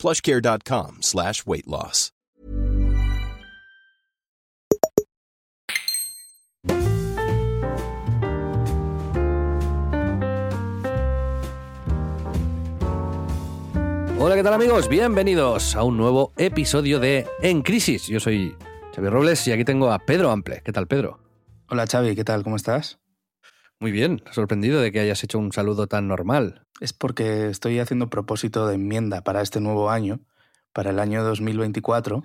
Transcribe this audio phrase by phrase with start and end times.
[0.00, 2.12] plushcare.com slash weight loss.
[14.22, 14.86] Hola, ¿qué tal amigos?
[14.86, 18.06] Bienvenidos a un nuevo episodio de En Crisis.
[18.06, 18.54] Yo soy
[18.94, 20.60] Xavi Robles y aquí tengo a Pedro Ample.
[20.62, 21.20] ¿Qué tal, Pedro?
[21.70, 22.44] Hola Xavi, ¿qué tal?
[22.44, 22.99] ¿Cómo estás?
[23.80, 26.66] Muy bien, sorprendido de que hayas hecho un saludo tan normal.
[26.80, 30.20] Es porque estoy haciendo propósito de enmienda para este nuevo año,
[30.74, 32.22] para el año 2024.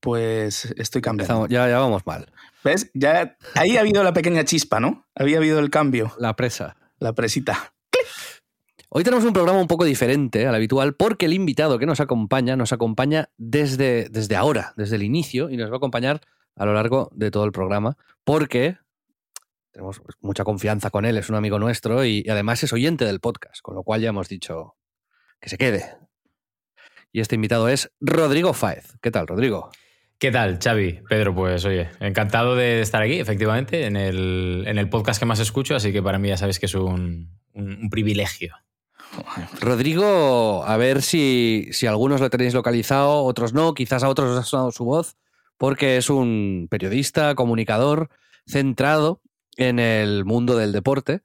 [0.00, 1.34] Pues estoy cambiando.
[1.34, 2.32] Empezamos- ya, ya vamos mal.
[2.64, 2.90] ¿Ves?
[2.94, 5.04] Ya ahí ha habido la pequeña chispa, ¿no?
[5.14, 6.76] Había habido el cambio, La presa.
[6.98, 7.74] la presita.
[8.88, 12.56] Hoy tenemos un programa un poco diferente al habitual porque el invitado que nos acompaña
[12.56, 16.20] nos acompaña desde, desde ahora, desde el inicio, y nos va a acompañar
[16.56, 18.76] a lo largo de todo el programa porque
[19.72, 23.04] tenemos pues, mucha confianza con él, es un amigo nuestro y, y además es oyente
[23.04, 24.76] del podcast, con lo cual ya hemos dicho
[25.40, 25.96] que se quede.
[27.10, 28.94] Y este invitado es Rodrigo Fáez.
[29.02, 29.70] ¿Qué tal, Rodrigo?
[30.18, 31.00] ¿Qué tal, Xavi?
[31.08, 35.40] Pedro, pues oye, encantado de estar aquí, efectivamente, en el, en el podcast que más
[35.40, 38.54] escucho, así que para mí ya sabéis que es un, un- un privilegio.
[39.60, 44.38] Rodrigo, a ver si, si algunos lo tenéis localizado, otros no, quizás a otros os
[44.38, 45.16] ha sonado su voz,
[45.58, 48.08] porque es un periodista, comunicador,
[48.46, 49.20] centrado
[49.56, 51.22] en el mundo del deporte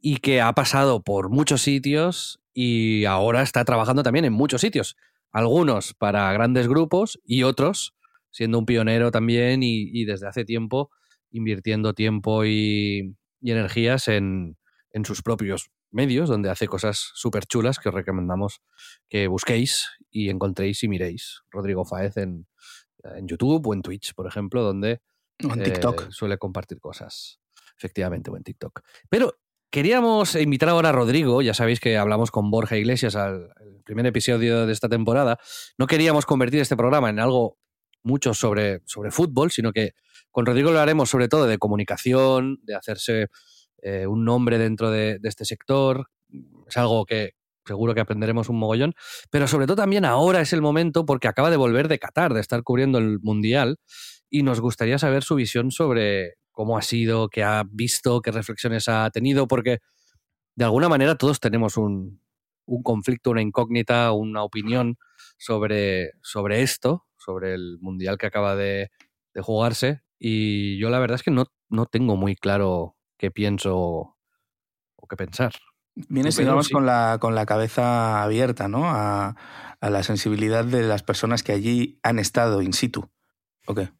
[0.00, 4.96] y que ha pasado por muchos sitios y ahora está trabajando también en muchos sitios,
[5.32, 7.94] algunos para grandes grupos y otros
[8.30, 10.90] siendo un pionero también y, y desde hace tiempo
[11.30, 14.56] invirtiendo tiempo y, y energías en,
[14.92, 18.60] en sus propios medios, donde hace cosas súper chulas que os recomendamos
[19.08, 21.42] que busquéis y encontréis y miréis.
[21.50, 22.46] Rodrigo Faez en,
[23.02, 25.00] en YouTube o en Twitch, por ejemplo, donde
[25.48, 26.10] O en eh, TikTok.
[26.10, 27.40] suele compartir cosas.
[27.76, 28.80] Efectivamente, o en TikTok.
[29.08, 29.38] Pero
[29.70, 33.52] queríamos invitar ahora a Rodrigo, ya sabéis que hablamos con Borja Iglesias al
[33.84, 35.38] primer episodio de esta temporada.
[35.78, 37.58] No queríamos convertir este programa en algo
[38.02, 39.94] mucho sobre, sobre fútbol, sino que
[40.30, 43.28] con Rodrigo lo haremos sobre todo de comunicación, de hacerse
[43.82, 46.08] eh, un nombre dentro de, de este sector.
[46.68, 47.32] Es algo que
[47.66, 48.94] seguro que aprenderemos un mogollón.
[49.30, 52.40] Pero sobre todo también ahora es el momento porque acaba de volver de Qatar, de
[52.40, 53.78] estar cubriendo el Mundial,
[54.30, 58.88] y nos gustaría saber su visión sobre cómo ha sido, qué ha visto, qué reflexiones
[58.88, 59.80] ha tenido, porque
[60.54, 62.22] de alguna manera todos tenemos un,
[62.64, 64.96] un conflicto, una incógnita, una opinión
[65.36, 68.90] sobre, sobre esto, sobre el Mundial que acaba de,
[69.34, 70.02] de jugarse.
[70.18, 75.16] Y yo la verdad es que no, no tengo muy claro qué pienso o qué
[75.16, 75.52] pensar.
[75.96, 76.72] Vienes, digamos, sí.
[76.72, 78.86] con, la, con la cabeza abierta, ¿no?
[78.86, 79.36] A,
[79.80, 83.10] a la sensibilidad de las personas que allí han estado in situ.
[83.66, 83.90] ¿O qué?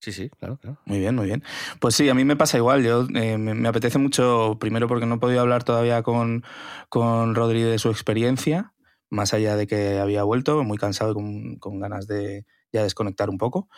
[0.00, 0.78] Sí, sí, claro, claro.
[0.84, 1.42] Muy bien, muy bien.
[1.80, 2.84] Pues sí, a mí me pasa igual.
[2.84, 6.44] Yo eh, me, apetece mucho, primero porque no he podido hablar todavía con,
[6.88, 8.72] con Rodri de su experiencia,
[9.10, 13.28] más allá de que había vuelto, muy cansado y con, con ganas de ya desconectar
[13.28, 13.68] un poco.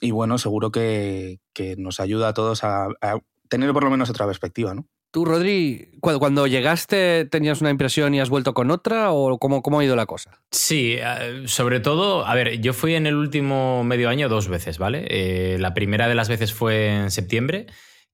[0.00, 2.88] Y bueno, seguro que, que nos ayuda a todos a
[3.48, 4.86] tener por lo menos otra perspectiva, ¿no?
[5.10, 9.62] Tú, Rodri, cu- cuando llegaste tenías una impresión y has vuelto con otra o cómo,
[9.62, 10.42] cómo ha ido la cosa?
[10.50, 14.76] Sí, eh, sobre todo, a ver, yo fui en el último medio año dos veces,
[14.78, 15.06] ¿vale?
[15.08, 17.66] Eh, la primera de las veces fue en septiembre,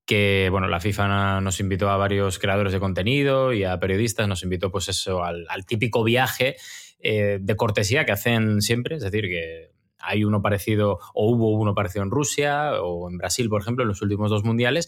[0.05, 4.43] que, bueno, la FIFA nos invitó a varios creadores de contenido y a periodistas, nos
[4.43, 6.55] invitó, pues eso, al, al típico viaje
[6.99, 11.73] eh, de cortesía que hacen siempre, es decir, que hay uno parecido, o hubo uno
[11.73, 14.87] parecido en Rusia o en Brasil, por ejemplo, en los últimos dos mundiales.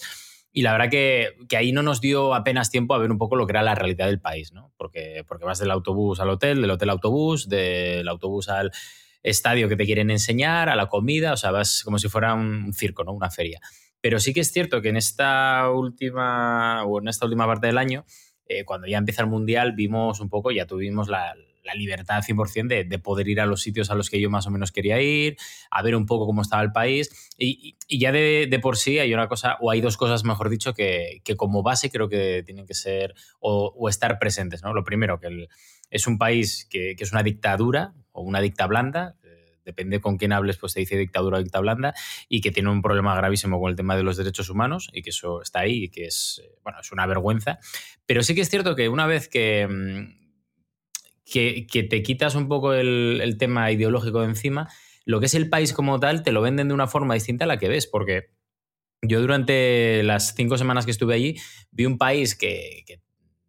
[0.52, 3.35] Y la verdad que, que ahí no nos dio apenas tiempo a ver un poco
[3.35, 4.74] lo que era la realidad del país, ¿no?
[4.78, 8.72] Porque, porque vas del autobús al hotel, del hotel autobús, del autobús al
[9.24, 12.73] estadio que te quieren enseñar, a la comida, o sea, vas como si fuera un
[12.73, 13.14] circo, ¿no?
[13.14, 13.59] Una feria.
[14.02, 17.78] Pero sí que es cierto que en esta última, o en esta última parte del
[17.78, 18.05] año,
[18.46, 21.35] eh, cuando ya empieza el Mundial, vimos un poco, ya tuvimos la,
[21.67, 24.47] la libertad 100% de, de, poder ir a los sitios a los que yo más
[24.47, 25.37] o menos quería ir,
[25.69, 27.09] a ver un poco cómo estaba el país.
[27.37, 31.22] Y, ya de, por sí hay una cosa, o hay dos cosas, mejor dicho, que,
[31.23, 34.64] que como base creo que tienen que ser o, estar presentes.
[34.64, 34.73] ¿no?
[34.73, 35.47] Lo primero, que
[35.91, 39.16] es un país que, que, es una dictadura o una dicta blanda.
[39.63, 41.93] Depende con quién hables, pues te dice dictadura o dicta blanda,
[42.29, 45.09] y que tiene un problema gravísimo con el tema de los derechos humanos, y que
[45.09, 47.59] eso está ahí, y que es, bueno, es una vergüenza.
[48.05, 50.27] Pero sí que es cierto que una vez que, mm,
[51.32, 54.70] que, que te quitas un poco el, el, tema ideológico de encima,
[55.06, 57.47] lo que es el país como tal te lo venden de una forma distinta a
[57.47, 58.32] la que ves, porque
[59.02, 61.35] yo durante las cinco semanas que estuve allí
[61.72, 62.84] vi un país que,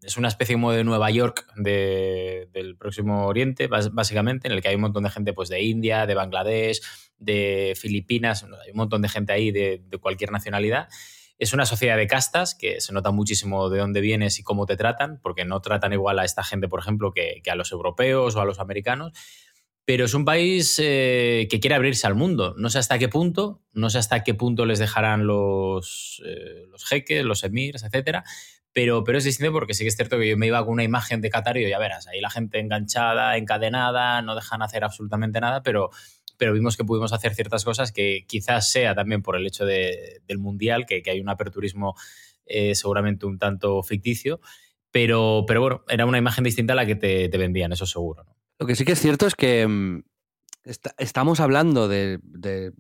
[0.03, 4.77] es una especie como de Nueva York del próximo Oriente, básicamente, en el que hay
[4.77, 6.81] un montón de gente pues, de India, de Bangladesh,
[7.19, 10.89] de Filipinas, hay un montón de gente ahí de, de cualquier nacionalidad.
[11.38, 14.76] Es una sociedad de castas que se nota muchísimo de dónde vienes y cómo te
[14.76, 18.40] tratan, porque no tratan igual a esta gente, por ejemplo, que, a los europeos o
[18.40, 19.12] a los americanos.
[19.85, 22.55] Pero es un país eh, que quiere abrirse al mundo.
[22.58, 26.85] No sé hasta qué punto, no sé hasta qué punto les dejarán los, eh, los
[26.85, 28.25] jeques, los emirs, etcétera.
[28.73, 30.85] Pero, pero es distinto porque sí que es cierto que yo me iba con una
[30.85, 35.40] imagen de Qatar y ya verás, ahí la gente enganchada, encadenada, no dejan hacer absolutamente
[35.40, 35.90] nada, pero,
[36.38, 40.38] pero vimos que pudimos hacer ciertas cosas que quizás sea también por el hecho del
[40.38, 41.94] Mundial, que, hay un aperturismo
[42.46, 44.40] eh, seguramente un tanto ficticio,
[44.90, 48.25] pero, pero bueno, era una imagen distinta a la que te, vendían, eso seguro.
[48.58, 50.02] Lo que sí que es cierto es que mm,
[50.96, 52.20] estamos hablando de,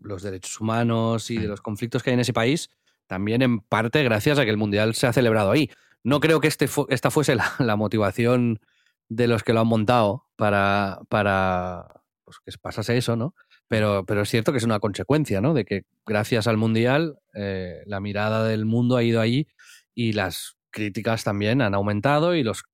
[0.00, 1.50] los derechos humanos y de mm.
[1.50, 2.70] los conflictos que hay en ese país,
[3.06, 5.70] también en parte gracias a que el Mundial se ha celebrado ahí.
[6.04, 8.60] No creo que este esta fuese la, motivación
[9.08, 13.34] de los que lo han montado para, para pues, que pasase eso, ¿no?
[13.68, 15.54] Pero, pero es cierto que es una consecuencia, ¿no?
[15.54, 19.46] De que gracias al Mundial eh, la mirada del mundo ha ido ahí
[19.94, 22.64] y las críticas también han aumentado y los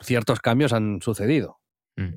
[0.00, 1.60] ciertos cambios han sucedido.
[1.96, 2.14] Mm.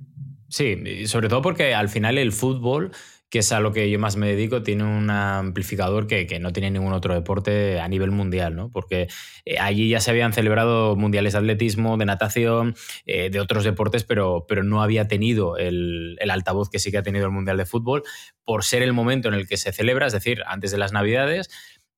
[0.50, 2.92] Sí, sobre todo porque al final el fútbol
[3.36, 6.72] que es a lo que yo más me dedico, tiene un amplificador que, no tiene
[6.72, 8.72] ningún otro deporte a nivel mundial, ¿no?
[8.72, 9.10] Porque
[9.44, 14.06] eh, allí ya se habían celebrado mundiales de atletismo, de natación, eh, de otros deportes,
[14.06, 17.66] pero, pero no había tenido el, altavoz que sí que ha tenido el Mundial de
[17.66, 18.04] Fútbol,
[18.46, 21.50] por ser el momento en el que se celebra, es decir, antes de las Navidades,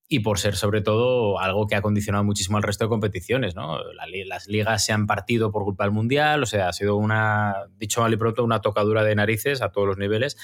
[0.08, 3.78] y por ser sobre todo algo que ha condicionado muchísimo al resto de competiciones, ¿no?
[4.26, 8.02] las ligas se han partido por culpa del mundial, o sea, ha sido una, dicho
[8.02, 10.36] mal y pronto, una tocadura de narices a todos los niveles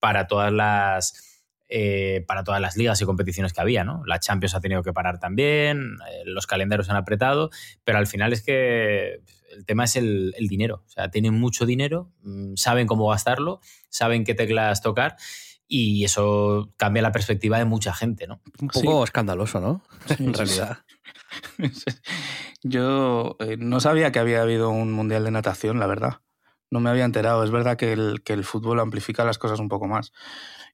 [0.00, 1.28] para todas las
[1.70, 4.02] eh, para todas las ligas y competiciones que había, ¿no?
[4.06, 7.50] La Champions ha tenido que parar también, eh, los calendarios han apretado,
[7.84, 10.82] pero al final es que el tema es el, dinero.
[10.86, 13.60] O sea, tienen mucho dinero, mm, saben cómo gastarlo,
[13.90, 15.16] saben qué teclas tocar
[15.66, 18.40] y eso cambia la perspectiva de mucha gente, ¿no?
[18.62, 19.82] Un poco escandaloso, ¿no?
[20.18, 20.78] en realidad.
[22.62, 26.20] Yo eh, no sabía que había habido un mundial de natación, la verdad
[26.70, 27.44] no me había enterado.
[27.44, 30.12] Es verdad que el, que el fútbol amplifica las cosas un poco más.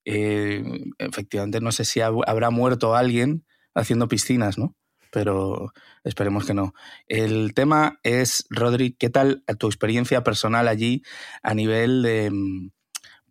[0.05, 0.62] Eh,
[0.99, 3.44] efectivamente, no sé si habrá muerto alguien
[3.75, 4.76] haciendo piscinas, ¿no?
[5.11, 6.75] Pero esperemos que no.
[7.06, 11.02] El tema es, Rodri, ¿qué tal tu experiencia personal allí
[11.43, 12.70] a nivel de, mm,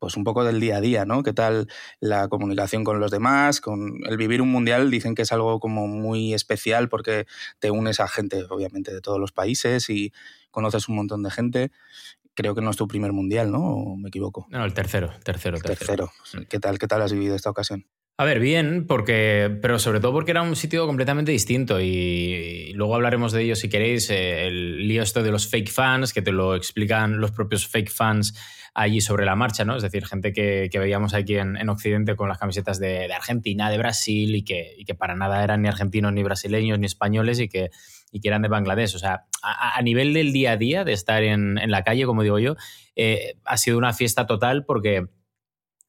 [0.04, 1.24] pues un poco del día a día, ¿no?
[1.24, 1.70] ¿Qué tal
[2.02, 3.62] la comunicación con los demás?
[3.62, 7.26] Con el vivir un mundial dicen que es algo como muy especial porque
[7.60, 10.12] te unes a gente, obviamente, de todos los países y
[10.52, 11.72] conoces un montón de gente
[12.34, 13.60] creo que no es tu primer mundial, ¿no?
[13.60, 14.48] ¿O me equivoco?
[14.50, 16.12] No, el tercero, tercero, tercero.
[16.50, 17.86] ¿Qué tal, qué tal has vivido esta ocasión?
[18.16, 22.94] A ver, bien, porque, pero sobre todo porque era un sitio completamente distinto y, luego
[22.94, 26.32] hablaremos de ello si queréis, eh, el lío esto de los fake fans, que te
[26.32, 28.36] lo explican los propios fake fans
[28.76, 29.76] allí sobre la marcha, ¿no?
[29.76, 34.36] Es decir, gente que, veíamos aquí en, Occidente con las camisetas de, Argentina, de Brasil
[34.36, 37.72] y que, y que, para nada eran ni argentinos, ni brasileños, ni españoles y que,
[38.14, 38.96] y que eran de Bangladesh.
[38.96, 42.40] O sea, a, nivel del día a día, de estar en, la calle, como digo
[42.40, 42.56] yo,
[42.96, 45.08] eh, ha sido una fiesta total porque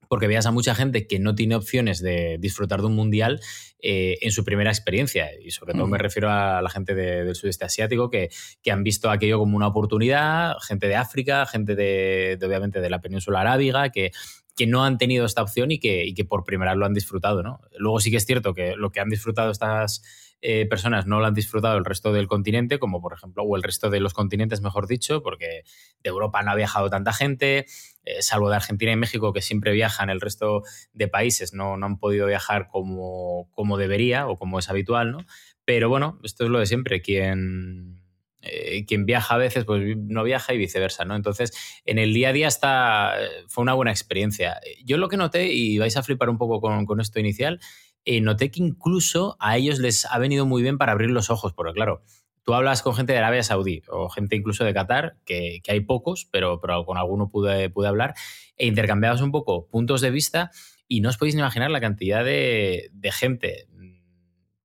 [0.08, 3.40] porque veas a mucha gente que no tiene opciones de disfrutar de un mundial
[3.80, 5.30] eh, en su primera experiencia.
[5.42, 8.30] Y sobre todo me refiero a la gente del sudeste asiático que,
[8.62, 13.00] que, han visto aquello como una oportunidad, gente de África, gente de, obviamente de la
[13.00, 14.12] península arábiga, que,
[14.56, 16.94] que no han tenido esta opción y que, y que por primera vez lo han
[16.94, 17.42] disfrutado.
[17.42, 17.60] ¿no?
[17.76, 20.02] Luego sí que es cierto que lo que han disfrutado estas
[20.46, 23.62] eh, personas no lo han disfrutado el resto del continente, como por ejemplo, o el
[23.62, 25.62] resto de los continentes, mejor dicho, porque
[26.02, 27.64] de Europa no ha viajado tanta gente,
[28.04, 31.86] eh, salvo de Argentina y México, que siempre viajan, el resto de países no, no
[31.86, 35.24] han podido viajar como, como debería o como es habitual, ¿no?
[35.64, 38.02] Pero bueno, esto es lo de siempre, quien...
[38.46, 41.16] Eh, quien viaja a veces, pues no viaja y viceversa, ¿no?
[41.16, 41.52] Entonces,
[41.86, 43.14] en el día a día está,
[43.48, 44.60] fue una buena experiencia.
[44.84, 47.58] Yo lo que noté, y vais a flipar un poco con, con esto inicial,
[48.04, 51.52] eh, noté que incluso a ellos les ha venido muy bien para abrir los ojos,
[51.52, 52.02] porque claro,
[52.42, 56.28] tú hablas con gente de Arabia Saudí o gente incluso de Qatar, que, hay pocos,
[56.30, 58.14] pero, pero, con alguno pude, pude hablar,
[58.56, 60.50] e intercambiabas un poco puntos de vista
[60.86, 63.66] y no os podéis imaginar la cantidad de, gente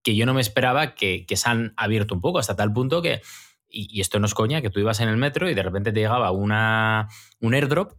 [0.04, 3.22] que yo no me esperaba que, se han abierto un poco, hasta tal punto que,
[3.70, 5.94] y, y, esto no es coña, que tú ibas en el metro y de repente
[5.94, 7.08] te llegaba una,
[7.40, 7.94] un airdrop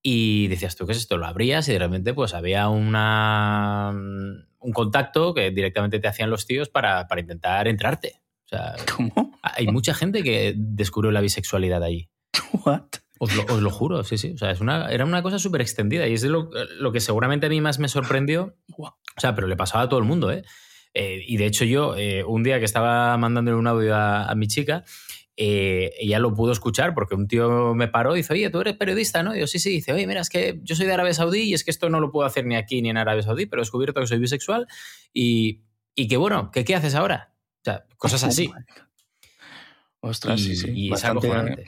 [0.00, 1.16] y decías tú, ¿qué es esto?
[1.16, 3.92] Lo abrías y de repente pues había una,
[4.62, 8.20] un contacto que directamente te hacían los tíos para, para intentar entrarte.
[8.46, 9.38] O sea, ¿Cómo?
[9.42, 12.08] Hay mucha gente que descubrió la bisexualidad ahí.
[12.64, 12.84] What?
[13.24, 14.32] Os lo, juro, sí, sí.
[14.32, 16.50] O sea, es una, era una cosa súper extendida y es lo,
[16.92, 18.56] que seguramente a mí más me sorprendió.
[18.76, 20.42] O sea, pero le pasaba a todo el mundo, ¿eh?
[20.92, 24.48] eh y de hecho yo, eh, un día que estaba mandándole un audio a, mi
[24.48, 24.82] chica,
[25.36, 28.76] eh, ella lo pudo escuchar porque un tío me paró y dice, oye, tú eres
[28.76, 29.34] periodista, ¿no?
[29.34, 29.70] Y yo, sí, sí.
[29.70, 32.00] dice, oye, mira, es que yo soy de Arabia Saudí y es que esto no
[32.00, 34.66] lo puedo hacer ni aquí ni en Arabia Saudí, pero he descubierto que soy bisexual
[35.12, 35.62] y,
[35.94, 37.34] y que bueno, ¿qué, ¿qué haces ahora?
[37.60, 38.50] O sea, cosas así.
[40.04, 40.90] Ostras, sí, sí.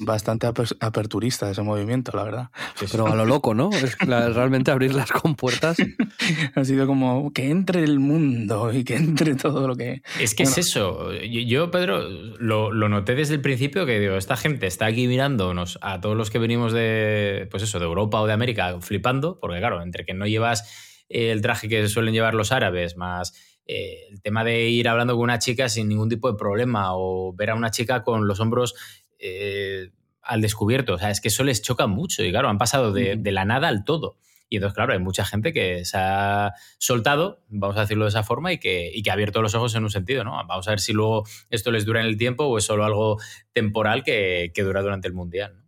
[0.00, 0.48] bastante,
[0.80, 2.50] aperturista ese movimiento, la verdad.
[2.90, 3.70] Pero a lo loco, ¿no?
[3.72, 5.76] Es realmente abrir las compuertas.
[6.56, 10.02] ha sido como que entre el mundo y que entre todo lo que.
[10.18, 11.12] Es que es eso.
[11.12, 15.78] Yo, Pedro, lo, lo, noté desde el principio que digo, esta gente está aquí mirándonos
[15.80, 19.60] a todos los que venimos de, pues eso, de Europa o de América flipando, porque
[19.60, 20.68] claro, entre que no llevas
[21.08, 23.32] el traje que suelen llevar los árabes, más
[23.66, 27.33] eh, el tema de ir hablando con una chica sin ningún tipo de problema o
[27.35, 28.75] ver a una chica con los hombros
[29.18, 29.90] eh,
[30.23, 30.94] al descubierto.
[30.94, 33.68] O sea, es que eso les choca mucho y claro, han pasado de, la nada
[33.68, 34.18] al todo.
[34.50, 38.23] Y entonces, claro, hay mucha gente que se ha soltado, vamos a decirlo de esa
[38.23, 40.33] forma, y que, y que ha abierto los ojos en un sentido, ¿no?
[40.47, 43.18] Vamos a ver si luego esto les dura en el tiempo o es solo algo
[43.52, 45.56] temporal que, que dura durante el Mundial.
[45.56, 45.63] ¿no?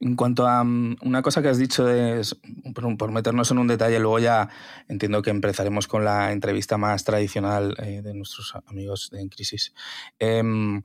[0.00, 2.22] En cuanto a mm, una cosa que has dicho, de,
[2.74, 4.48] por, meternos en un detalle, luego ya
[4.88, 9.74] entiendo que empezaremos con la entrevista más tradicional eh, de nuestros amigos En Crisis.
[10.18, 10.82] Em,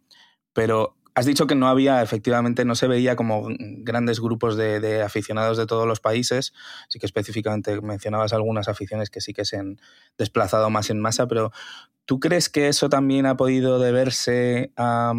[0.54, 5.58] pero has dicho que no había, efectivamente, no se veía como grandes grupos de, aficionados
[5.58, 6.54] de todos los países.
[6.88, 9.80] Sí que específicamente mencionabas algunas aficiones que sí que se han
[10.18, 11.52] desplazado más en masa, pero
[12.06, 15.14] ¿tú crees que eso también ha podido deberse a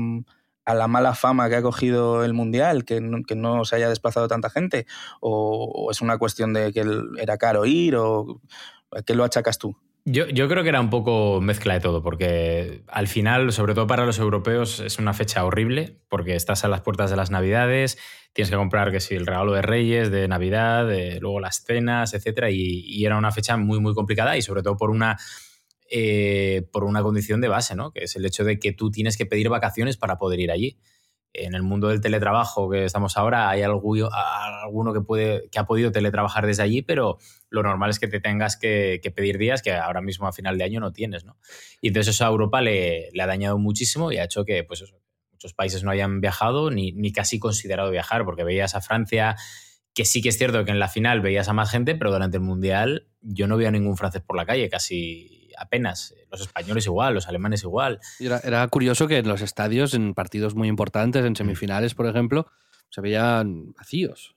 [0.70, 3.88] a la mala fama que ha cogido el Mundial, que no, que no se haya
[3.88, 4.86] desplazado tanta gente?
[5.20, 6.84] ¿O, es una cuestión de que
[7.18, 7.96] era caro ir?
[7.96, 8.40] ¿O
[9.06, 9.76] qué lo achacas tú?
[10.06, 13.86] Yo, yo, creo que era un poco mezcla de todo, porque al final, sobre todo
[13.86, 17.98] para los europeos, es una fecha horrible, porque estás a las puertas de las Navidades,
[18.32, 20.88] tienes que comprar que si el regalo de Reyes, de Navidad,
[21.20, 22.46] luego las cenas, etc.
[22.50, 25.18] Y, era una fecha muy, muy complicada y sobre todo por una
[25.92, 27.90] eh, por una condición de base, ¿no?
[27.90, 30.78] que es el hecho de que tú tienes que pedir vacaciones para poder ir allí.
[31.32, 35.90] En el mundo del teletrabajo que estamos ahora, hay alguno que, puede, que ha podido
[35.90, 37.18] teletrabajar desde allí, pero
[37.48, 40.64] lo normal es que te tengas que, pedir días que ahora mismo a final de
[40.64, 41.24] año no tienes.
[41.24, 41.36] ¿no?
[41.80, 44.84] Y entonces eso a Europa le, ha dañado muchísimo y ha hecho que pues
[45.32, 49.34] muchos países no hayan viajado ni, ni casi considerado viajar, porque veías a Francia
[49.92, 52.36] que sí que es cierto que en la final veías a más gente, pero durante
[52.36, 56.14] el Mundial yo no veía ningún francés por la calle, casi apenas.
[56.30, 58.00] Los españoles igual, los alemanes igual.
[58.18, 62.46] Era, curioso que en los estadios, en partidos muy importantes, en semifinales, por ejemplo,
[62.88, 64.34] se veían vacíos.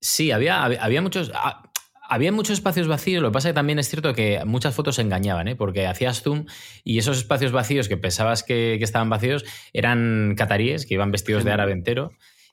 [0.00, 1.32] Sí, había, había muchos.
[1.34, 1.62] Ah,
[2.10, 4.98] había muchos espacios vacíos, lo que pasa es que también es cierto que muchas fotos
[4.98, 5.56] engañaban, ¿eh?
[5.56, 6.46] porque hacías zoom
[6.82, 9.44] y esos espacios vacíos que pensabas que, estaban vacíos
[9.74, 12.12] eran cataríes que iban vestidos de árabe entero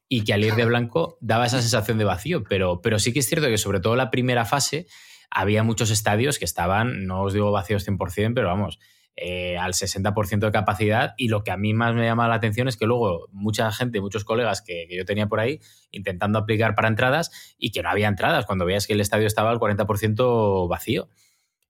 [0.09, 3.19] y que al ir de blanco daba esa sensación de vacío, pero, pero sí que
[3.19, 4.87] es cierto que sobre todo la primera fase
[5.35, 8.79] había muchos estadios que estaban, no os digo vacíos 100%, pero vamos,
[9.17, 11.13] eh, al 60% de capacidad.
[11.17, 13.99] Y lo que a mí más me llama la atención es que luego mucha gente,
[13.99, 15.59] muchos colegas que, yo tenía por ahí
[15.91, 19.51] intentando aplicar para entradas y que no había entradas cuando veías que el estadio estaba
[19.51, 21.09] al 40% vacío.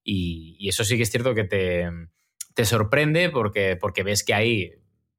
[0.04, 1.90] Y, eso sí que es cierto que te,
[2.54, 4.70] te sorprende porque, porque ves que hay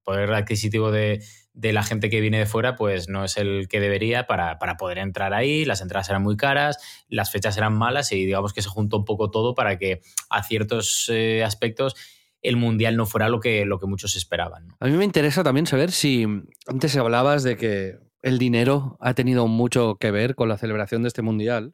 [0.05, 1.21] poder adquisitivo de,
[1.57, 4.99] de la gente que viene de fuera, pues no es el que debería para, poder
[4.99, 5.65] entrar ahí.
[5.65, 6.77] Las entradas eran muy caras,
[7.09, 10.43] las fechas eran malas y digamos que se juntó un poco todo para que a
[10.43, 11.95] ciertos eh, aspectos
[12.43, 14.67] el mundial no fuera lo que, lo que muchos esperaban.
[14.79, 16.27] A mí me interesa también saber si
[16.67, 21.07] antes hablabas de que el dinero ha tenido mucho que ver con la celebración de
[21.07, 21.73] este mundial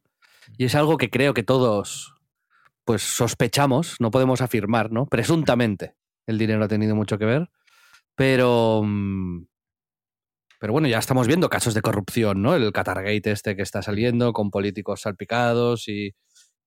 [0.58, 2.16] y es algo que creo que todos
[2.86, 5.08] pues sospechamos, no podemos afirmar, ¿no?
[5.08, 7.50] Presuntamente el dinero ha tenido mucho que ver,
[8.16, 9.46] pero mm,
[10.64, 12.56] pero bueno, ya estamos viendo casos de corrupción, ¿no?
[12.56, 16.16] El Qatargate este que está saliendo con políticos salpicados y,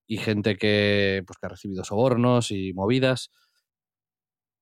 [0.07, 3.31] gente que, pues, que ha recibido sobornos y movidas.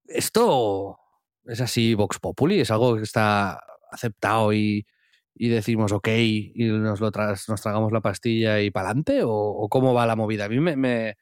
[0.06, 1.00] Esto
[1.46, 3.60] es así Vox Populi, es algo que está
[3.90, 4.86] aceptado y,
[5.34, 10.06] decimos ok y nos, lo nos tragamos la pastilla y para adelante o, cómo va
[10.06, 10.44] la movida.
[10.44, 11.16] A mí me,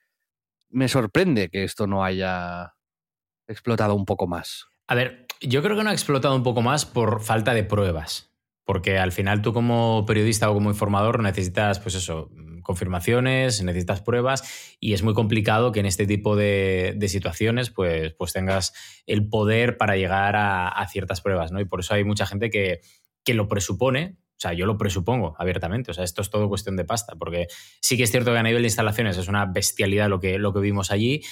[0.69, 2.75] me sorprende que esto no haya
[3.49, 4.67] explotado un poco más.
[4.87, 8.31] A ver, yo creo que no ha explotado un poco más por falta de pruebas.
[8.65, 12.31] Porque al final tú como periodista o como informador necesitas, pues eso,
[12.63, 18.33] confirmaciones, necesitas pruebas y es muy complicado que en este tipo de, situaciones pues, pues
[18.33, 18.73] tengas
[19.07, 21.61] el poder para llegar a, ciertas pruebas, ¿no?
[21.61, 22.81] Y por eso hay mucha gente que,
[23.25, 25.93] que lo presupone, o sea, yo lo presupongo abiertamente.
[25.93, 27.47] O sea, esto es todo cuestión de pasta, porque
[27.81, 30.53] sí que es cierto que a nivel de instalaciones es una bestialidad lo que, lo
[30.53, 31.23] que vimos allí,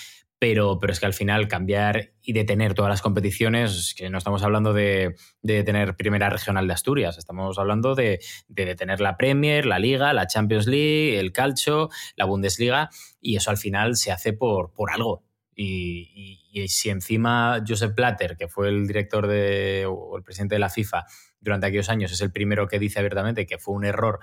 [0.41, 4.43] pero, pero es que al final cambiar y detener todas las competiciones, que no estamos
[4.43, 9.67] hablando de, de tener primera regional de Asturias, estamos hablando de, de detener la Premier,
[9.67, 12.89] la Liga, la Champions League, el Calcio, la Bundesliga,
[13.21, 15.25] y eso al final se hace por, por algo.
[15.55, 20.61] Y, y, si encima Joseph Platter, que fue el director de, o el presidente de
[20.61, 21.05] la FIFA
[21.39, 24.21] durante aquellos años, es el primero que dice abiertamente que fue un error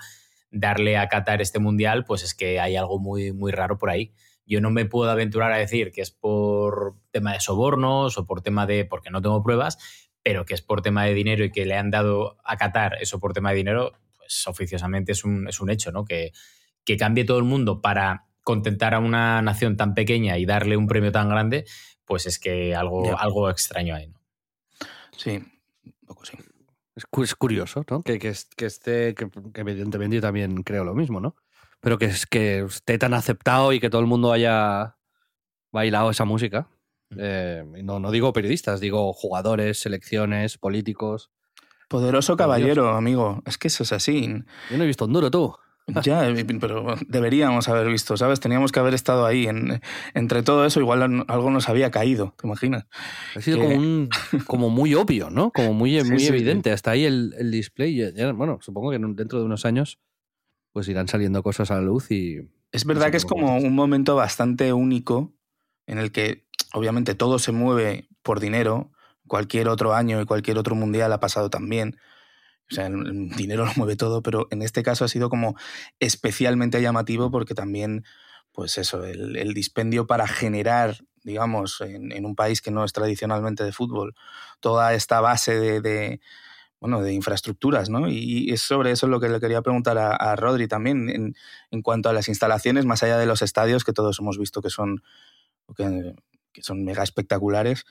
[0.49, 4.13] darle a Qatar este mundial, pues es que hay algo muy, muy raro por ahí.
[4.47, 8.41] Yo no me puedo aventurar a decir que es por tema de sobornos o por
[8.41, 9.77] tema de, porque no tengo pruebas,
[10.23, 13.19] pero que es por tema de dinero y que le han dado a Qatar eso
[13.19, 16.05] por tema de dinero, pues oficiosamente es un, es un hecho, ¿no?
[16.05, 16.31] Que,
[16.85, 20.87] que cambie todo el mundo para contentar a una nación tan pequeña y darle un
[20.87, 21.65] premio tan grande,
[22.05, 24.21] pues es que algo, algo extraño hay, ¿no?
[25.11, 25.43] Sí,
[25.83, 26.37] un poco sí.
[26.95, 28.01] Es curioso, ¿no?
[28.03, 31.35] Que, que, esté, que, que evidentemente yo también creo lo mismo, ¿no?
[31.79, 34.97] Pero que, es, que esté tan aceptado y que todo el mundo haya
[35.71, 36.69] bailado esa música.
[37.17, 41.31] Eh, no, no digo periodistas, digo jugadores, selecciones, políticos.
[41.87, 43.41] Poderoso caballero, amigo.
[43.45, 44.27] Es que eso es así.
[44.69, 45.55] Yo no he visto un duro, tú.
[46.03, 46.27] Ya,
[46.59, 48.41] pero deberíamos haber visto, ¿sabes?
[48.41, 49.47] Teníamos que haber estado ahí.
[49.47, 49.81] En,
[50.13, 52.87] entre todo eso, igual algo nos había caído, ¿te imaginas?
[53.35, 54.09] Ha sido como, un,
[54.47, 55.51] como muy obvio, ¿no?
[55.51, 56.71] Como muy, muy evidente.
[56.71, 58.11] Hasta ahí el, el display.
[58.33, 59.99] bueno, supongo que dentro de unos años
[60.77, 62.37] pues irán saliendo cosas a la luz y...
[62.71, 65.33] Es verdad que es como un momento bastante único
[65.87, 68.91] en el que obviamente todo se mueve por dinero,
[69.25, 71.97] cualquier otro año y cualquier otro mundial ha pasado también.
[72.69, 75.55] O sea, el dinero lo mueve todo, pero en este caso ha sido como
[75.99, 78.05] especialmente llamativo porque también,
[78.51, 83.73] pues eso, el, dispendio para generar, digamos, en, un país que no es tradicionalmente de
[83.73, 84.13] fútbol,
[84.59, 86.21] toda esta base de
[86.79, 88.07] bueno, de infraestructuras, ¿no?
[88.07, 91.33] Y es sobre eso lo que le quería preguntar a, Rodri también,
[91.71, 94.69] en, cuanto a las instalaciones, más allá de los estadios, que todos hemos visto que
[94.69, 95.01] son,
[95.75, 96.13] que,
[96.61, 97.85] son mega espectaculares.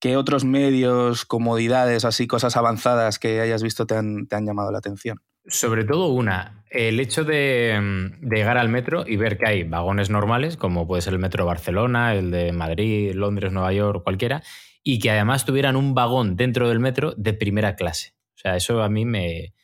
[0.00, 4.70] ¿Qué otros medios, comodidades, así, cosas avanzadas que hayas visto te han, te han llamado
[4.70, 5.22] la atención?
[5.46, 10.10] Sobre todo una, el hecho de, de, llegar al metro y ver que hay vagones
[10.10, 14.42] normales, como puede ser el metro de Barcelona, el de Madrid, Londres, Nueva York, cualquiera,
[14.82, 18.15] y que además tuvieran un vagón dentro del metro de primera clase.
[18.46, 19.54] Sea, eso a mí me,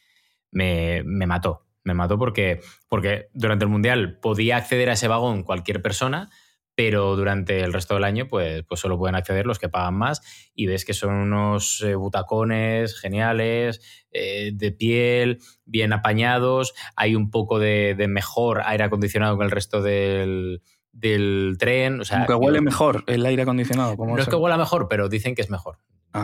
[0.50, 1.68] me, mató.
[1.84, 6.30] Me mató porque, porque durante el Mundial podía acceder a ese vagón cualquier persona,
[6.74, 10.20] pero durante el resto del año pues, pues solo pueden acceder los que pagan más
[10.52, 17.30] y ves que son unos eh, butacones geniales, eh, de piel, bien apañados, hay un
[17.30, 22.00] poco de, mejor aire acondicionado que el resto del, del tren.
[22.00, 23.94] O sea, que huele mejor el aire acondicionado.
[23.96, 25.78] no es que huela mejor, pero dicen que es mejor.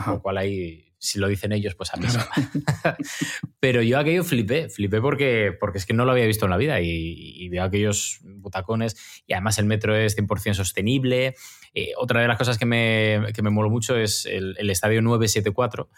[0.09, 2.07] Lo cual ahí si lo dicen ellos, pues a mí
[3.61, 6.57] Pero yo aquello flipé, flipé porque, porque es que no lo había visto en la
[6.57, 11.35] vida y, veo aquellos butacones y además el metro es 100% sostenible.
[11.73, 15.89] Eh, otra de las cosas que me, que me moló mucho es el, estadio 974,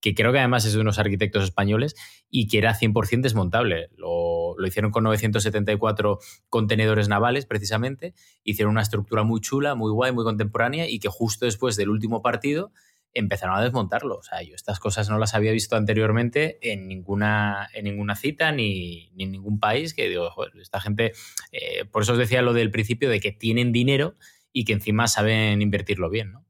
[0.00, 1.94] que creo que además es de unos arquitectos españoles
[2.28, 3.90] y que era 100% desmontable.
[3.96, 8.14] Lo, lo, hicieron con 974 contenedores navales, precisamente.
[8.42, 12.20] Hicieron una estructura muy chula, muy guay, muy contemporánea y que justo después del último
[12.20, 12.72] partido
[13.14, 14.16] empezaron a desmontarlo.
[14.16, 18.52] O sea, yo estas cosas no las había visto anteriormente en ninguna, en ninguna cita
[18.52, 19.94] ni, en ningún país.
[19.94, 21.12] Que digo, joder, esta gente.
[21.52, 24.14] Eh, por eso os decía lo del principio de que tienen dinero
[24.52, 26.44] y que encima saben invertirlo bien, ¿no?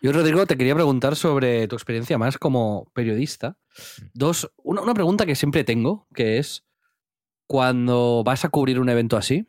[0.00, 3.56] Yo, Rodrigo, te quería preguntar sobre tu experiencia más como periodista.
[3.98, 4.02] Mm.
[4.12, 6.66] Dos, una, una pregunta que siempre tengo, que es
[7.46, 9.46] cuando vas a cubrir un evento así,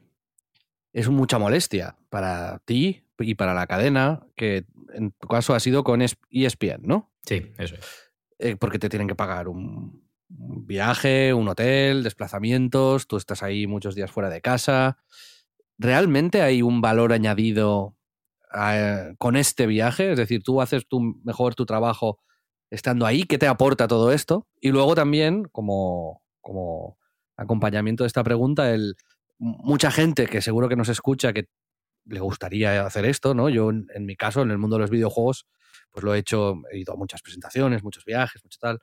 [0.94, 5.84] es mucha molestia para ti y para la cadena, que en tu caso ha sido
[5.84, 7.14] con ESPN, ¿no?
[7.26, 8.12] Sí, eso es.
[8.40, 13.96] Eh, porque te tienen que pagar un, viaje, un hotel, desplazamientos, tú estás ahí muchos
[13.96, 14.98] días fuera de casa.
[15.78, 17.96] ¿Realmente hay un valor añadido
[19.18, 20.12] con este viaje?
[20.12, 22.20] Es decir, tú haces tu, mejor tu trabajo
[22.70, 24.48] estando ahí, ¿qué te aporta todo esto?
[24.60, 26.98] Y luego también, como, como
[27.38, 28.96] acompañamiento de esta pregunta, el,
[29.38, 31.48] mucha gente que seguro que nos escucha, que
[32.06, 33.50] le gustaría hacer esto, ¿no?
[33.50, 35.48] Yo, en, mi caso, en el mundo de los videojuegos,
[35.92, 38.80] pues lo he hecho, he ido a muchas presentaciones, muchos viajes, mucho tal.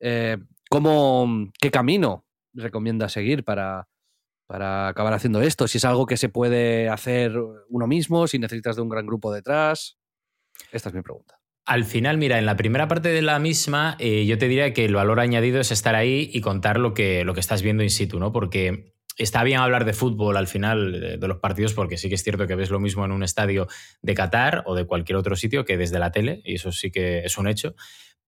[0.00, 0.36] Eh,
[0.68, 3.88] ¿cómo, ¿Qué camino recomienda seguir para,
[4.46, 5.68] para acabar haciendo esto?
[5.68, 7.32] Si es algo que se puede hacer
[7.68, 9.98] uno mismo, si necesitas de un gran grupo detrás.
[10.72, 11.38] Esta es mi pregunta.
[11.64, 14.86] Al final, mira, en la primera parte de la misma, eh, yo te diría que
[14.86, 17.90] el valor añadido es estar ahí y contar lo que, lo que estás viendo in
[17.90, 18.32] situ, ¿no?
[18.32, 22.22] Porque está bien hablar de fútbol al final de, los partidos, porque sí que es
[22.22, 23.66] cierto que ves lo mismo en un estadio
[24.02, 27.20] de Qatar o de cualquier otro sitio que desde la tele, y eso sí que
[27.20, 27.74] es un hecho.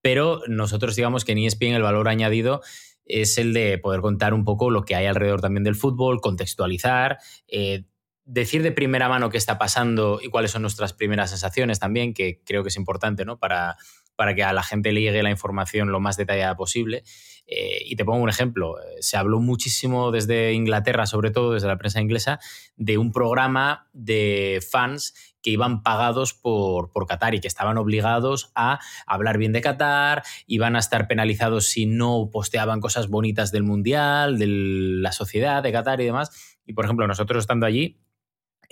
[0.01, 2.61] Pero nosotros digamos que en ESPN el valor añadido
[3.05, 7.17] es el de poder contar un poco lo que hay alrededor también del fútbol, contextualizar,
[7.47, 7.85] eh,
[8.25, 12.41] decir de primera mano qué está pasando y cuáles son nuestras primeras sensaciones también, que
[12.45, 13.37] creo que es importante, ¿no?
[13.37, 13.77] Para,
[14.15, 17.03] para que a la gente le llegue la información lo más detallada posible.
[17.47, 18.75] Eh, y te pongo un ejemplo.
[19.01, 22.39] Se habló muchísimo desde Inglaterra, sobre todo desde la prensa inglesa,
[22.77, 28.51] de un programa de fans que iban pagados por, por Qatar y que estaban obligados
[28.55, 33.63] a hablar bien de Qatar, iban a estar penalizados si no posteaban cosas bonitas del
[33.63, 36.57] Mundial, de la sociedad de Qatar y demás.
[36.65, 37.99] Y, por ejemplo, nosotros estando allí,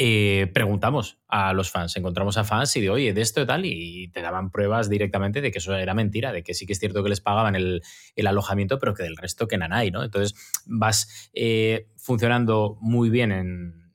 [0.01, 3.65] eh, preguntamos a los fans, encontramos a fans y de, oye, de esto y tal,
[3.65, 6.79] y te daban pruebas directamente de que eso era mentira, de que sí que es
[6.79, 7.81] cierto que les pagaban el,
[8.25, 10.01] alojamiento, pero que del resto que nanay, ¿no?
[10.01, 10.35] Entonces
[10.65, 13.91] vas eh, funcionando muy bien en,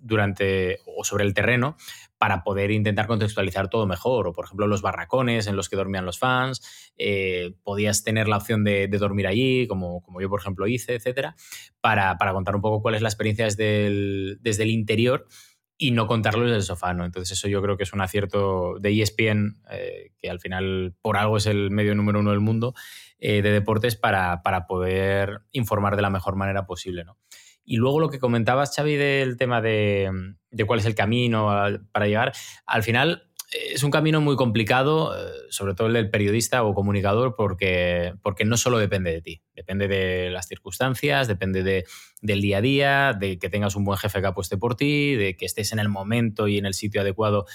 [0.00, 1.76] durante o sobre el terreno
[2.22, 4.28] para poder intentar contextualizar todo mejor.
[4.28, 8.36] O, por ejemplo, los barracones en los que dormían los fans, eh, podías tener la
[8.36, 11.34] opción de, dormir allí, como, yo, por ejemplo, hice, etcétera,
[11.80, 15.26] para, contar un poco cuál es la experiencia desde el, desde el interior
[15.76, 17.04] y no contarlo desde el sofá, ¿no?
[17.04, 21.16] Entonces eso yo creo que es un acierto de ESPN, eh, que al final por
[21.16, 22.72] algo es el medio número uno del mundo
[23.18, 27.18] eh, de deportes para, para, poder informar de la mejor manera posible, ¿no?
[27.64, 30.10] Y luego lo que comentabas, Xavi, del tema de,
[30.66, 31.48] cuál es el camino
[31.92, 32.32] para llegar,
[32.66, 36.74] al final eh, es un camino muy complicado, eh, sobre todo el del periodista o
[36.74, 41.84] comunicador, porque, porque no solo depende de ti, depende de las circunstancias, depende de,
[42.20, 45.36] del día a día, de que tengas un buen jefe que apueste por ti, de
[45.36, 47.46] que estés en el momento y en el sitio adecuado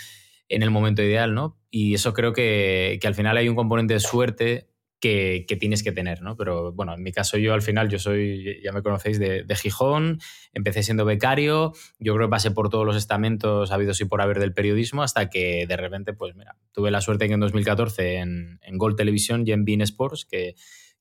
[0.49, 1.59] en el momento ideal, ¿no?
[1.69, 5.91] Y eso creo que, que al final hay un componente de suerte que, tienes que
[5.91, 6.35] tener, ¿no?
[6.35, 10.19] Pero bueno, en mi caso yo al final, yo soy, ya me conocéis, de, Gijón,
[10.53, 14.39] empecé siendo becario, yo creo que pasé por todos los estamentos habidos y por haber
[14.39, 18.59] del periodismo hasta que de repente, pues mira, tuve la suerte que en 2014 en,
[18.61, 20.55] en Gold Televisión y en Bean Sports, que,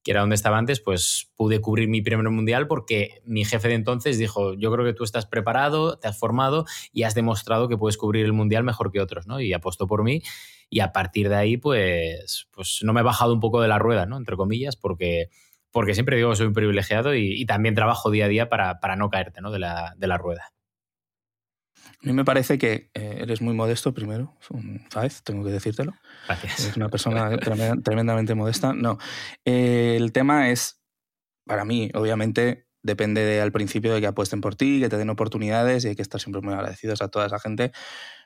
[0.07, 3.75] que era donde estaba antes, pues pude cubrir mi primer mundial porque mi jefe de
[3.75, 7.77] entonces dijo, yo creo que tú estás preparado, te has formado y has demostrado que
[7.77, 9.41] puedes cubrir el mundial mejor que otros, ¿no?
[9.41, 10.23] Y apostó por mí
[10.71, 13.81] y a partir de ahí, pues, pues no me he bajado un poco de la
[13.81, 14.17] rueda, ¿no?
[14.17, 15.29] Entre comillas, porque,
[15.73, 18.95] porque siempre digo que soy un privilegiado y, también trabajo día a día para, para
[18.95, 19.51] no caerte, ¿no?
[19.51, 20.53] De la, de la rueda.
[22.03, 24.37] A mí me parece que eh, eres muy modesto, primero,
[24.91, 25.95] Faez, tengo que decírtelo.
[26.27, 26.61] Gracias.
[26.61, 27.37] Eres una persona
[27.85, 28.73] tremendamente modesta.
[28.73, 28.99] No,
[29.45, 30.83] eh, el tema es,
[31.47, 35.11] para mí, obviamente, depende de, al principio de que apuesten por ti, que te den
[35.11, 37.73] oportunidades y hay que estar siempre muy agradecidos a toda esa gente.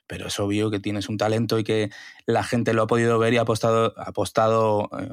[0.06, 1.90] Pero es obvio que tienes un talento y que
[2.26, 5.08] la gente lo ha podido ver y ha apostado, apostado eh,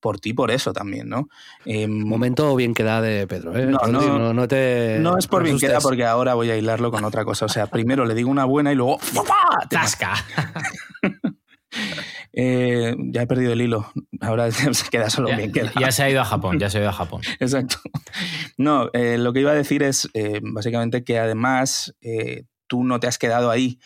[0.00, 1.28] por ti por eso también, ¿no?
[1.64, 3.66] Eh, Momento bien queda de Pedro, ¿eh?
[3.66, 7.04] No, no, no, te, no es por bien queda porque ahora voy a hilarlo con
[7.04, 7.46] otra cosa.
[7.46, 8.98] O sea, primero le digo una buena y luego
[9.70, 10.14] ¡Tasca!
[12.32, 13.90] eh, ya he perdido el hilo.
[14.20, 15.72] Ahora se queda solo bien queda.
[15.80, 17.22] Ya se ha ido a Japón, ya se ha ido a Japón.
[17.40, 17.78] Exacto.
[18.56, 20.08] No, eh, lo que iba a decir es
[20.42, 21.94] básicamente que además
[22.66, 23.78] tú no te has quedado ahí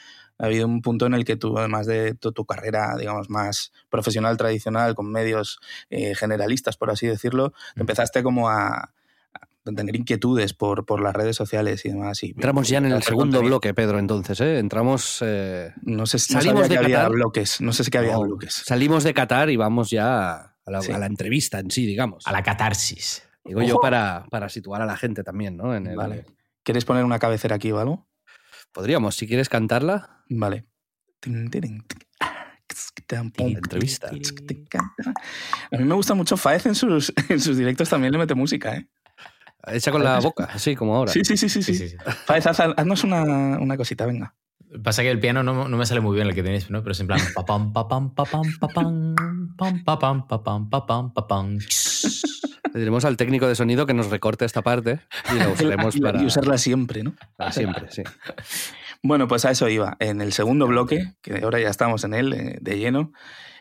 [0.43, 4.37] ha habido un punto en el que tú, además de tu, carrera, digamos, más profesional,
[4.37, 8.93] tradicional, con medios eh, generalistas, por así decirlo, empezaste como a,
[9.65, 12.25] tener inquietudes por, por las redes sociales y demás.
[12.25, 14.59] Y, Entramos ya en el segundo bloque, Pedro, entonces, ¿eh?
[14.59, 15.21] Entramos...
[15.25, 18.53] Eh, no sé si salimos de había bloques, no sé si que había bloques.
[18.53, 22.27] Salimos de Qatar y vamos ya a la, entrevista en sí, digamos.
[22.27, 23.23] A la catarsis.
[23.45, 25.73] Digo yo para, para, situar a la gente también, ¿no?
[25.77, 26.27] En Vale.
[26.65, 28.07] ¿Quieres poner una cabecera aquí o algo?
[28.73, 30.25] Podríamos, si quieres cantarla.
[30.29, 30.67] Vale.
[33.57, 34.09] entrevista.
[34.11, 38.75] A mí me gusta mucho Faez en sus, en sus directos también le mete música,
[38.77, 38.89] ¿eh?
[39.65, 41.13] Hecha con la boca, así como ahora.
[41.13, 41.63] Sí, sí, sí, sí.
[41.63, 43.23] sí, Faez, haznos una,
[43.59, 44.35] una, cosita, venga.
[44.83, 46.83] Pasa que el piano no, no, me sale muy bien el que tenéis, ¿no?
[46.83, 49.15] Pero es en plan papam, papam, papam, papam,
[49.57, 51.59] pam, papam, papam, papam, papam.
[52.73, 55.01] Le diremos al técnico de sonido que nos recorte esta parte
[55.33, 56.23] y la usaremos para...
[56.23, 57.15] Y usarla siempre, ¿no?
[57.37, 58.03] Para siempre, sí.
[59.05, 59.97] Bueno, pues a eso iba.
[59.99, 63.13] En el segundo bloque, que ahora ya estamos en él eh, de lleno,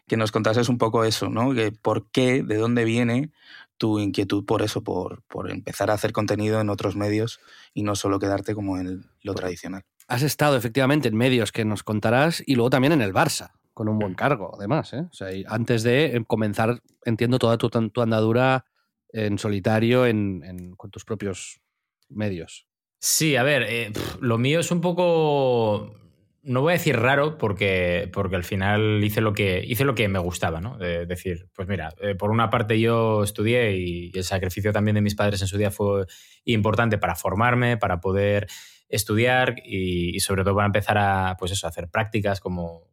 [0.08, 1.56] que nos contases un poco eso, ¿no?
[1.56, 3.32] Que ¿Por qué, de dónde viene
[3.78, 7.40] tu inquietud por eso, por, por empezar a hacer contenido en otros medios
[7.74, 9.82] y no solo quedarte como en lo tradicional?
[10.08, 13.90] Has estado efectivamente en medios que nos contarás y luego también en el Barça, con
[13.90, 14.94] un buen cargo, además.
[14.94, 15.08] ¿eh?
[15.10, 18.66] O sea, antes de comenzar, entiendo toda tu, tu andadura
[19.14, 21.62] en solitario en, con tus propios
[22.10, 22.68] medios.
[23.00, 25.96] Sí, a ver, eh, lo mío es un poco.
[26.44, 30.08] No voy a decir raro, porque, porque al final hice lo que, hice lo que
[30.08, 30.78] me gustaba, ¿no?
[30.78, 35.02] De decir, pues mira, eh, por una parte yo estudié y el sacrificio también de
[35.02, 36.06] mis padres en su día fue
[36.46, 38.48] importante para formarme, para poder
[38.90, 42.88] estudiar y, sobre todo para empezar a, pues eso, a hacer prácticas como,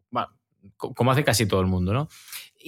[0.76, 2.08] como hace casi todo el mundo, ¿no?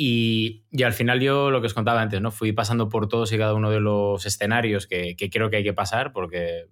[0.03, 2.31] Y, al final yo lo que os contaba antes, ¿no?
[2.31, 5.75] Fui pasando por todos y cada uno de los escenarios que, creo que hay que
[5.75, 6.69] pasar porque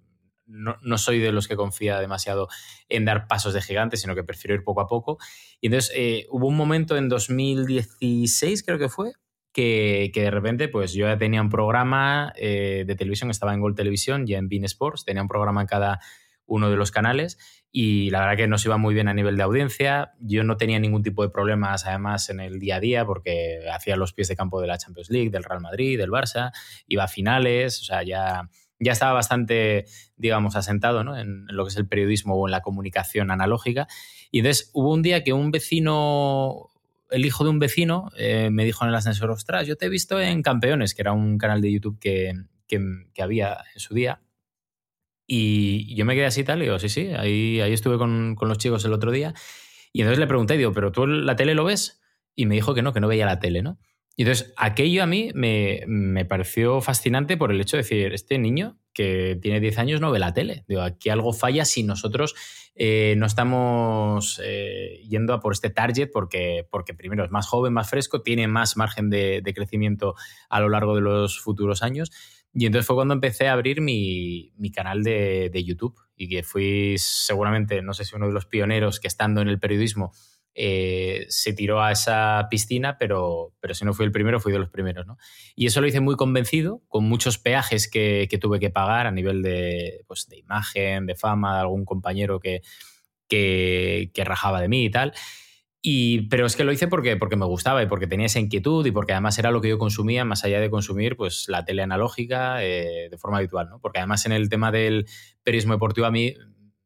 [0.47, 2.47] no, soy de los que confía demasiado
[2.87, 5.19] en dar pasos de gigante, sino que prefiero ir poco a poco.
[5.61, 9.11] Y entonces eh, hubo un momento en 2016, creo que fue,
[9.53, 13.75] que, de repente pues yo ya tenía un programa eh, de televisión, estaba en Gold
[13.75, 15.99] Televisión, ya en Bean Sports, tenía un programa en cada
[16.49, 17.37] uno de los canales
[17.71, 20.13] y la verdad que nos iba muy bien a nivel de audiencia.
[20.19, 23.95] Yo no tenía ningún tipo de problemas además en el día a día porque hacía
[23.95, 26.51] los pies de campo de la Champions League, del Real Madrid, del Barça,
[26.87, 29.85] iba a finales, o sea, ya, ya estaba bastante,
[30.17, 31.17] digamos, asentado ¿no?
[31.17, 33.87] en, lo que es el periodismo o en la comunicación analógica.
[34.31, 36.69] Y entonces hubo un día que un vecino,
[37.11, 39.89] el hijo de un vecino, eh, me dijo en el ascensor, ostras, yo te he
[39.89, 42.33] visto en Campeones, que era un canal de YouTube que,
[42.67, 42.79] que,
[43.13, 44.21] que había en su día.
[45.31, 48.49] Y yo me quedé así tal, y digo, sí, sí, ahí, ahí estuve con, con,
[48.49, 49.35] los chicos el otro día.
[49.93, 52.01] Y entonces le pregunté, digo, ¿pero tú la tele lo ves?
[52.35, 53.77] Y me dijo que no, que no veía la tele, ¿no?
[54.15, 58.39] Y entonces aquello a mí me, me, pareció fascinante por el hecho de decir, este
[58.39, 60.65] niño que tiene 10 años no ve la tele.
[60.67, 62.33] Digo, aquí algo falla si nosotros
[62.73, 67.71] eh, no estamos eh, yendo a por este target porque, porque primero es más joven,
[67.71, 70.15] más fresco, tiene más margen de, de crecimiento
[70.49, 72.11] a lo largo de los futuros años.
[72.53, 77.81] Y entonces fue cuando empecé a abrir mi, canal de, YouTube y que fui seguramente,
[77.81, 80.11] no sé si uno de los pioneros que estando en el periodismo
[80.55, 84.59] eh, se tiró a esa piscina, pero, pero si no fui el primero, fui de
[84.59, 85.05] los primeros.
[85.05, 85.17] ¿no?
[85.55, 89.43] Y eso lo hice muy convencido, con muchos peajes que, tuve que pagar a nivel
[89.43, 92.61] de, pues, de imagen, de fama, de algún compañero que,
[93.27, 95.13] que, que rajaba de mí y tal.
[95.81, 98.85] Y, pero es que lo hice porque, porque me gustaba y porque tenía esa inquietud
[98.85, 101.83] y porque además era lo que yo consumía, más allá de consumir pues, la tele
[101.83, 103.69] analógica eh, de forma habitual.
[103.69, 103.79] ¿no?
[103.79, 105.07] Porque además en el tema del
[105.43, 106.35] periodismo deportivo a mí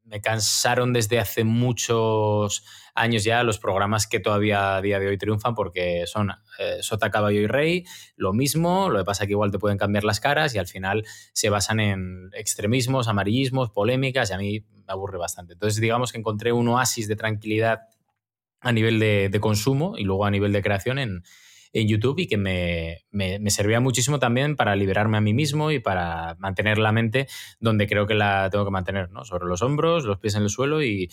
[0.03, 5.17] me cansaron desde hace muchos años ya los programas que todavía a día de hoy
[5.17, 6.29] triunfan porque son
[6.59, 9.79] eh, Sota, Caballo y Rey, lo mismo, lo que pasa es que igual te pueden
[9.79, 14.65] cambiar las caras y al final se basan en extremismos, amarillismos, polémicas y a mí
[14.71, 15.53] me aburre bastante.
[15.53, 17.79] Entonces digamos que encontré un oasis de tranquilidad
[18.63, 21.23] a nivel de, consumo y luego a nivel de creación en,
[21.75, 26.77] YouTube y que me, servía muchísimo también para liberarme a mí mismo y para mantener
[26.77, 27.27] la mente
[27.59, 29.25] donde creo que la tengo que mantener, ¿no?
[29.25, 31.09] sobre los hombros, los pies en el suelo y,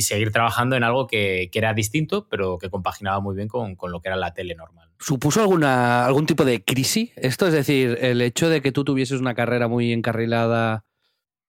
[0.00, 4.08] seguir trabajando en algo que, era distinto, pero que compaginaba muy bien con, lo que
[4.08, 4.88] era la tele normal.
[5.00, 7.48] ¿Supuso alguna, algún tipo de crisis esto?
[7.48, 10.84] Es decir, el hecho de que tú tuvieses una carrera muy encarrilada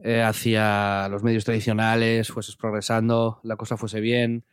[0.04, 4.46] eh, hacia los medios tradicionales, fueses progresando, la cosa fuese bien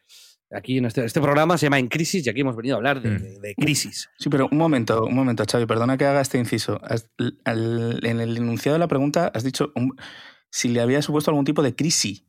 [0.51, 3.03] Aquí en este, este, programa se llama En Crisis y aquí hemos venido a hablar
[3.03, 3.61] de, mm.
[3.63, 4.09] crisis.
[4.19, 6.81] Sí, pero un momento, un momento, Xavi, perdona que haga este inciso.
[7.19, 9.73] en el enunciado de la pregunta has dicho
[10.51, 12.25] si le había supuesto algún tipo de crisis.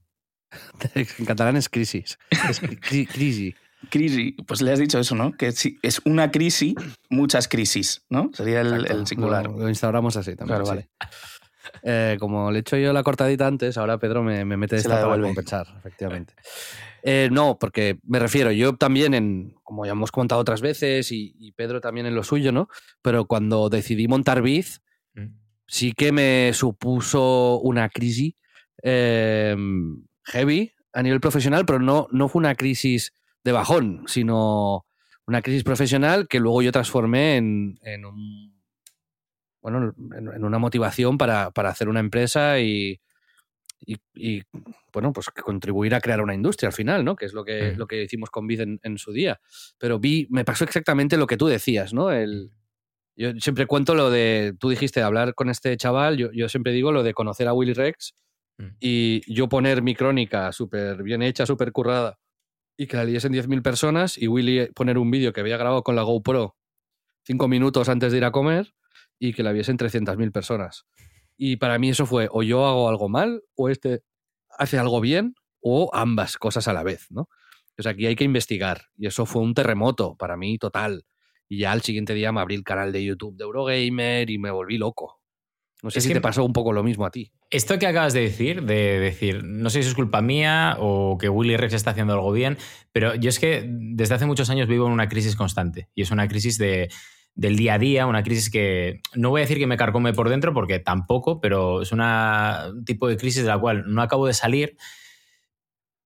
[0.95, 2.17] en catalán es crisis.
[2.49, 3.55] Es crisis.
[3.89, 5.31] Crisis, pues le has dicho eso, ¿no?
[5.31, 6.75] Que es una crisis,
[7.09, 8.29] muchas crisis, ¿no?
[8.33, 9.47] Sería el, singular.
[9.49, 10.61] Lo, instauramos así también.
[10.61, 10.89] Claro, vale.
[11.83, 15.21] Eh, como le he hecho yo la cortadita antes, ahora Pedro me, mete esta para
[15.21, 16.33] compensar, efectivamente.
[17.03, 21.51] Eh, no, porque me refiero, yo también, en, como ya hemos contado otras veces, y,
[21.55, 22.69] Pedro también en lo suyo, ¿no?
[23.01, 24.81] Pero cuando decidí montar Biz,
[25.15, 25.25] mm.
[25.67, 28.35] sí que me supuso una crisis
[28.81, 34.85] em, heavy a nivel profesional, pero no, no fue una crisis de bajón, sino
[35.25, 38.59] una crisis profesional que luego yo transformé en, un
[39.61, 42.99] bueno, en, una motivación para, para hacer una empresa y,
[43.85, 44.41] y,
[44.91, 47.15] bueno, pues contribuir a crear una industria al final, ¿no?
[47.15, 49.39] Que es lo que, lo que hicimos con Vid en, su día.
[49.77, 52.11] Pero vi, me pasó exactamente lo que tú decías, ¿no?
[52.11, 52.51] El,
[53.15, 56.91] yo siempre cuento lo de, tú dijiste, hablar con este chaval, yo, yo siempre digo
[56.91, 58.15] lo de conocer a Willy Rex
[58.57, 58.67] mm.
[58.79, 62.19] y yo poner mi crónica súper bien hecha, súper currada
[62.77, 65.97] y que la leyesen 10.000 personas y Willy poner un vídeo que había grabado con
[65.97, 66.55] la GoPro
[67.23, 68.73] cinco minutos antes de ir a comer
[69.19, 70.85] y que la viesen 300.000 personas.
[71.41, 74.03] Y para mí eso fue o yo hago algo mal o este
[74.49, 77.29] hace algo bien o ambas cosas a la vez, ¿no?
[77.69, 81.05] Entonces aquí hay que investigar y eso fue un terremoto para mí total.
[81.47, 84.51] Y ya al siguiente día me abrí el canal de YouTube de Eurogamer y me
[84.51, 85.21] volví loco.
[85.81, 87.31] No sé si te pasó un poco lo mismo a ti.
[87.49, 91.29] Esto que acabas de decir, de decir, no sé si es culpa mía o que
[91.29, 92.57] Willy Rex está haciendo algo bien,
[92.91, 96.11] pero yo es que desde hace muchos años vivo en una crisis constante y es
[96.11, 96.89] una crisis de,
[97.35, 100.29] del día a día, una crisis que no voy a decir que me carcome por
[100.29, 104.27] dentro porque tampoco, pero es una, un tipo de crisis de la cual no acabo
[104.27, 104.77] de salir,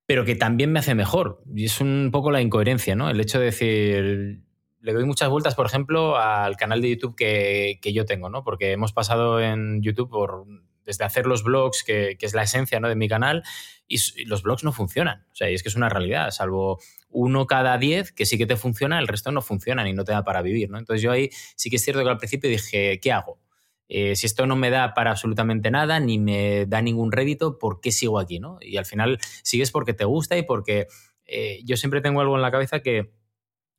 [0.05, 1.41] pero que también me hace mejor.
[1.55, 3.09] Y es un poco la incoherencia, ¿no?
[3.09, 4.41] El hecho de decir,
[4.81, 8.43] le doy muchas vueltas, por ejemplo, al canal de YouTube que, que yo tengo, ¿no?
[8.43, 10.45] Porque hemos pasado en YouTube por
[10.85, 12.89] desde hacer los blogs, que, es la esencia ¿no?
[12.89, 13.43] de mi canal,
[13.87, 15.25] y, los blogs no funcionan.
[15.31, 16.79] O sea, y es que es una realidad, salvo
[17.13, 20.11] uno cada diez que sí que te funciona, el resto no funcionan y no te
[20.11, 20.69] da para vivir.
[20.69, 20.77] ¿no?
[20.77, 23.39] Entonces yo ahí sí que es cierto que al principio dije, ¿qué hago?
[23.89, 27.79] eh, si esto no me da para absolutamente nada, ni me da ningún rédito, ¿por
[27.79, 28.39] qué sigo aquí?
[28.39, 28.57] ¿no?
[28.59, 30.87] Y al final sigues porque te gusta y porque
[31.25, 33.13] eh, yo siempre tengo algo en la cabeza que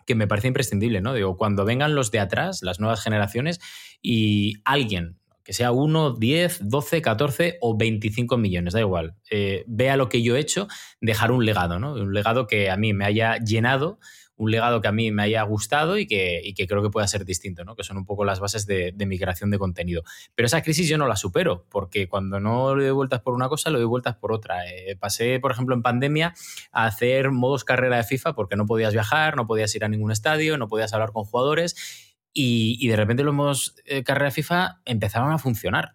[0.07, 1.15] que me parece imprescindible, ¿no?
[1.15, 3.59] Digo, cuando vengan los de atrás, las nuevas generaciones,
[4.03, 9.97] y alguien, que sea uno, 10, 12, 14 o 25 millones, da igual, eh, vea
[9.97, 10.67] lo que yo he hecho,
[11.01, 11.95] dejar un legado, ¿no?
[11.95, 13.99] Un legado que a mí me haya llenado
[14.37, 17.65] un legado que a mí me haya gustado y que, creo que pueda ser distinto,
[17.65, 17.77] ¿no?
[17.77, 20.03] que son un poco las bases de, mi creación de contenido.
[20.35, 23.49] Pero esa crisis yo no la supero, porque cuando no le doy vueltas por una
[23.49, 24.67] cosa, le doy vueltas por otra.
[24.67, 26.35] Eh, pasé, por ejemplo, en pandemia
[26.73, 30.11] a hacer modos carrera de FIFA porque no podías viajar, no podías ir a ningún
[30.11, 32.04] estadio, no podías hablar con jugadores
[32.35, 35.95] y, de repente los modos eh, carrera FIFA empezaron a funcionar,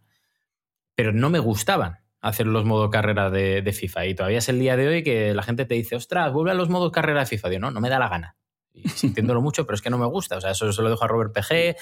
[0.95, 4.05] pero no me gustaban hacer los modos carrera de, FIFA.
[4.07, 6.53] Y todavía es el día de hoy que la gente te dice, ostras, vuelve a
[6.53, 7.49] los modos carrera de FIFA.
[7.49, 8.35] Digo, no, no me da la gana.
[8.73, 10.37] Y sintiéndolo mucho, pero es que no me gusta.
[10.37, 11.75] O sea, eso se lo dejo a Robert PG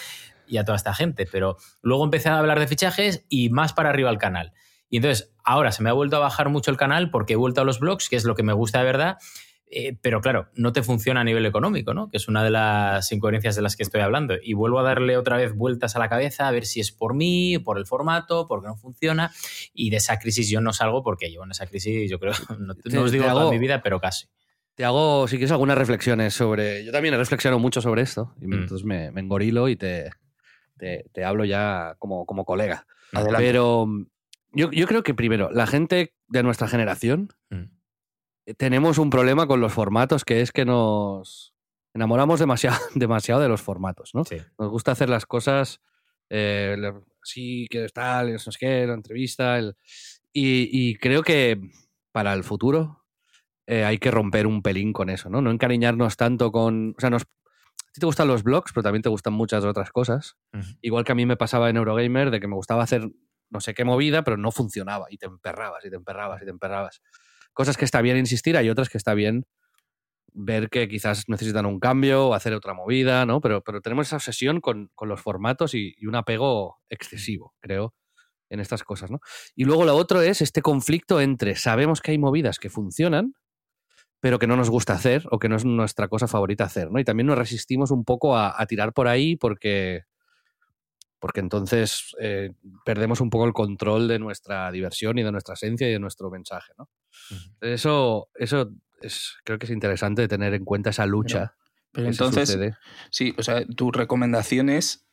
[0.48, 1.28] y a toda esta gente.
[1.32, 4.54] Pero luego empecé a hablar de fichajes y más para arriba al canal.
[4.90, 7.62] Y entonces, ahora se me ha vuelto a bajar mucho el canal porque he vuelto
[7.62, 9.18] a los blogs, que es lo que me gusta de verdad.
[9.70, 12.10] Eh, pero claro, no te funciona a nivel económico, ¿no?
[12.10, 14.36] Que es una de las incoherencias de las que estoy hablando.
[14.42, 17.14] Y vuelvo a darle otra vez vueltas a la cabeza a ver si es por
[17.14, 19.32] mí, por el formato, porque no funciona.
[19.74, 22.76] Y de esa crisis yo no salgo porque yo en esa crisis, yo creo, no,
[23.02, 24.28] os digo toda mi vida, pero casi.
[24.76, 26.86] Te hago, si quieres, algunas reflexiones sobre.
[26.86, 28.36] Yo también he reflexionado mucho sobre esto.
[28.40, 28.54] Y mm.
[28.54, 30.12] entonces me, me, engorilo y te,
[30.78, 32.86] te, hablo ya como, como colega.
[33.38, 34.06] Pero mm,
[34.54, 37.34] yo, yo, creo que primero, la gente de nuestra generación.
[37.50, 37.77] Mm
[38.56, 41.54] tenemos un problema con los formatos, que es que nos
[41.94, 44.24] enamoramos demasiado, demasiado de los formatos, ¿no?
[44.58, 45.82] Nos gusta hacer las cosas
[46.30, 46.78] eh,
[47.22, 49.60] así, que tal, no sé qué, la entrevista.
[50.32, 51.60] Y, creo que
[52.12, 53.06] para el futuro
[53.66, 55.42] eh, hay que romper un pelín con eso, ¿no?
[55.42, 56.94] No encariñarnos tanto con.
[56.98, 59.92] O sea, nos, a ti te gustan los blogs, pero también te gustan muchas otras
[59.92, 60.38] cosas.
[60.82, 63.10] Igual que a mí me pasaba en Eurogamer, de que me gustaba hacer
[63.50, 65.08] no sé qué movida, pero no funcionaba.
[65.10, 67.02] Y te emperrabas, y te emperrabas, y te emperrabas
[67.58, 69.48] cosas que está bien insistir, hay otras que está bien
[70.32, 73.42] ver que quizás necesitan un cambio o hacer otra movida, ¿no?
[73.42, 77.96] Pero, pero tenemos esa obsesión con, los formatos y, un apego excesivo, creo,
[78.52, 79.22] en estas cosas, ¿no?
[79.56, 83.34] Y luego lo otro es este conflicto entre sabemos que hay movidas que funcionan,
[84.20, 87.00] pero que no nos gusta hacer o que no es nuestra cosa favorita hacer, ¿no?
[87.00, 90.04] Y también nos resistimos un poco a, tirar por ahí porque,
[91.18, 92.52] porque entonces eh,
[92.86, 96.30] perdemos un poco el control de nuestra diversión y de nuestra esencia y de nuestro
[96.30, 96.88] mensaje, ¿no?
[97.62, 101.56] Eso, eso es, creo que es interesante tener en cuenta esa lucha.
[101.92, 102.58] Pero, entonces,
[103.10, 105.08] sí, o sea, tu recomendación es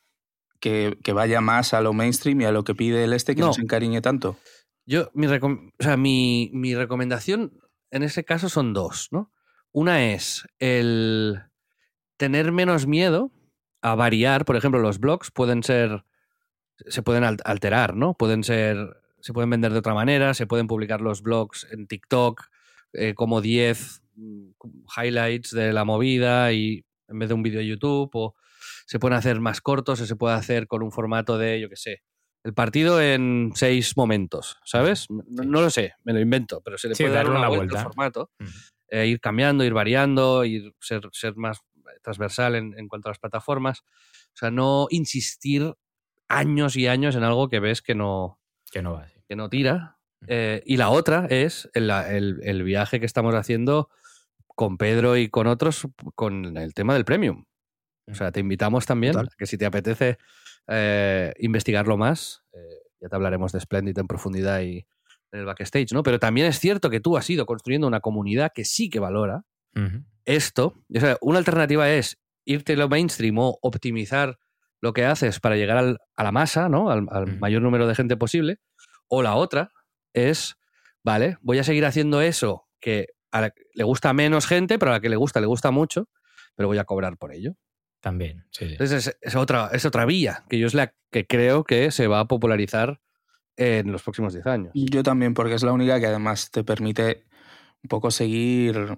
[0.59, 3.53] que, vaya más a lo mainstream y a lo que pide el este, que no,
[3.53, 4.37] se encariñe tanto.
[4.85, 7.59] Yo, mi, o sea, mi, mi recomendación
[7.91, 9.31] en ese caso son dos, ¿no?
[9.71, 11.41] Una es el
[12.17, 13.31] tener menos miedo
[13.81, 14.45] a variar.
[14.45, 16.05] Por ejemplo, los blogs pueden ser.
[16.87, 18.13] se pueden alterar, ¿no?
[18.13, 22.43] Pueden ser se pueden vender de otra manera, se pueden publicar los blogs en TikTok
[22.93, 24.49] eh, como 10 mm,
[24.95, 28.35] highlights de la movida y en vez de un vídeo de YouTube, o
[28.85, 31.75] se pueden hacer más cortos, o se puede hacer con un formato de, yo qué
[31.75, 32.03] sé,
[32.43, 35.07] el partido en seis momentos, ¿sabes?
[35.09, 38.29] No, lo sé, me lo invento, pero se le puede dar una, vuelta, al formato,
[38.89, 41.61] eh, ir cambiando, ir variando, ir, ser, ser más
[42.03, 43.79] transversal en, en, cuanto a las plataformas.
[43.79, 45.73] O sea, no insistir
[46.27, 48.39] años y años en algo que ves que no,
[48.71, 49.97] que no va que no tira.
[50.27, 53.89] Eh, y la otra es el, viaje que estamos haciendo
[54.47, 57.45] con Pedro y con otros con el tema del premium.
[58.07, 60.17] O sea, te invitamos también a que si te apetece
[60.67, 62.59] eh, investigarlo más, eh,
[63.01, 64.85] ya te hablaremos de Splendid en profundidad y
[65.31, 66.03] en el backstage, ¿no?
[66.03, 69.43] Pero también es cierto que tú has ido construyendo una comunidad que sí que valora
[70.23, 70.73] esto.
[70.95, 74.39] O sea, una alternativa es irte a lo mainstream o optimizar
[74.81, 76.89] lo que haces para llegar a la masa, ¿no?
[76.91, 78.59] Al, mayor número de gente posible.
[79.07, 79.71] O la otra
[80.13, 80.55] es,
[81.03, 83.07] vale, voy a seguir haciendo eso que
[83.73, 86.09] le gusta a menos gente, pero a la que le gusta, le gusta mucho,
[86.55, 87.55] pero voy a cobrar por ello.
[87.99, 88.65] También, sí.
[88.65, 92.19] Entonces es, otra, es otra vía que yo es la que creo que se va
[92.21, 93.01] a popularizar
[93.57, 94.71] en los próximos 10 años.
[94.73, 97.25] Yo también, porque es la única que además te permite
[97.83, 98.97] un poco seguir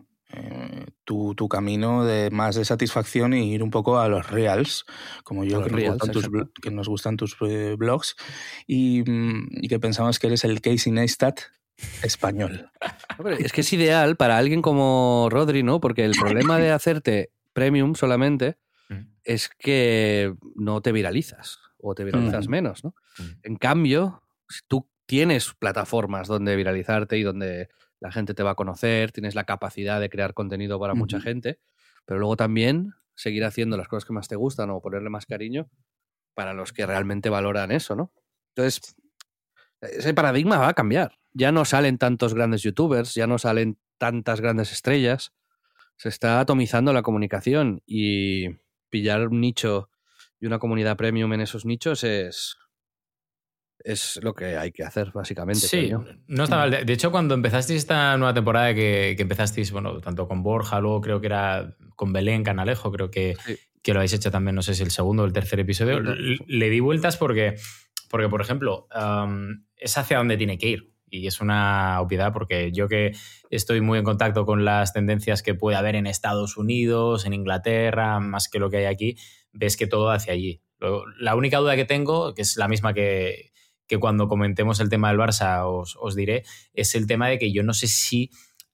[1.08, 4.86] eh, tu, camino de más de satisfacción y ir un poco a los reals,
[5.24, 8.16] como yo, que, nos gustan tus eh, blogs,
[8.68, 11.40] mm, y, que pensamos que eres el Casey Neistat
[12.04, 12.72] español.
[13.40, 15.80] es que es ideal para alguien como Rodri, ¿no?
[15.80, 18.58] Porque el problema de hacerte premium solamente
[18.90, 19.02] mm.
[19.24, 22.52] es que no te viralizas o te viralizas mm.
[22.52, 22.96] menos, ¿no?
[23.44, 27.70] En cambio, si tú tienes plataformas donde viralizarte y donde
[28.00, 31.60] la gente te va a conocer, tienes la capacidad de crear contenido para mucha gente,
[32.06, 35.70] pero luego también seguir haciendo las cosas que más te gustan o ponerle más cariño
[36.36, 38.14] para los que realmente valoran eso, ¿no?
[38.56, 38.96] Entonces,
[39.82, 41.18] ese paradigma va a cambiar.
[41.34, 45.34] Ya no salen tantos grandes youtubers, ya no salen tantas grandes estrellas.
[45.98, 48.50] Se está atomizando la comunicación y
[48.90, 49.90] pillar un nicho
[50.40, 52.58] y una comunidad premium en esos nichos es,
[53.84, 55.68] es lo que hay que hacer, básicamente.
[55.68, 55.92] Sí,
[56.28, 56.86] no está mal.
[56.86, 61.02] De hecho, cuando empezasteis esta nueva temporada que, que, empezasteis, bueno, tanto con Borja, luego
[61.02, 63.36] creo que era con Belén Canalejo, creo que,
[63.82, 66.70] que lo habéis hecho también, no sé si el segundo o el tercer episodio, le,
[66.70, 67.56] di vueltas porque,
[68.10, 68.88] porque por ejemplo,
[69.76, 70.94] es hacia donde tiene que ir.
[71.10, 73.14] Y es una obviedad porque yo que
[73.50, 78.20] estoy muy en contacto con las tendencias que puede haber en Estados Unidos, en Inglaterra,
[78.20, 79.16] más que lo que hay aquí,
[79.54, 80.62] ves que todo hacia allí.
[81.18, 83.52] La única duda que tengo, que es la misma que,
[83.88, 87.52] que cuando comentemos el tema del Barça os, os, diré, es el tema de que
[87.52, 88.32] yo no sé si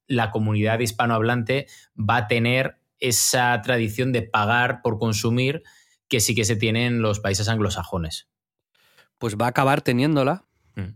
[0.08, 5.64] la comunidad hispanohablante va a tener esa tradición de pagar por consumir
[6.08, 8.30] que sí que se tiene en los países anglosajones.
[9.18, 10.46] Pues va a acabar teniéndola,
[10.76, 10.96] mm.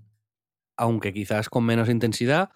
[0.77, 2.49] aunque quizás con menos intensidad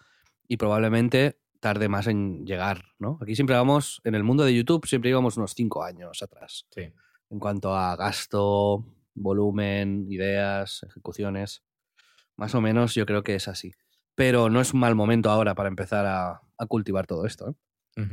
[0.48, 3.18] y probablemente tarde más en llegar, ¿no?
[3.22, 6.66] Aquí siempre vamos, en el mundo de YouTube siempre íbamos unos cinco años atrás.
[6.72, 6.92] Sí.
[7.30, 11.64] En cuanto a gasto, volumen, ideas, ejecuciones.
[12.36, 13.74] Más o menos yo creo que es así.
[14.16, 17.50] Pero no es un mal momento ahora para empezar a, cultivar todo esto.
[17.50, 17.54] ¿eh?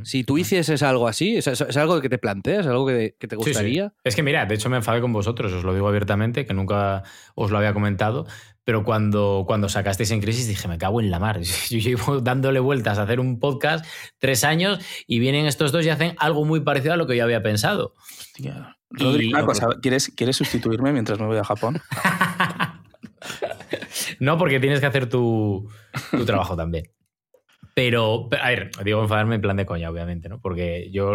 [0.03, 2.67] Si tú hicieses algo así, ¿es, algo que te planteas?
[2.67, 3.93] ¿Algo que, te gustaría?
[4.03, 7.03] Es que mira, de hecho me enfadé con vosotros, os lo digo abiertamente, que nunca
[7.35, 8.27] os lo había comentado,
[8.65, 11.39] pero cuando, cuando sacasteis en crisis dije, me cago en la mar.
[11.69, 13.85] Yo llevo dándole vueltas a hacer un podcast
[14.17, 17.23] tres años y vienen estos dos y hacen algo muy parecido a lo que yo
[17.23, 17.93] había pensado.
[17.97, 18.78] Hostia.
[19.81, 21.81] ¿Quieres, ¿quieres sustituirme mientras me voy a Japón?
[24.19, 25.69] no, porque tienes que hacer tu,
[26.11, 26.89] tu trabajo también.
[27.73, 30.41] Pero, a ver, digo enfadarme en plan de coña, obviamente, ¿no?
[30.41, 31.13] Porque yo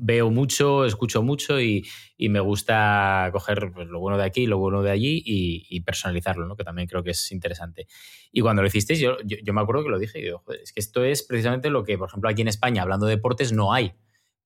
[0.00, 1.86] veo mucho, escucho mucho y,
[2.18, 6.56] me gusta coger pues, lo bueno de aquí, lo bueno de allí y, personalizarlo, ¿no?
[6.56, 7.86] Que también creo que es interesante.
[8.32, 10.80] Y cuando lo hicisteis, yo, yo, me acuerdo que lo dije y digo, es que
[10.80, 13.92] esto es precisamente lo que, por ejemplo, aquí en España, hablando de deportes, no hay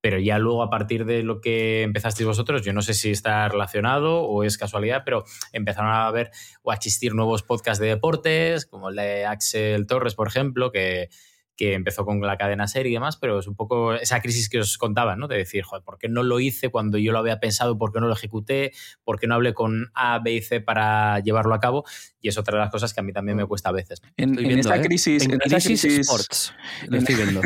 [0.04, 3.48] pero ya luego a partir de lo que empezasteis vosotros, yo no sé si está
[3.48, 6.30] relacionado o es casualidad, pero empezaron a haber
[6.62, 11.08] o a existir nuevos podcasts de deportes, como el de Axel Torres, por ejemplo, que,
[11.56, 14.58] que empezó con la cadena serie y demás, pero es un poco esa crisis que
[14.58, 15.28] os contaba, ¿no?
[15.28, 17.78] De decir, joder, ¿por qué no lo hice cuando yo lo había pensado?
[17.78, 18.72] ¿Por qué no lo ejecuté?
[19.04, 21.84] ¿Por qué no hablé con A, B y C para llevarlo a cabo?
[22.20, 24.02] Y es otra de las cosas que a mí también me cuesta a veces.
[24.16, 24.82] En, esa ¿eh?
[24.82, 25.24] crisis...
[25.24, 26.52] En, crisis, sports.
[26.90, 27.40] estoy viendo.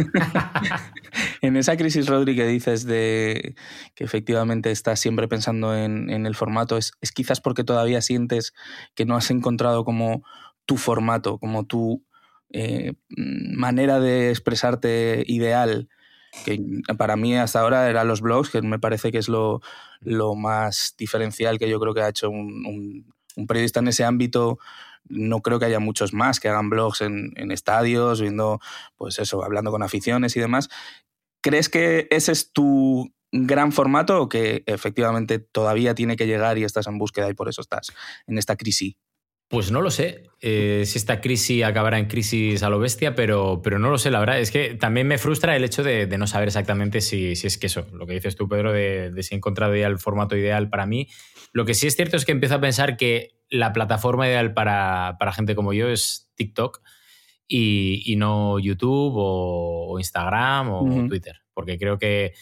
[1.42, 3.56] en esa crisis, Rodri, que dices de
[3.94, 8.54] que efectivamente estás siempre pensando en, el formato, es, es quizás porque todavía sientes
[8.94, 10.22] que no has encontrado como
[10.64, 12.04] tu formato, como tu
[12.50, 15.88] eh, manera de expresarte ideal,
[16.44, 16.60] que
[16.96, 19.60] para mí hasta ahora eran los blogs, que me parece que es lo,
[20.36, 23.12] más diferencial que yo creo que ha hecho un,
[23.46, 24.58] periodista en ese ámbito.
[25.08, 28.60] No creo que haya muchos más que hagan blogs en, estadios, viendo,
[28.96, 30.68] pues eso, hablando con aficiones y demás.
[31.40, 36.64] ¿Crees que ese es tu gran formato o que efectivamente todavía tiene que llegar y
[36.64, 37.92] estás en búsqueda y por eso estás
[38.26, 38.96] en esta crisis?
[39.48, 43.60] Pues no lo sé eh, si esta crisis acabará en crisis a lo bestia, pero,
[43.62, 44.38] pero no lo sé, la verdad.
[44.38, 47.66] Es que también me frustra el hecho de, no saber exactamente si, si, es que
[47.66, 50.86] eso, lo que dices tú, Pedro, de, si he encontrado ya el formato ideal para
[50.86, 51.08] mí.
[51.52, 55.16] Lo que sí es cierto es que empiezo a pensar que la plataforma ideal para,
[55.34, 56.80] gente como yo es TikTok
[57.48, 62.34] y, no YouTube o, Instagram o Twitter, porque creo que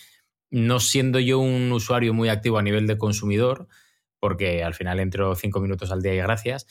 [0.51, 3.69] no siendo yo un usuario muy activo a nivel de consumidor,
[4.19, 6.67] porque al final entro cinco minutos al día y gracias,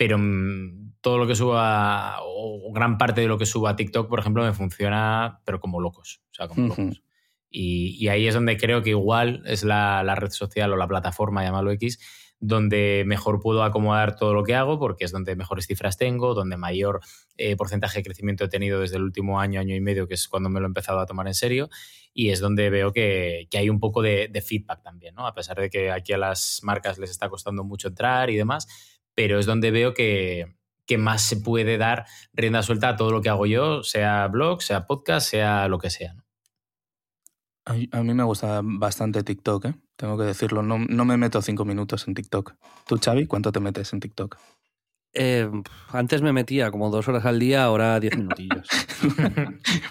[0.00, 4.08] pero mm, todo lo que suba, o gran parte de lo que suba a TikTok,
[4.08, 6.22] por ejemplo, me funciona, pero como locos.
[6.30, 7.02] O sea, como locos.
[7.50, 11.70] Y, ahí es donde creo que igual es la, red social o la plataforma, llamarlo
[11.72, 12.00] X,
[12.38, 16.56] donde mejor puedo acomodar todo lo que hago, porque es donde mejores cifras tengo, donde
[16.56, 17.00] mayor
[17.36, 20.28] eh, porcentaje de crecimiento he tenido desde el último año, año y medio, que es
[20.28, 21.68] cuando me lo he empezado a tomar en serio,
[22.14, 25.26] y es donde veo que, hay un poco de, de, feedback también, ¿no?
[25.26, 28.66] A pesar de que aquí a las marcas les está costando mucho entrar y demás,
[29.20, 30.46] pero es donde veo que,
[30.96, 34.86] más se puede dar rienda suelta a todo lo que hago yo, sea blog, sea
[34.86, 36.14] podcast, sea lo que sea.
[37.66, 39.74] A, mí me gusta bastante TikTok, ¿eh?
[39.96, 40.62] tengo que decirlo.
[40.62, 42.54] No, no, me meto cinco minutos en TikTok.
[42.86, 44.38] ¿Tú, Xavi, cuánto te metes en TikTok?
[45.12, 45.50] Eh,
[45.88, 48.66] antes me metía como dos horas al día, ahora diez minutillos.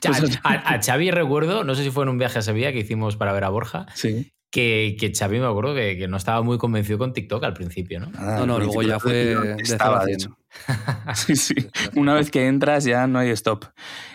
[0.02, 2.80] Pues a, a, Xavi recuerdo, no sé si fue en un viaje a Sevilla que
[2.80, 6.58] hicimos para ver a Borja, sí que, que Xavi me acuerdo que, no estaba muy
[6.58, 8.12] convencido con TikTok al principio, ¿no?
[8.16, 10.38] Ah, no, no, luego ya fue estaba de hecho.
[11.16, 11.56] sí, sí.
[11.96, 13.66] Una vez que entras ya no hay stop.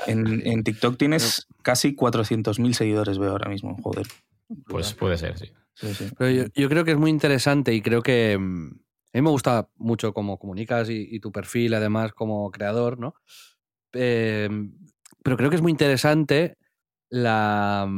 [0.07, 4.07] En, TikTok tienes casi 400.000 seguidores, veo ahora mismo, joder.
[4.66, 5.53] Pues puede ser, sí.
[5.74, 6.11] sí, sí.
[6.18, 9.68] Pero yo, creo que es muy interesante y creo que mm, A mí me gusta
[9.76, 13.14] mucho cómo comunicas y, tu perfil, además, como creador, ¿no?
[13.93, 14.76] Em,
[15.22, 16.59] pero creo que es muy interesante
[17.09, 17.89] la,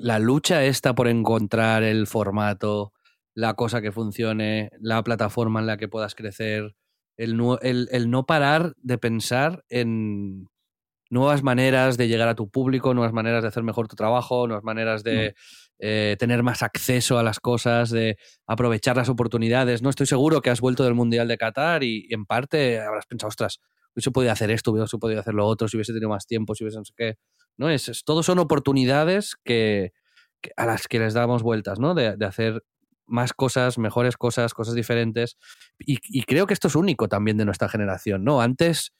[0.00, 2.92] la lucha esta por encontrar el formato,
[3.34, 6.74] la cosa que funcione, la plataforma en la que puedas crecer,
[7.16, 10.48] el no, parar de pensar en
[11.10, 14.64] nuevas maneras de llegar a tu público, nuevas maneras de hacer mejor tu trabajo, nuevas
[14.64, 15.34] maneras de mm.
[15.80, 19.82] eh, tener más acceso a las cosas, de aprovechar las oportunidades.
[19.82, 23.28] No estoy seguro que has vuelto del Mundial de Qatar y, en parte habrás pensado,
[23.28, 23.60] ostras,
[23.94, 26.64] hubiese podido hacer esto, hubiese podido hacer lo otro, si hubiese tenido más tiempo, si
[26.64, 27.16] hubiese no sé qué.
[27.60, 27.68] ¿No?
[27.68, 29.92] Es, es todos son oportunidades que,
[30.56, 31.94] a las que les damos vueltas, ¿no?
[31.94, 32.64] De, hacer
[33.06, 35.36] más cosas, mejores cosas, cosas diferentes.
[35.78, 38.40] Y, creo que esto es único también de nuestra generación, ¿no?
[38.40, 38.92] Antes,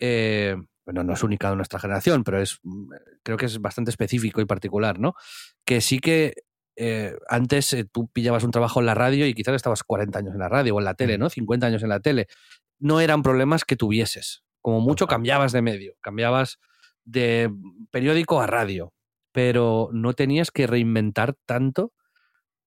[0.00, 2.90] eh, bueno, no es única de nuestra generación, pero es mm,
[3.22, 5.14] creo que es bastante específico y particular, ¿no?
[5.64, 6.34] Que sí que
[6.74, 10.34] eh, antes eh, tú pillabas un trabajo en la radio y quizás estabas 40 años
[10.34, 11.30] en la radio o en la tele, ¿no?
[11.30, 12.26] 50 años en la tele.
[12.80, 14.42] No eran problemas que tuvieses.
[14.60, 16.58] Como mucho cambiabas de medio, cambiabas
[17.08, 17.50] de
[17.90, 18.92] periódico a radio,
[19.32, 21.92] pero no tenías que reinventar tanto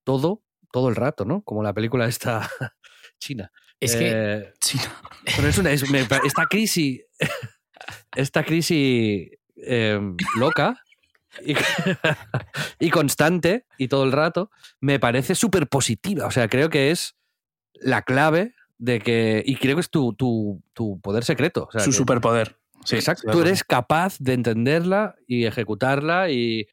[0.03, 1.43] todo, todo el rato, ¿no?
[1.43, 2.49] Como la película esta
[3.19, 3.51] china.
[3.79, 4.53] Es que eh,
[5.35, 5.71] Pero es una,
[6.25, 7.01] esta crisis,
[8.15, 10.81] esta crisis em, loca
[12.79, 16.25] y, constante y todo el rato me parece súper positiva.
[16.25, 17.15] O sea, creo que es
[17.75, 19.43] la clave de que.
[19.45, 21.69] Y creo que es tu, tu, tu poder secreto.
[21.79, 22.61] Su superpoder.
[22.89, 23.32] Exacto.
[23.32, 26.67] Tú eres capaz de entenderla y ejecutarla y,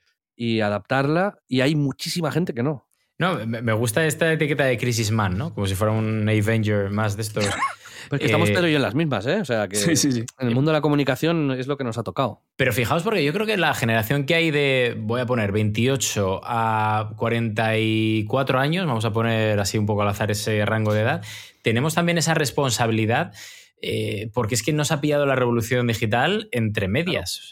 [0.60, 2.86] adaptarla y hay muchísima gente que no.
[3.18, 5.52] No, me gusta esta etiqueta de Crisis Man, ¿no?
[5.52, 7.44] Como si fuera un Avenger más de estos.
[8.08, 9.40] Pues que estamos pero eh, yo en las mismas, ¿eh?
[9.40, 12.42] O sea, que en el mundo de la comunicación es lo que nos ha tocado.
[12.56, 16.40] Pero fijaos, porque yo creo que la generación que hay de, voy a poner 28
[16.42, 21.22] a 44 años, vamos a poner así un poco al azar ese rango de edad,
[21.62, 23.32] tenemos también esa responsabilidad
[23.80, 27.50] eh, porque es que nos ha pillado la revolución digital entre medias.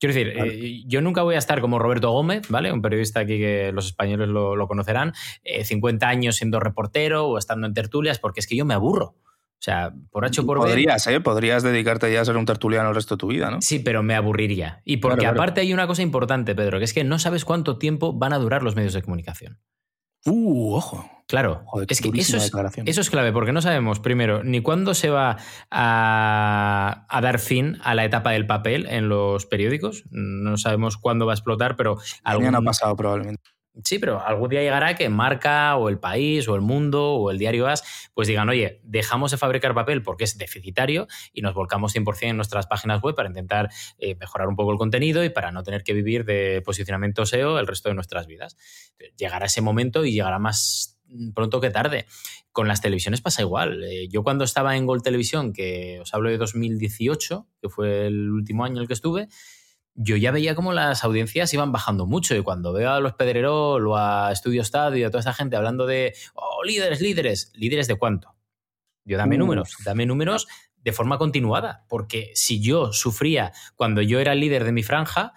[0.00, 2.72] Quiero decir, eh, yo nunca voy a estar como Roberto Gómez, ¿vale?
[2.72, 5.12] Un periodista aquí que los españoles lo, conocerán,
[5.64, 9.16] 50 eh, años siendo reportero o estando en tertulias, porque es que yo me aburro.
[9.60, 11.20] O sea, por H por Podrías, ¿eh?
[11.20, 13.60] Podrías dedicarte ya a ser un tertuliano el resto de tu vida, ¿no?
[13.60, 14.82] Sí, pero me aburriría.
[14.84, 18.12] Y porque aparte hay una cosa importante, Pedro, que es que no sabes cuánto tiempo
[18.12, 19.58] van a durar los medios de comunicación.
[20.26, 21.08] Uh, ojo.
[21.28, 25.36] Claro, es que eso es, clave, porque no sabemos, primero, ni cuándo se va
[25.70, 30.04] a, dar fin a la etapa del papel en los periódicos.
[30.10, 31.98] No sabemos cuándo va a explotar, pero.
[32.24, 32.54] Algún...
[32.54, 33.42] ha pasado probablemente.
[33.84, 37.38] Sí, pero algún día llegará que Marca o El País o El Mundo o el
[37.38, 41.94] diario As pues digan, oye, dejamos de fabricar papel porque es deficitario y nos volcamos
[41.94, 45.52] 100% en nuestras páginas web para intentar eh, mejorar un poco el contenido y para
[45.52, 48.56] no tener que vivir de posicionamiento SEO el resto de nuestras vidas.
[49.16, 50.98] Llegará ese momento y llegará más
[51.34, 52.06] pronto que tarde.
[52.52, 53.84] Con las televisiones pasa igual.
[53.84, 58.30] Eh, yo cuando estaba en Gol Televisión, que os hablo de 2018, que fue el
[58.30, 59.28] último año en el que estuve,
[60.00, 63.84] yo ya veía como las audiencias iban bajando mucho y cuando veo a los Pedrerol
[63.88, 67.88] o a Estudio Estadio y a toda esa gente hablando de, oh, líderes, líderes, líderes
[67.88, 68.36] de cuánto.
[69.04, 70.46] Yo dame números, dame números
[70.76, 75.32] de forma continuada, porque si yo sufría cuando yo era el líder de mi franja,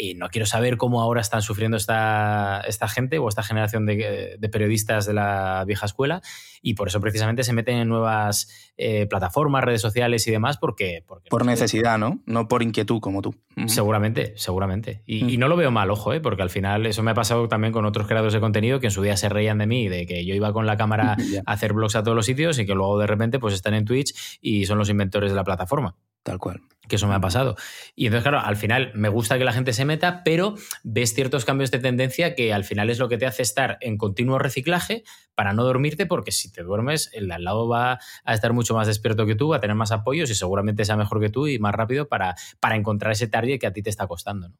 [0.00, 4.38] y no quiero saber cómo ahora están sufriendo esta, esta gente o esta generación de,
[4.50, 6.22] periodistas de la vieja escuela
[6.62, 11.04] y por eso precisamente se meten en nuevas eh, plataformas, redes sociales y demás porque...
[11.28, 12.20] por necesidad, ¿no?
[12.26, 13.34] No por inquietud como tú.
[13.66, 15.02] Seguramente, seguramente.
[15.06, 16.20] Y, no lo veo mal, ojo, ¿eh?
[16.20, 18.92] porque al final eso me ha pasado también con otros creadores de contenido que en
[18.92, 21.72] su día se reían de mí, de que yo iba con la cámara a hacer
[21.72, 24.64] blogs a todos los sitios y que luego de repente pues están en Twitch y
[24.64, 25.96] son los inventores de la plataforma.
[26.22, 26.60] Tal cual.
[26.88, 27.56] Que eso me ha pasado.
[27.94, 31.44] Y entonces, claro, al final me gusta que la gente se meta, pero ves ciertos
[31.44, 35.04] cambios de tendencia que al final es lo que te hace estar en continuo reciclaje
[35.34, 38.74] para no dormirte, porque si te duermes, el de al lado va a estar mucho
[38.74, 41.46] más despierto que tú, va a tener más apoyos y seguramente sea mejor que tú
[41.46, 44.50] y más rápido para, para encontrar ese target que a ti te está costando.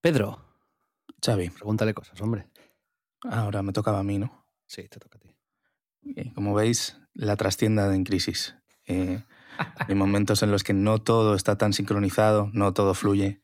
[0.00, 0.44] Pedro.
[1.24, 1.50] Xavi.
[1.50, 2.48] Pregúntale cosas, hombre.
[3.22, 4.44] Ahora me tocaba a mí, ¿no?
[4.66, 6.32] Sí, te toca a ti.
[6.34, 8.56] Como veis, la trastienda en crisis.
[8.86, 9.22] Eh,
[9.58, 13.40] hay momentos en los que no todo está tan sincronizado, no todo fluye.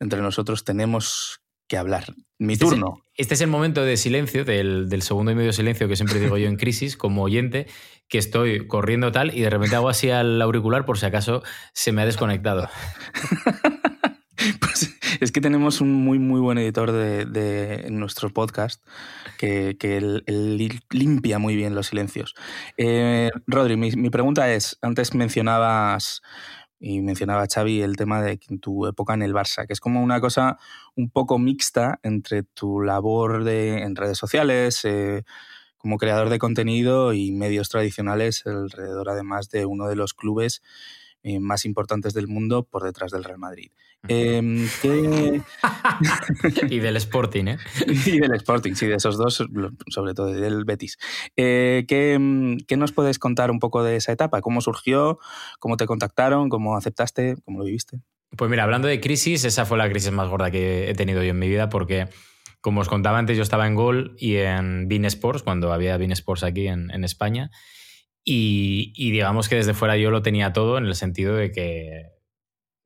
[0.00, 2.14] Entre nosotros tenemos que hablar.
[2.38, 3.04] Mi este turno.
[3.14, 6.38] este es el momento de silencio, del, del, segundo y medio silencio que siempre digo
[6.38, 7.66] yo en crisis, como oyente,
[8.08, 11.42] que estoy corriendo tal y de repente hago así al auricular por si acaso
[11.74, 12.68] se me ha desconectado.
[14.60, 18.84] Pues es que tenemos un muy, muy buen editor de, nuestro podcast
[19.36, 19.76] que,
[20.90, 22.34] limpia muy bien los silencios.
[22.76, 26.22] Eh, Rodri, mi, pregunta es, antes mencionabas
[26.80, 30.20] y mencionaba Xavi el tema de tu época en el Barça, que es como una
[30.20, 30.58] cosa
[30.94, 35.24] un poco mixta entre tu labor de, en redes sociales, eh,
[35.76, 40.62] como creador de contenido y medios tradicionales alrededor además de uno de los clubes
[41.22, 43.70] eh, más importantes del mundo por detrás del Real Madrid.
[44.06, 44.68] Em,
[46.70, 47.58] y del Sporting, ¿eh?
[48.06, 49.44] y del Sporting, sí, de esos dos,
[49.88, 50.98] sobre todo del Betis.
[51.36, 54.40] Eh, ¿qué, ¿qué, nos puedes contar un poco de esa etapa?
[54.40, 55.18] ¿Cómo surgió?
[55.58, 56.48] ¿Cómo te contactaron?
[56.48, 57.36] ¿Cómo aceptaste?
[57.44, 58.00] ¿Cómo lo viviste?
[58.36, 61.30] Pues mira, hablando de crisis, esa fue la crisis más gorda que he tenido yo
[61.30, 62.08] en mi vida porque
[62.60, 66.12] como os contaba antes, yo estaba en Gol y en Bean Sports, cuando había Bean
[66.12, 67.50] Sports aquí en, España.
[68.24, 72.17] Y, digamos que desde fuera yo lo tenía todo en el sentido de que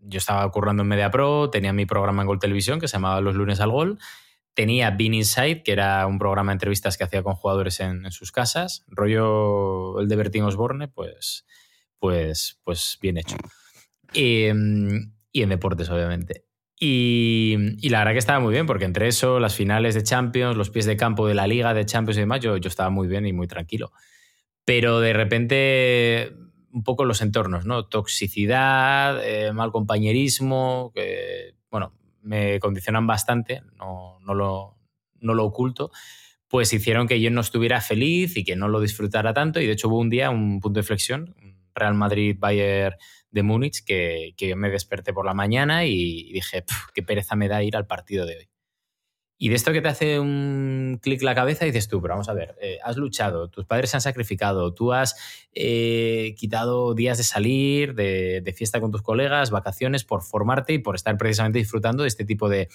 [0.03, 3.21] yo estaba currando en Media Pro, tenía mi programa en Gol Televisión que se llamaba
[3.21, 3.99] Los lunes al Gol,
[4.55, 8.33] tenía Bean Inside, que era un programa de entrevistas que hacía con jugadores en, sus
[8.33, 11.47] casas, rollo el de Bertín Osborne, pues,
[11.99, 13.37] pues, pues bien hecho.
[14.13, 16.45] y en deportes, obviamente.
[16.85, 17.57] Y,
[17.91, 20.85] la verdad que estaba muy bien, porque entre eso, las finales de Champions, los pies
[20.85, 23.33] de campo de la Liga de Champions y demás, yo, yo estaba muy bien y
[23.33, 23.93] muy tranquilo.
[24.65, 26.33] Pero de repente,
[26.73, 27.87] un poco los entornos, ¿no?
[27.87, 31.93] Toxicidad, eh, mal compañerismo, que, bueno,
[32.23, 34.77] me condicionan bastante, no, no, lo,
[35.21, 35.91] no lo oculto,
[36.49, 39.61] pues hicieron que yo no estuviera feliz y que no lo disfrutara tanto.
[39.61, 41.35] Y de hecho hubo un día, un punto de flexión,
[41.75, 42.97] Real Madrid-Bayern
[43.31, 46.65] de Múnich que, que, yo me desperté por la mañana y dije,
[46.95, 48.52] qué pereza me da ir al partido de hoy.
[49.43, 52.33] Y de esto que te hace un clic la cabeza dices tú, pero vamos a
[52.33, 55.17] ver, eh, has luchado, tus padres se han sacrificado, tú has
[55.53, 60.95] eh, quitado días de salir, de, fiesta con tus colegas, vacaciones por formarte y por
[60.95, 62.69] estar precisamente disfrutando de este tipo de,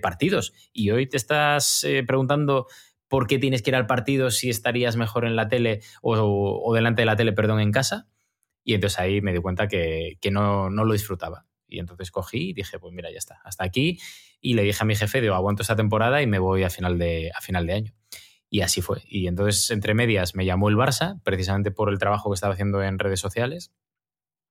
[0.00, 0.52] partidos.
[0.72, 2.68] Y hoy te estás eh, preguntando
[3.08, 7.02] por qué tienes que ir al partido si estarías mejor en la tele o, delante
[7.02, 8.06] de la tele, perdón, en casa.
[8.62, 11.46] Y entonces ahí me di cuenta que, no, lo disfrutaba.
[11.66, 13.98] Y entonces cogí y dije, pues mira, ya está, hasta aquí.
[14.42, 16.98] Y le dije a mi jefe, digo, aguanto esta temporada y me voy a final
[16.98, 17.94] de, a final de año.
[18.50, 19.02] Y así fue.
[19.06, 22.82] Y entonces, entre medias, me llamó el Barça, precisamente por el trabajo que estaba haciendo
[22.82, 23.72] en redes sociales,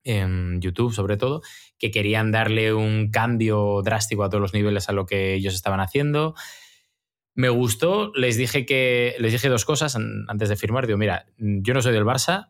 [0.03, 1.41] en YouTube sobre todo,
[1.77, 5.79] que querían darle un cambio drástico a todos los niveles a lo que ellos estaban
[5.79, 6.33] haciendo.
[7.35, 10.87] Me gustó, les dije que les dije dos cosas antes de firmar.
[10.87, 12.49] Digo, mira, yo no soy del Barça,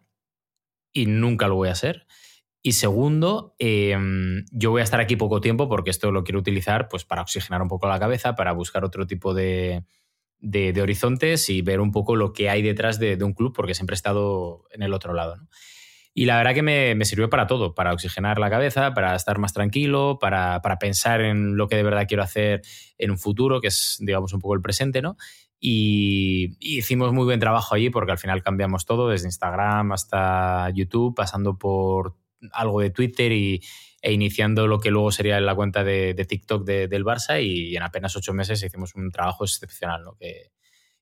[0.94, 2.06] y nunca lo voy a hacer.
[2.64, 6.88] Y segundo, em, yo voy a estar aquí poco tiempo porque esto lo quiero utilizar
[6.90, 9.84] pues, para oxigenar un poco la cabeza, para buscar otro tipo de,
[10.42, 13.96] de, horizontes y ver un poco lo que hay detrás de, un club, porque siempre
[13.96, 15.38] he estado en el otro lado.
[16.14, 19.40] Y la verdad que me, me, sirvió para todo, para oxigenar la cabeza, para estar
[19.40, 22.62] más tranquilo, para, para, pensar en lo que de verdad quiero hacer
[22.98, 25.16] en un futuro, que es, digamos, un poco el presente, ¿no?
[25.64, 31.16] Y, hicimos muy buen trabajo allí porque al final cambiamos todo, desde Instagram hasta YouTube,
[31.16, 32.16] pasando por
[32.52, 33.62] algo de Twitter y,
[34.02, 38.16] e iniciando lo que luego sería la cuenta de, TikTok del Barça y en apenas
[38.16, 40.16] ocho meses hicimos un trabajo excepcional, ¿no?
[40.16, 40.52] que,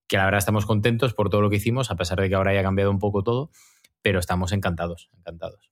[0.08, 2.52] que la verdad estamos contentos por todo lo que hicimos, a pesar de que ahora
[2.52, 3.52] haya cambiado un poco todo,
[4.02, 5.72] pero estamos encantados, encantados.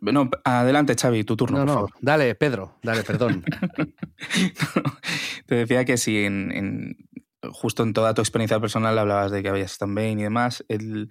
[0.00, 1.64] bueno, adelante, Xavi, tu turno.
[1.64, 3.44] No, no, dale, Pedro, dale, perdón.
[5.46, 7.08] Te decía que si en,
[7.50, 10.64] justo en toda tu experiencia personal hablabas de que habías Bain y demás.
[10.68, 11.10] El,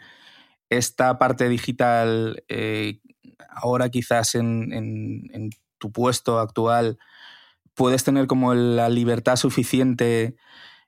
[0.72, 3.02] esta parte digital, eh,
[3.50, 6.98] ahora quizás en, tu puesto actual,
[7.74, 10.36] puedes tener como la libertad suficiente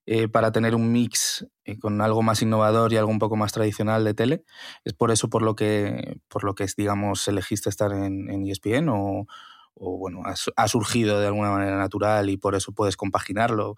[0.05, 3.51] eh, para tener un mix eh, con algo más innovador y algo un poco más
[3.51, 4.43] tradicional de tele.
[4.85, 9.27] ¿Es por eso por lo que, por lo que digamos, elegiste estar en, ESPN o,
[9.73, 10.23] o bueno,
[10.55, 13.75] ha surgido de alguna manera natural y por eso puedes compaginarlo?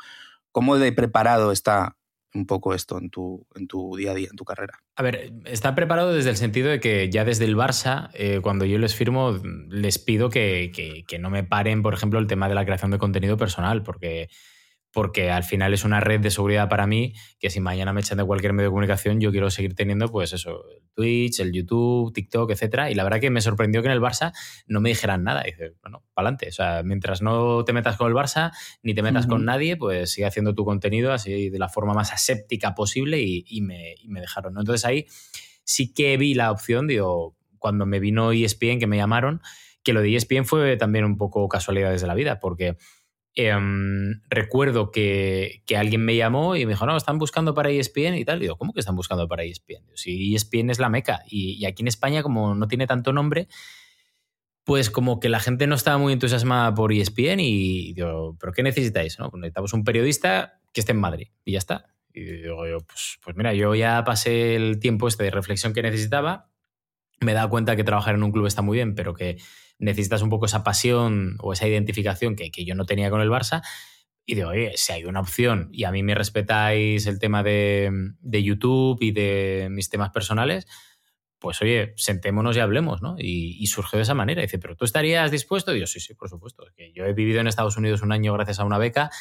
[0.51, 1.97] ¿Cómo de preparado está
[2.36, 4.79] un poco esto en tu, en tu día a día, en tu carrera?
[4.95, 8.65] A ver, está preparado desde el sentido de que ya desde el Barça, eh, cuando
[8.65, 12.55] yo les firmo, les pido que, que, no me paren, por ejemplo, el tema de
[12.55, 14.29] la creación de contenido personal, porque
[14.96, 18.18] porque al final es una red de seguridad para mí que si mañana me echan
[18.18, 22.14] de cualquier medio de comunicación, yo quiero seguir teniendo, pues eso, el Twitch, el YouTube,
[22.14, 22.89] TikTok, etcétera.
[22.89, 24.32] Y la verdad que me sorprendió que en el Barça
[24.68, 25.41] no me dijeran nada.
[25.46, 26.48] Y dice, bueno, para adelante.
[26.48, 30.14] O sea, mientras no te metas con el Barça ni te metas con nadie, pues
[30.14, 34.22] sigue haciendo tu contenido así de la forma más aséptica posible y, me, y me,
[34.22, 34.54] dejaron.
[34.54, 34.62] ¿no?
[34.62, 35.08] Entonces ahí
[35.66, 39.41] sí que vi la opción, digo, cuando me vino ESPN, que me llamaron,
[39.84, 42.78] que lo de ESPN fue también un poco casualidades de la vida, porque
[43.38, 48.23] Em, recuerdo que, alguien me llamó y me dijo, no, están buscando para ESPN y
[48.23, 48.38] tal.
[48.38, 49.83] Y digo, ¿cómo que están buscando para ESPN?
[49.93, 53.49] Si ESPN es la meca y, aquí en España, como no tiene tanto nombre,
[54.63, 58.63] pues como que la gente no estaba muy entusiasmada por ESPN y digo, ¿pero qué
[58.63, 59.19] necesitáis?
[59.19, 59.29] No?
[59.29, 61.93] Pues necesitamos un periodista que esté en Madrid y ya está.
[62.13, 66.49] Y digo pues, pues mira, yo ya pasé el tiempo este de reflexión que necesitaba,
[67.19, 69.38] me he dado cuenta que trabajar en un club está muy bien, pero que
[69.80, 73.61] necesitas un poco esa pasión o esa identificación que, yo no tenía con el Barça.
[74.26, 77.91] y digo, oye, si hay una opción y a mí me respetáis el tema de,
[78.19, 80.67] de YouTube y de mis temas personales,
[81.45, 83.17] pues oye, sentémonos y hablemos, ¿no?
[83.19, 84.41] Y, surgió de esa manera.
[84.41, 85.76] dice, ¿pero tú estarías dispuesto?
[85.76, 86.65] Y yo, sí, sí, por supuesto.
[86.76, 89.11] Que yo he vivido en Estados Unidos un año gracias a una beca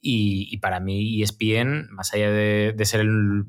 [0.00, 3.44] y, para mí ESPN, más allá de, ser el,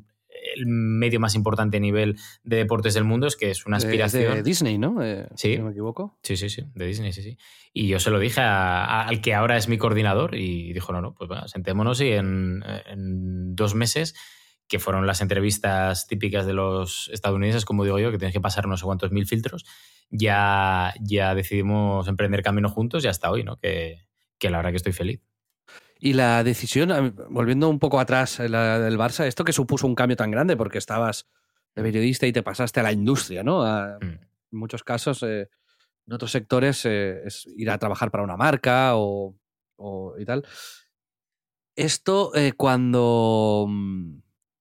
[0.65, 4.35] medio más importante a nivel de deportes del mundo, es que es una aspiración.
[4.35, 5.03] De, Disney, ¿no?
[5.03, 5.53] Eh, sí.
[5.53, 6.17] Si no me equivoco.
[6.23, 7.37] Sí, sí, sí, de Disney, sí, sí.
[7.73, 11.13] Y yo se lo dije al que ahora es mi coordinador y dijo, no, no,
[11.13, 14.15] pues bueno, sentémonos y en, en dos meses
[14.67, 18.67] que fueron las entrevistas típicas de los estadounidenses, como digo yo, que tienes que pasar
[18.67, 19.65] no sé cuántos mil filtros,
[20.09, 23.57] ya, ya decidimos emprender camino juntos y hasta hoy, ¿no?
[23.57, 24.05] Que,
[24.39, 25.21] que la verdad que estoy feliz.
[26.05, 30.15] Y la decisión, volviendo un poco atrás la del Barça, esto que supuso un cambio
[30.15, 31.27] tan grande porque estabas
[31.73, 33.63] de periodista y te pasaste a la industria, ¿no?
[33.63, 34.03] Mm.
[34.03, 34.19] En
[34.51, 35.49] muchos casos, eh,
[36.05, 39.35] en otros sectores, eh, es ir a trabajar para una marca o,
[40.19, 40.45] y tal.
[41.75, 44.17] Esto eh, cuando mm,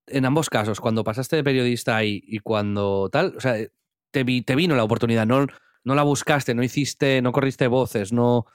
[0.06, 3.56] en ambos casos, cuando pasaste de periodista y, y cuando tal, o sea,
[4.10, 5.46] te, te, vino la oportunidad, no,
[5.84, 8.46] no la buscaste, no hiciste, no corriste voces, no.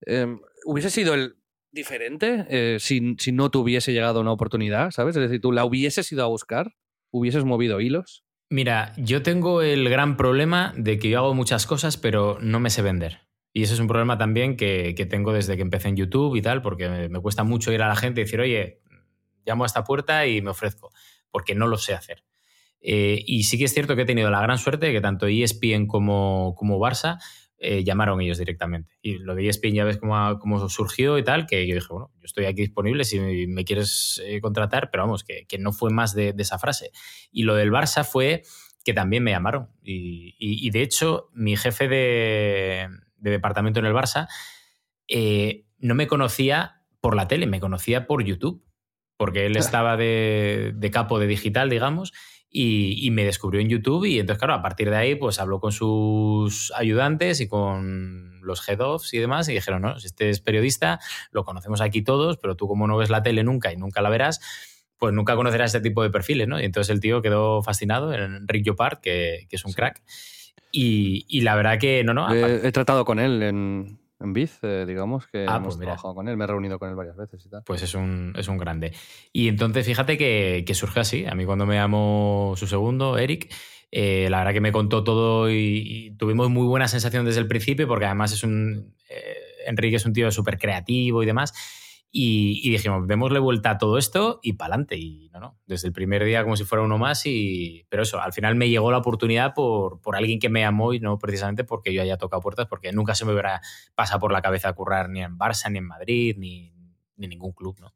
[0.00, 1.37] Em, ¿Hubiese sido el
[1.72, 5.16] diferente eh, si, si, no te hubiese llegado una oportunidad, ¿sabes?
[5.16, 6.74] Es decir, tú la hubieses ido a buscar,
[7.10, 8.24] hubieses movido hilos.
[8.50, 12.70] Mira, yo tengo el gran problema de que yo hago muchas cosas, pero no me
[12.70, 13.28] sé vender.
[13.52, 16.42] Y eso es un problema también que, que tengo desde que empecé en YouTube y
[16.42, 18.80] tal, porque me, cuesta mucho ir a la gente y decir, oye,
[19.44, 20.92] llamo a esta puerta y me ofrezco,
[21.30, 22.24] porque no lo sé hacer.
[22.80, 25.26] Eh, y sí que es cierto que he tenido la gran suerte de que tanto
[25.26, 27.18] ESPN como, como Barça
[27.58, 28.96] eh, llamaron ellos directamente.
[29.02, 32.10] Y lo de ESPN ya ves cómo, cómo, surgió y tal, que yo dije, bueno,
[32.14, 35.90] yo estoy aquí disponible si me quieres eh, contratar, pero vamos, que, que, no fue
[35.90, 36.90] más de, de, esa frase.
[37.30, 38.42] Y lo del Barça fue
[38.84, 39.68] que también me llamaron.
[39.82, 44.28] Y, y, de hecho, mi jefe de, de, departamento en el Barça
[45.78, 48.64] no me conocía por la tele, me conocía por YouTube
[49.18, 52.12] porque él estaba de, capo de digital, digamos,
[52.50, 55.72] y, me descubrió en YouTube y entonces, claro, a partir de ahí, pues habló con
[55.72, 60.98] sus ayudantes y con los head offs y demás y dijeron, no, este es periodista,
[61.30, 64.08] lo conocemos aquí todos, pero tú como no ves la tele nunca y nunca la
[64.08, 64.40] verás,
[64.98, 66.60] pues nunca conocerás este tipo de perfiles, ¿no?
[66.60, 70.02] Y entonces el tío quedó fascinado en Rick Jopard, que, que es un crack.
[70.70, 72.32] Y, la verdad que, no, no.
[72.32, 76.28] he tratado con él en, en Biz, eh, digamos, que ah, hemos pues trabajado con
[76.28, 77.62] él, me he reunido con él varias veces y tal.
[77.64, 78.92] Pues es un, es un grande.
[79.32, 81.26] Y entonces fíjate que, que surge así.
[81.26, 83.52] A mí cuando me llamó su segundo, Eric,
[83.90, 87.86] eh, la verdad que me contó todo y, tuvimos muy buena sensación desde el principio
[87.88, 88.94] porque además es un...
[89.08, 91.52] Eh, Enrique es un tío súper creativo y demás.
[92.10, 94.96] Y, dijimos, démosle vuelta a todo esto y para adelante.
[94.96, 97.26] Y no, no, desde el primer día como si fuera uno más.
[97.26, 100.94] Y, pero eso, al final me llegó la oportunidad por, por alguien que me amó
[100.94, 103.60] y no precisamente porque yo haya tocado puertas, porque nunca se me hubiera
[103.94, 106.72] pasado por la cabeza currar ni en Barça, ni en Madrid, ni,
[107.16, 107.92] ni ningún club, ¿no?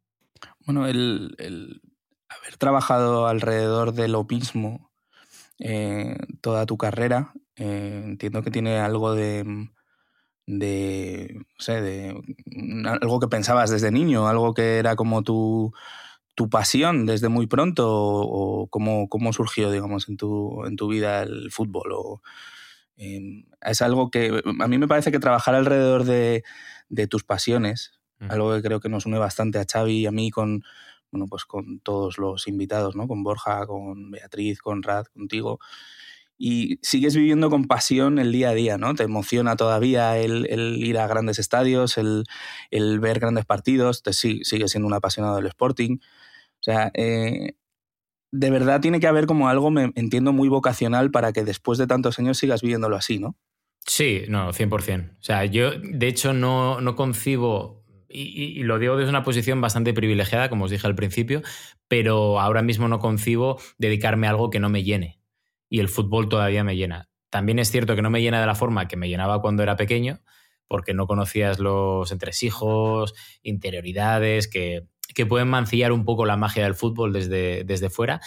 [0.67, 1.81] Bueno, el, el,
[2.29, 4.93] haber trabajado alrededor de lo mismo
[5.59, 9.69] eh, toda tu carrera, eh, entiendo que tiene algo de
[10.47, 12.21] de, no sé, de
[13.01, 15.73] algo que pensabas desde niño, algo que era como tu,
[16.35, 21.23] tu pasión desde muy pronto o, cómo, cómo, surgió, digamos, en tu, en tu vida
[21.23, 21.93] el fútbol?
[21.93, 22.23] O,
[22.97, 26.45] em, es algo que a mí me parece que trabajar alrededor de,
[26.89, 27.93] de tus pasiones,
[28.29, 30.63] algo que creo que nos une bastante a Xavi y a mí con,
[31.11, 33.09] bueno, pues con todos los invitados, ¿no?
[33.09, 35.59] Con Borja, con Beatriz, con Rad, contigo
[36.45, 38.97] y sigues viviendo con pasión el día a día, ¿no?
[38.97, 42.25] Te emociona todavía el, ir a grandes estadios, el,
[42.99, 45.99] ver grandes partidos, te sigue, siendo un apasionado del Sporting.
[46.01, 47.53] O sea, eh,
[48.33, 51.87] de verdad tiene que haber como algo, me entiendo, muy vocacional para que después de
[51.87, 53.37] tantos años sigas viviéndolo así, ¿no?
[53.87, 55.13] Sí, no, 100%.
[55.13, 59.61] O sea, yo de hecho no, no concibo y, y, lo digo desde una posición
[59.61, 61.41] bastante privilegiada, como os dije al principio,
[61.87, 65.22] pero ahora mismo no concibo dedicarme a algo que no me llene
[65.73, 67.09] y el fútbol todavía me llena.
[67.31, 69.75] También es cierto que no me llena de la forma que me llenaba cuando era
[69.75, 70.21] pequeño,
[70.69, 76.75] porque no conocías los entresijos, interioridades, que, que pueden mancillar un poco la magia del
[76.75, 78.21] fútbol desde, desde fuera,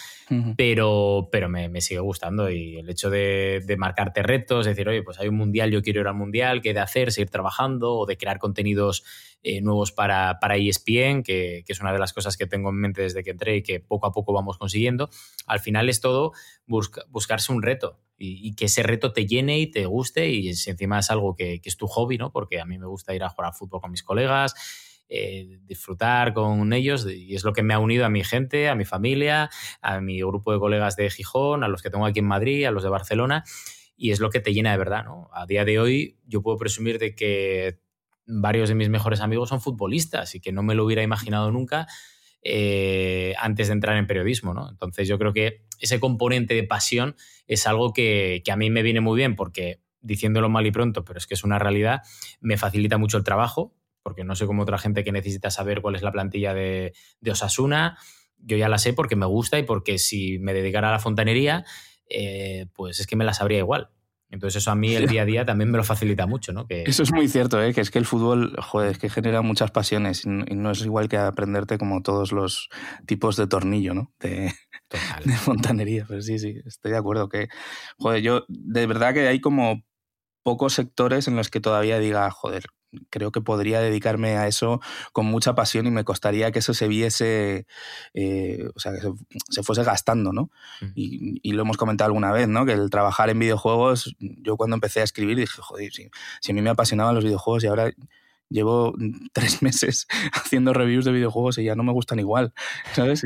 [0.57, 5.19] pero, pero me, sigue gustando y el hecho de, de, marcarte retos, decir, oye, pues
[5.19, 7.11] hay un mundial, yo quiero ir al mundial, ¿qué de hacer?
[7.11, 9.03] Seguir trabajando o de crear contenidos
[9.47, 12.77] eh, nuevos para, para ESPN, que, que, es una de las cosas que tengo en
[12.77, 15.09] mente desde que entré y que poco a poco vamos consiguiendo.
[15.45, 16.31] Al final es todo
[16.65, 20.99] buscarse un reto y, que ese reto te llene y te guste y si encima
[20.99, 22.31] es algo que, que, es tu hobby, ¿no?
[22.31, 24.55] Porque a mí me gusta ir a jugar al fútbol con mis colegas,
[25.09, 28.75] eh, disfrutar con ellos y es lo que me ha unido a mi gente, a
[28.75, 29.49] mi familia,
[29.81, 32.71] a mi grupo de colegas de Gijón, a los que tengo aquí en Madrid, a
[32.71, 33.43] los de Barcelona
[33.97, 35.29] y es lo que te llena de verdad, ¿no?
[35.33, 37.79] A día de hoy yo puedo presumir de que
[38.27, 41.87] varios de mis mejores amigos son futbolistas y que no me lo hubiera imaginado nunca
[42.41, 44.69] eh, antes de entrar en periodismo, ¿no?
[44.69, 47.15] Entonces yo creo que ese componente de pasión
[47.47, 51.17] es algo que, a mí me viene muy bien porque, diciéndolo mal y pronto, pero
[51.17, 52.01] es que es una realidad,
[52.41, 53.73] me facilita mucho el trabajo,
[54.05, 56.93] porque no sé como otra gente que necesita saber cuál es la plantilla de,
[57.27, 57.97] Osasuna,
[58.37, 61.65] yo ya la sé porque me gusta y porque si me dedicara a la fontanería,
[62.07, 63.89] eh, pues es que me la sabría igual.
[64.29, 66.67] Entonces eso a mí el día a día también me lo facilita mucho, ¿no?
[66.67, 66.83] Que...
[66.83, 67.73] Eso es muy cierto, ¿eh?
[67.73, 71.09] que es que el fútbol, joder, es que genera muchas pasiones y no es igual
[71.09, 72.69] que aprenderte como todos los
[73.07, 74.13] tipos de tornillo, ¿no?
[74.19, 74.53] De,
[75.25, 76.05] de fontanería.
[76.07, 77.47] Pero sí, sí, estoy de acuerdo que,
[77.97, 79.81] joder, yo de verdad que hay como
[80.43, 82.65] pocos sectores en los que todavía diga, joder,
[83.09, 84.81] creo que podría dedicarme a eso
[85.13, 87.67] con mucha pasión y me costaría que eso se viese,
[88.13, 88.99] eh, o sea, que
[89.49, 90.51] se, fuese gastando, ¿no?
[90.81, 90.85] Mm.
[90.95, 92.65] Y, lo hemos comentado alguna vez, ¿no?
[92.65, 96.09] Que el trabajar en videojuegos, yo cuando empecé a escribir dije, joder, si,
[96.41, 97.91] si a mí me apasionaban los videojuegos y ahora
[98.49, 98.93] llevo
[99.33, 102.53] tres meses haciendo reviews de videojuegos y ya no me gustan igual,
[102.93, 103.23] ¿sabes?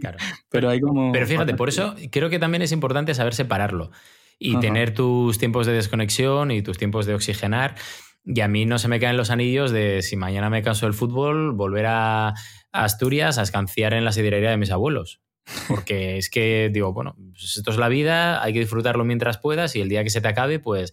[0.00, 0.18] claro.
[0.50, 1.12] Pero hay como...
[1.12, 3.90] Pero fíjate, por eso creo que también es importante saber separarlo
[4.38, 7.76] y tener tus tiempos de desconexión y tus tiempos de oxigenar
[8.24, 10.94] y a mí no se me caen los anillos de si mañana me canso del
[10.94, 12.34] fútbol, volver a
[12.70, 15.20] Asturias a escanciar en la sidrería de mis abuelos.
[15.68, 19.74] Porque es que digo, bueno, pues esto es la vida, hay que disfrutarlo mientras puedas
[19.76, 20.92] y el día que se te acabe, pues,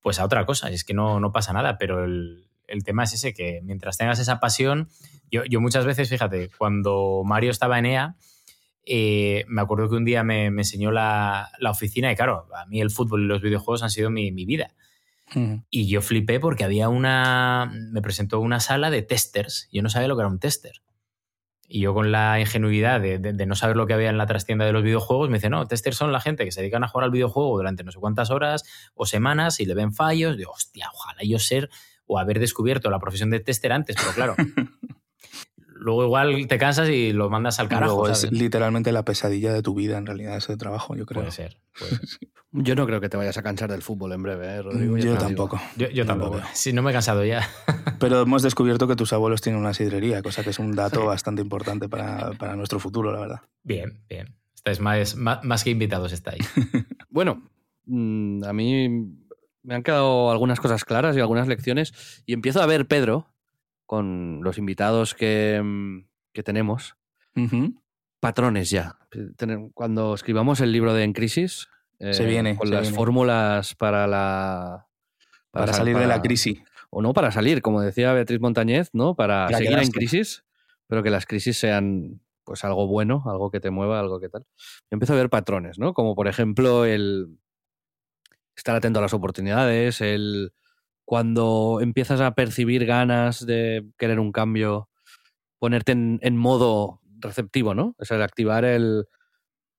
[0.00, 0.70] pues a otra cosa.
[0.70, 2.48] Es que no, no pasa nada, pero el,
[2.84, 4.88] tema es ese, que mientras tengas esa pasión,
[5.30, 8.16] yo, yo muchas veces, fíjate, cuando Mario estaba en EA,
[8.84, 12.90] eh, me acuerdo que un día me, enseñó la, oficina y claro, a mí el
[12.90, 14.74] fútbol y los videojuegos han sido mi, mi vida.
[15.70, 17.70] Y yo flipé porque había una.
[17.72, 19.68] Me presentó una sala de testers.
[19.72, 20.82] Yo no sabía lo que era un tester.
[21.68, 24.72] Y yo, con la ingenuidad de, no saber lo que había en la trastienda de
[24.72, 27.10] los videojuegos, me dice: No, testers son la gente que se dedican a jugar al
[27.10, 28.64] videojuego durante no sé cuántas horas
[28.94, 30.36] o semanas y le ven fallos.
[30.36, 31.70] Digo, hostia, ojalá yo ser
[32.06, 34.36] o haber descubierto la profesión de tester antes, pero claro.
[35.82, 38.08] luego igual te cansas y lo mandas al carajo.
[38.08, 41.22] es literalmente la pesadilla de tu vida, en realidad, ese trabajo, yo creo.
[41.22, 41.58] Puede ser.
[42.54, 44.98] Yo no creo que te vayas a cansar del fútbol en breve, ¿eh, Rodrigo.
[44.98, 45.58] Yo, tampoco.
[45.74, 46.38] Yo, tampoco.
[46.52, 47.48] Si no me he cansado ya.
[47.98, 51.40] Pero hemos descubierto que tus abuelos tienen una sidrería, cosa que es un dato bastante
[51.40, 53.40] importante para, nuestro futuro, la verdad.
[53.62, 54.36] Bien, bien.
[54.54, 56.46] Estáis más, más, que invitados, estáis.
[57.08, 57.42] bueno,
[57.86, 59.16] mm, a mí
[59.62, 62.22] me han quedado algunas cosas claras y algunas lecciones.
[62.26, 63.31] Y empiezo a ver, Pedro,
[63.92, 66.06] con los invitados que, mm,
[66.44, 66.96] tenemos,
[68.20, 68.96] patrones ya.
[69.74, 71.68] Cuando escribamos el libro de En Crisis,
[72.00, 74.86] se viene, eh, con las fórmulas para la...
[75.50, 76.62] Para, salir de la crisis.
[76.88, 79.14] O no para salir, como decía Beatriz Montañez, ¿no?
[79.14, 80.42] Para, seguir en crisis,
[80.86, 84.46] pero que las crisis sean pues algo bueno, algo que te mueva, algo que tal.
[84.90, 85.92] empiezo a ver patrones, ¿no?
[85.92, 87.36] Como por ejemplo el
[88.56, 90.54] estar atento a las oportunidades, el
[91.12, 94.88] cuando empiezas a percibir ganas de querer un cambio,
[95.58, 97.94] ponerte en, modo receptivo, ¿no?
[97.98, 99.04] Es el activar el,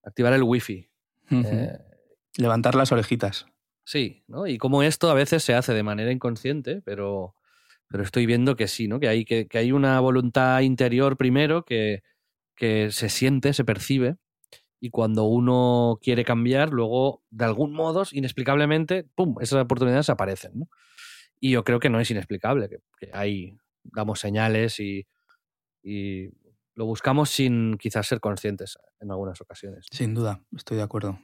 [0.04, 0.92] activar el wifi.
[1.32, 1.76] Eh,
[2.38, 3.48] Levantar las orejitas.
[3.84, 4.46] Sí, ¿no?
[4.46, 7.34] Y como esto a veces se hace de manera inconsciente, pero,
[7.88, 9.00] pero estoy viendo que sí, ¿no?
[9.00, 12.04] Que hay, que, hay una voluntad interior primero que,
[12.56, 14.18] que se siente, se percibe,
[14.80, 20.70] y cuando uno quiere cambiar, luego, de algún modo, inexplicablemente, ¡pum!, esas oportunidades aparecen, ¿no?
[21.44, 25.06] Y yo creo que no es inexplicable, que, ahí damos señales y,
[26.76, 29.86] lo buscamos sin quizás ser conscientes en algunas ocasiones.
[29.92, 31.20] Sin duda, estoy de acuerdo.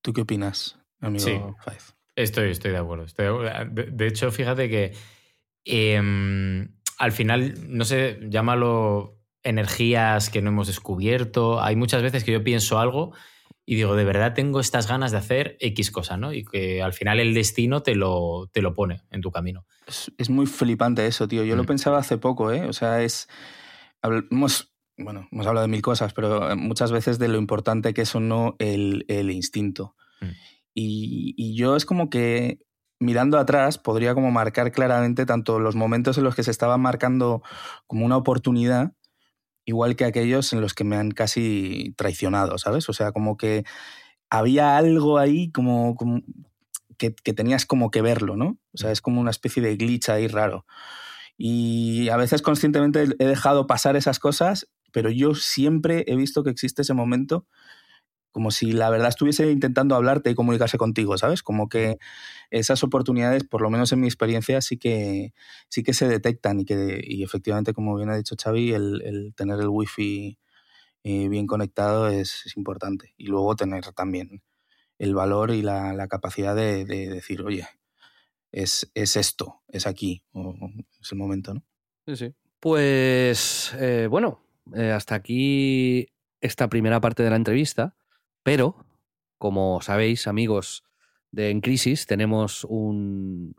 [0.00, 1.38] ¿Tú qué opinas, amigo sí,
[2.16, 3.04] Estoy, estoy de acuerdo.
[3.70, 4.94] de, hecho, fíjate que
[5.66, 11.62] em, al final, no sé, llámalo energías que no hemos descubierto.
[11.62, 13.12] Hay muchas veces que yo pienso algo
[13.68, 16.32] y digo, de verdad tengo estas ganas de hacer X cosa, ¿no?
[16.32, 19.66] Y que al final el destino te lo, te lo pone en tu camino.
[19.88, 21.42] Es, muy flipante eso, tío.
[21.42, 21.66] Yo lo mm.
[21.66, 22.64] pensaba hace poco, ¿eh?
[22.64, 23.28] O sea, es...
[24.04, 28.14] Hemos, bueno, hemos hablado de mil cosas, pero muchas veces de lo importante que es
[28.14, 29.96] o no el, instinto.
[30.20, 30.30] Mm.
[30.72, 32.60] Y, y yo es como que
[33.00, 37.42] mirando atrás podría como marcar claramente tanto los momentos en los que se estaba marcando
[37.88, 38.92] como una oportunidad
[39.66, 42.88] igual que aquellos en los que me han casi traicionado, ¿sabes?
[42.88, 43.64] O sea, como que
[44.30, 45.96] había algo ahí como,
[46.96, 48.58] que, tenías como que verlo, ¿no?
[48.72, 50.64] O sea, es como una especie de glitch ahí raro.
[51.36, 56.50] Y a veces conscientemente he dejado pasar esas cosas, pero yo siempre he visto que
[56.50, 57.46] existe ese momento
[58.36, 61.42] como si la verdad estuviese intentando hablarte y comunicarse contigo, ¿sabes?
[61.42, 61.96] Como que
[62.50, 65.32] esas oportunidades, por lo menos en mi experiencia, sí que,
[65.70, 69.58] sí que se detectan y que y efectivamente, como bien ha dicho Xavi, el, tener
[69.60, 70.38] el wifi
[71.02, 73.14] eh, bien conectado es, importante.
[73.16, 74.42] Y luego tener también
[74.98, 77.66] el valor y la, capacidad de, decir, oye,
[78.52, 80.54] es, es esto, es aquí, o
[81.00, 81.64] es el momento, ¿no?
[82.06, 82.34] Sí, sí.
[82.60, 84.42] Pues eh, bueno,
[84.74, 86.08] eh, hasta aquí
[86.42, 87.96] esta primera parte de la entrevista,
[88.46, 88.76] pero
[89.38, 90.84] como sabéis, amigos
[91.32, 93.56] de En Crisis, tenemos un,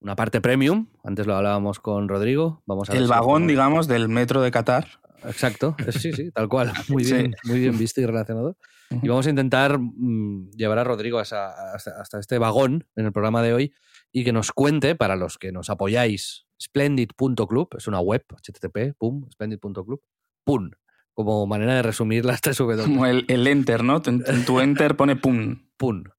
[0.00, 0.86] una parte premium.
[1.02, 2.62] Antes lo hablábamos con Rodrigo.
[2.64, 4.86] Vamos a El vagón, digamos, del metro de Qatar.
[5.24, 6.72] Exacto, sí, sí, tal cual.
[6.88, 7.14] Muy Sí.
[7.14, 8.56] bien, muy bien visto y relacionado.
[9.02, 13.42] Y vamos a intentar mm, llevar a Rodrigo hasta, hasta este vagón en el programa
[13.42, 13.72] de hoy
[14.12, 19.28] y que nos cuente, para los que nos apoyáis, splendid.club, es una web, http, pum,
[19.32, 20.00] splendid.club,
[20.44, 20.70] pum,
[21.14, 22.82] como manera de resumir las tres W.
[22.82, 24.02] Como el, el enter, ¿no?
[24.06, 25.68] En, en tu enter pone pum.
[25.76, 26.10] Pun.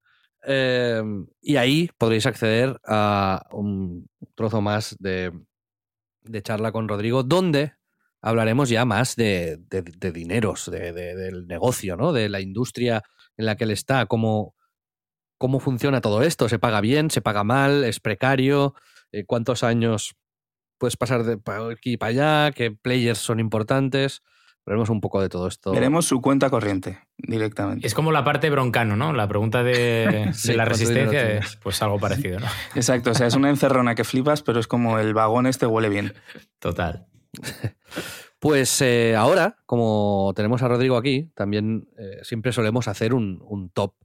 [0.48, 1.02] Eh,
[1.42, 5.32] y ahí podréis acceder a un trozo más de,
[6.22, 7.74] de charla con Rodrigo, donde
[8.22, 12.14] hablaremos ya más de, de- de dineros, de- de- del negocio, ¿no?
[12.14, 13.04] De la industria
[13.38, 14.56] en la que él está, cómo,
[15.38, 16.48] cómo funciona todo esto.
[16.48, 17.10] ¿Se paga bien?
[17.12, 17.84] ¿Se paga mal?
[17.84, 18.76] ¿Es precario?
[19.12, 20.16] Eh, ¿Cuántos años
[20.78, 21.40] puedes pasar de
[21.72, 22.10] aquí para
[22.46, 22.52] allá?
[22.54, 24.22] ¿Qué players son importantes?
[24.66, 25.72] Veremos un poco de todo esto.
[25.72, 27.86] Veremos su cuenta corriente directamente.
[27.86, 29.14] Es como la parte broncano, ¿no?
[29.14, 32.48] La pregunta de, Sí, de la ¿cuánto dinero resistencia es pues algo parecido, ¿no?
[32.74, 35.90] Exacto, o sea, es una encerrona que flipas, pero es como el vagón este huele
[35.90, 36.14] bien.
[36.60, 37.08] Total.
[38.38, 43.72] Pues eh, ahora, como tenemos a Rodrigo aquí, también eh, siempre solemos hacer un, un
[43.72, 43.96] top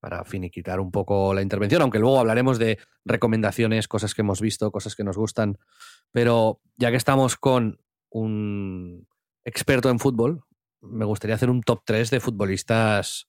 [0.00, 4.72] para finiquitar un poco la intervención, aunque luego hablaremos de recomendaciones, cosas que hemos visto,
[4.72, 5.58] cosas que nos gustan.
[6.10, 7.78] Pero ya que estamos con
[8.10, 9.06] un
[9.44, 10.42] experto en fútbol,
[10.80, 13.28] me gustaría hacer un top 3 de futbolistas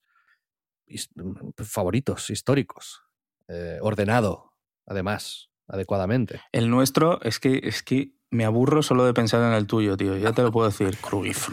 [1.64, 3.02] favoritos, históricos,
[3.48, 4.54] eh, ordenado,
[4.86, 6.42] además, adecuadamente.
[6.52, 10.18] El nuestro es que, es que me aburro solo de pensar en el tuyo, tío.
[10.18, 10.98] Ya te lo puedo decir.
[10.98, 11.50] Cruyff,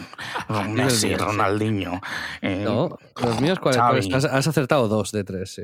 [0.69, 1.15] Messi.
[1.15, 2.01] Ronaldinho.
[2.41, 3.79] eh, No, los míos, ¿cuáles?
[3.81, 4.13] Cuáles?
[4.13, 5.63] Has, has acertado dos de tres, sí.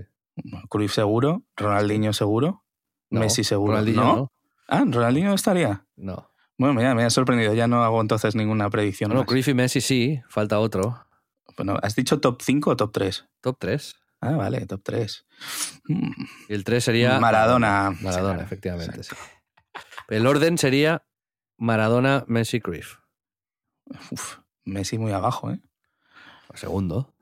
[0.70, 2.64] Cruyff seguro, Ronaldinho seguro,
[3.10, 3.74] No, Messi seguro.
[3.74, 4.16] Ronaldinho ¿No?
[4.16, 4.32] no.
[4.68, 5.86] Ah, Ronaldinho estaría.
[5.98, 6.29] No.
[6.60, 7.54] Bueno, mira, me ha sorprendido.
[7.56, 9.10] Ya no hago entonces ninguna predicción.
[9.10, 9.28] Bueno, más.
[9.28, 11.06] Cruyff y Messi sí, falta otro.
[11.58, 13.28] Bueno, ¿has dicho top 5 o top 3?
[13.42, 13.96] Top 3.
[14.22, 15.26] Ah, vale, top 3.
[15.88, 17.20] Y el 3 sería.
[17.20, 17.96] Maradona.
[18.02, 19.02] Maradona, efectivamente.
[19.04, 19.16] sí.
[20.10, 21.04] El orden sería
[21.58, 22.98] Maradona, Messi, Cruyff.
[24.12, 25.60] Uf, Messi muy abajo, ¿eh?
[26.56, 27.14] Segundo.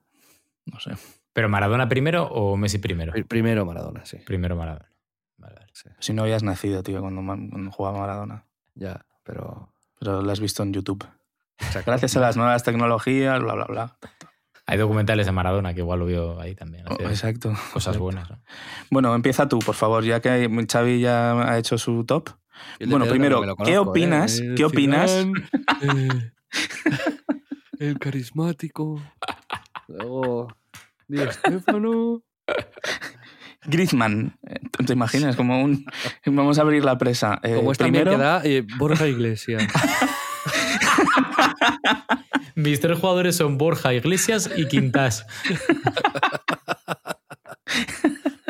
[0.66, 0.92] No sé.
[1.34, 3.14] ¿Pero Maradona primero o Messi primero?
[3.14, 4.18] Pri- Primero Maradona, sí.
[4.26, 4.90] Primero Maradona.
[5.38, 5.68] Vale, vale.
[5.74, 5.90] sí.
[6.00, 8.46] Si no habías nacido, tío, cuando jugaba Maradona.
[8.74, 9.70] Ya, pero.
[10.00, 11.06] Pero lo has visto en YouTube.
[11.60, 11.92] exacto.
[11.92, 13.98] Gracias a las nuevas tecnologías, bla, bla, bla.
[14.68, 16.86] Hay documentales de Maradona que igual lo vio ahí también.
[16.88, 17.50] Oh, exacto.
[17.50, 18.00] cosas Exacto.
[18.00, 18.30] buenas.
[18.30, 18.40] ¿no?
[18.92, 22.30] Bueno, empieza tú, por favor, ya que Xavi ya ha hecho su top.
[22.86, 23.78] Bueno, primero, lo ¿qué ¿eh?
[23.78, 24.40] opinas?
[24.40, 25.12] El ¿Qué opinas?
[25.82, 26.32] Eh,
[27.80, 29.02] el carismático.
[29.88, 30.48] Luego.
[31.08, 32.22] Di Stéfano.
[33.66, 35.36] Griezmann, eh, ¿te imaginas?
[35.36, 35.86] Como un...
[36.26, 37.40] Vamos a abrir la presa.
[37.44, 39.64] Eh, Como es también primero, queda eh, Borja Iglesias.
[42.56, 45.26] Mis tres jugadores son Borja, Iglesias y Quintas.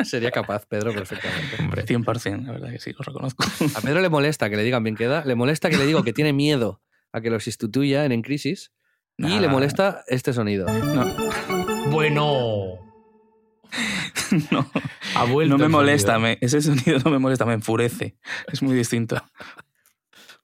[0.02, 1.56] Sería capaz, Pedro, perfectamente.
[1.60, 3.44] Hombre, 100%, la verdad que sí, lo reconozco.
[3.74, 6.12] A Pedro le molesta que le digan bien queda, le molesta que le digo que
[6.12, 6.80] tiene miedo
[7.12, 8.72] a que lo sustituya en En Crisis
[9.18, 10.66] y le molesta este sonido.
[10.66, 11.04] No,
[11.90, 12.78] bueno.
[14.50, 14.70] no,
[15.14, 16.28] Ha vuelto no me molesta, sonido.
[16.30, 18.16] me- ese sonido no me molesta, me enfurece.
[18.52, 19.16] Es muy distinto.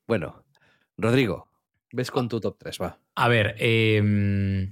[0.07, 0.45] Bueno,
[0.97, 1.49] Rodrigo,
[1.93, 2.99] ves con tu top 3, va.
[3.15, 4.71] A ver, eh,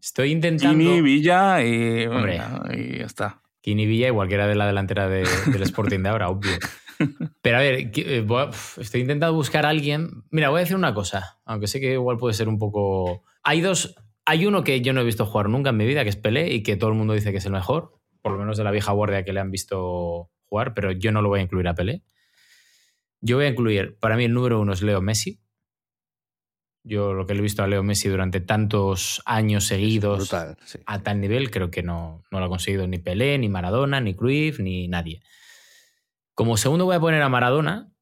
[0.00, 0.78] estoy intentando.
[0.78, 2.38] Gini, Villa y, Hombre.
[2.38, 3.42] bueno, y ya está.
[3.60, 6.50] Kini Villa y cualquiera de la delantera de- del Sporting de ahora, obvio.
[7.42, 10.24] Pero a ver, que- eh, voy a- uf, estoy intentando buscar a alguien.
[10.30, 13.22] Mira, voy a decir una cosa, aunque sé que igual puede ser un poco.
[13.44, 13.94] Hay dos.
[14.24, 16.52] Hay uno que yo no he visto jugar nunca en mi vida, que es Pelé,
[16.52, 18.70] y que todo el mundo dice que es el mejor, por lo menos de la
[18.70, 21.74] vieja guardia que le han visto jugar, pero yo no lo voy a incluir a
[21.74, 22.02] Pelé.
[23.20, 25.40] Yo voy a incluir, para mí el número uno es Leo Messi.
[26.84, 30.78] Yo lo que le he visto a Leo Messi durante tantos años seguidos Brutal, sí.
[30.84, 34.14] a tal nivel creo que no, no lo ha conseguido ni Pelé, ni Maradona, ni
[34.14, 35.22] Cruyff, ni nadie.
[36.34, 37.92] Como segundo voy a poner a Maradona,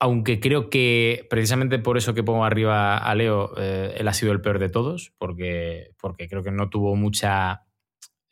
[0.00, 4.32] aunque creo que precisamente por eso que pongo arriba a Leo, eh, él ha sido
[4.32, 7.62] el peor de todos, porque, porque creo que no tuvo mucha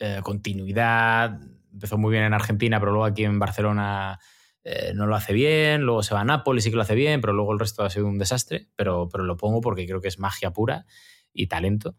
[0.01, 1.39] eh, continuidad,
[1.73, 4.19] empezó muy bien en Argentina, pero luego aquí en Barcelona
[4.65, 7.21] eh, no lo hace bien, luego se va a Nápoles y que lo hace bien,
[7.21, 10.09] pero luego el resto ha sido un desastre, pero, pero lo pongo porque creo que
[10.09, 10.87] es magia pura
[11.33, 11.97] y talento.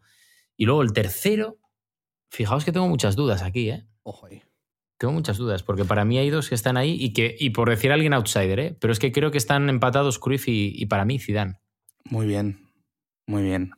[0.56, 1.58] Y luego el tercero,
[2.30, 3.86] fijaos que tengo muchas dudas aquí, ¿eh?
[4.02, 4.42] Ojo ahí.
[4.98, 7.68] Tengo muchas dudas, porque para mí hay dos que están ahí y que, y por
[7.68, 8.76] decir alguien outsider, ¿eh?
[8.80, 11.58] Pero es que creo que están empatados Cruyff y, y para mí Zidane.
[12.04, 12.68] Muy bien,
[13.26, 13.72] muy bien.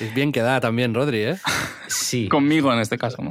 [0.00, 1.36] Es bien que da también, Rodri, ¿eh?
[1.88, 2.28] Sí.
[2.28, 3.30] Conmigo en este caso, ¿no?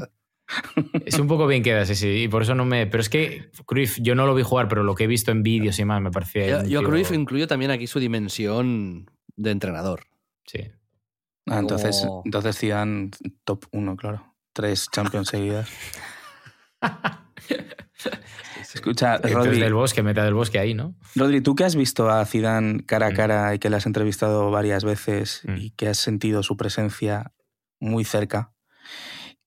[1.06, 2.08] Es un poco bien queda, sí, sí.
[2.24, 2.86] Y por eso no me.
[2.86, 5.42] Pero es que Cruyff, yo no lo vi jugar, pero lo que he visto en
[5.42, 6.64] vídeos y más me parecía.
[6.64, 10.04] Yo, yo Cruyff incluyo también aquí su dimensión de entrenador.
[10.46, 10.60] Sí.
[11.48, 13.10] Ah, entonces, Como- entonces Zidane
[13.46, 14.36] top 1, claro.
[14.54, 15.70] Tres Champions seguidas.
[18.74, 20.96] Escucha, Rodri, del bosque, meta del bosque ahí, ¿no?
[21.16, 23.16] Rodri, tú que has visto a Zidane cara a Mm.
[23.16, 25.58] cara y que le has entrevistado varias veces Mm.
[25.58, 27.34] y que has sentido su presencia
[27.80, 28.54] muy cerca,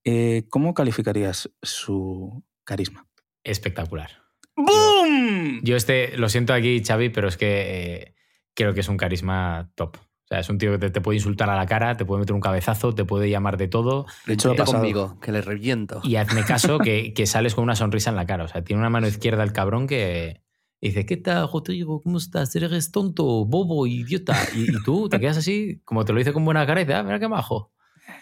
[0.04, 3.06] eh, ¿cómo calificarías su carisma?
[3.42, 4.10] Espectacular.
[4.56, 5.60] ¡Boom!
[5.62, 8.14] Yo este, lo siento aquí, Xavi, pero es que eh,
[8.54, 9.96] creo que es un carisma top.
[10.26, 12.18] O sea, es un tío que te, te puede insultar a la cara, te puede
[12.18, 14.06] meter un cabezazo, te puede llamar de todo.
[14.26, 14.78] De hecho, pasado.
[14.78, 16.00] conmigo, que le reviento.
[16.02, 18.42] Y hazme caso que, que sales con una sonrisa en la cara.
[18.42, 20.42] O sea, tiene una mano izquierda el cabrón que
[20.80, 22.02] dice, ¿qué tal, Rodrigo?
[22.02, 22.56] ¿Cómo estás?
[22.56, 24.36] Eres tonto, bobo, idiota.
[24.52, 26.98] Y, y tú te quedas así, como te lo dice con buena cara y dices,
[26.98, 27.72] ah, mira qué majo.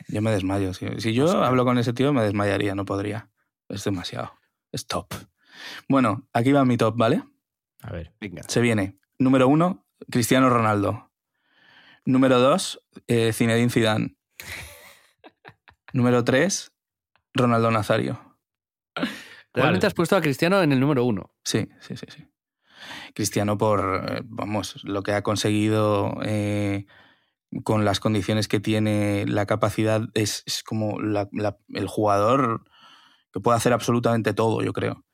[0.09, 0.75] Yo me desmayo.
[0.75, 3.31] Si, si yo hablo con ese tío, me desmayaría, no podría.
[3.71, 4.31] Es demasiado.
[4.73, 5.07] Es top.
[5.89, 7.23] Bueno, aquí va mi top, ¿vale?
[7.81, 8.13] A ver.
[8.21, 8.43] Venga.
[8.47, 8.99] Se viene.
[9.19, 11.11] Número uno, Cristiano Ronaldo.
[12.05, 14.17] Número dos, eh, Zinedine Zidane.
[15.93, 16.73] Número tres,
[17.33, 18.37] Ronaldo Nazario.
[19.53, 19.87] Realmente ¿Cuál?
[19.87, 21.35] has puesto a Cristiano en el número uno.
[21.45, 22.27] Sí, sí, sí, sí.
[23.15, 26.87] Cristiano por, eh, vamos, lo que ha conseguido eh,
[27.63, 32.65] con las condiciones que tiene, la capacidad, es, es como la- la- el jugador
[33.33, 35.05] que puede hacer absolutamente todo, yo creo.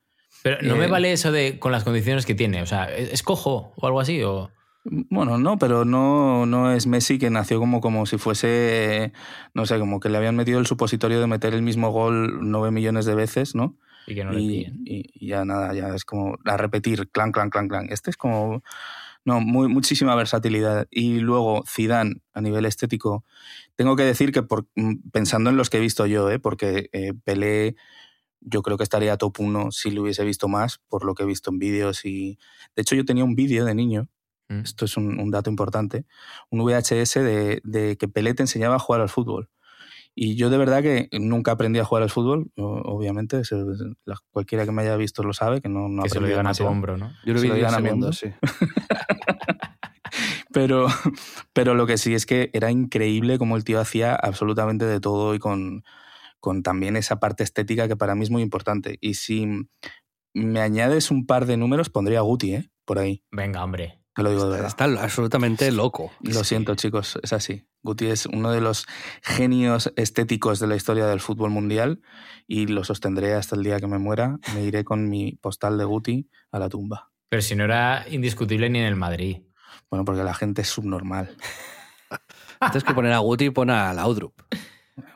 [0.43, 2.63] Pero no me Eh, vale eso de con las condiciones que tiene.
[2.63, 4.23] O sea, ¿es es cojo o algo así?
[4.23, 4.51] O...
[4.85, 9.13] Bueno, no, pero no, no es Messi que nació como, como si fuese,
[9.53, 12.71] no sé, como que le habían metido el supositorio de meter el mismo gol nueve
[12.71, 13.77] millones de veces, ¿no?
[14.07, 17.31] Y que no le y, y- y ya nada, ya es como a repetir, clan,
[17.31, 17.87] clan, clan, clan.
[17.91, 18.63] Este es como,
[19.27, 20.87] no, muy, muchísima versatilidad.
[20.91, 23.25] Y luego Zidane, a nivel estético,
[23.77, 26.39] tengo que decir que por, mm, pensando en los que he visto yo, ¿eh?
[26.39, 27.77] porque eh, Pelé
[28.41, 31.27] yo creo que estaría top 1 si lo hubiese visto más, por lo que he
[31.27, 32.05] visto en vídeos.
[32.07, 32.39] y
[32.77, 34.09] De hecho, yo tenía un vídeo de niño
[34.51, 34.61] Mm.
[34.61, 36.05] esto es un, un dato importante,
[36.51, 39.49] un VHS de, de que Pelé te enseñaba a jugar al fútbol.
[40.15, 43.55] Y yo de verdad que nunca aprendí a jugar al fútbol, obviamente, se-
[44.05, 46.49] la- cualquiera que me haya visto lo sabe, que no, no que se lo digan
[46.49, 47.11] a tu hombro, ¿no?
[47.25, 48.27] Yo lo Se vi lo en digan a mi segundos, sí.
[50.53, 50.89] Pero,
[51.53, 55.35] pero lo que sí es que era increíble cómo el tío hacía absolutamente de todo
[55.35, 55.85] y con,
[56.41, 58.99] con también esa parte estética que para mí es muy importante.
[59.01, 59.47] Y si
[60.35, 62.71] me añades un par de números, pondría a Guti, ¿eh?
[62.85, 64.00] Por ahí, Venga, hombre.
[64.15, 64.69] Te lo digo de verdad.
[64.69, 66.13] Está absolutamente loco.
[66.21, 67.65] Lo siento, chicos, es así.
[67.83, 68.87] Guti es uno de los
[69.23, 72.01] genios estéticos de la historia del fútbol mundial
[72.47, 74.39] y lo sostendré hasta el día que me muera.
[74.55, 77.11] Me iré con mi postal de Guti a la tumba.
[77.29, 79.43] Pero si no era indiscutible ni en el Madrid.
[79.89, 81.37] Bueno, porque la gente es subnormal.
[82.61, 84.35] Antes que poner a Guti, pon a Laudrup.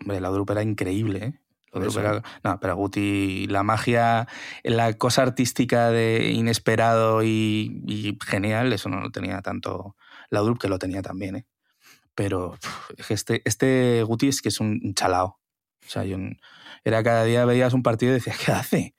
[0.00, 1.40] Hombre, la Drup era increíble, ¿eh?
[1.74, 4.28] Era- No, pero Guti, la magia,
[4.62, 9.96] la cosa artística de inesperado y, genial, eso no lo tenía tanto
[10.30, 11.46] la Drup, que lo tenía también, ¿eh?
[12.14, 12.56] Pero
[13.08, 15.40] este, este Guti es que es un, chalao.
[15.86, 16.16] O sea, yo
[16.84, 18.93] era cada día veías un partido y decías, ¿qué hace?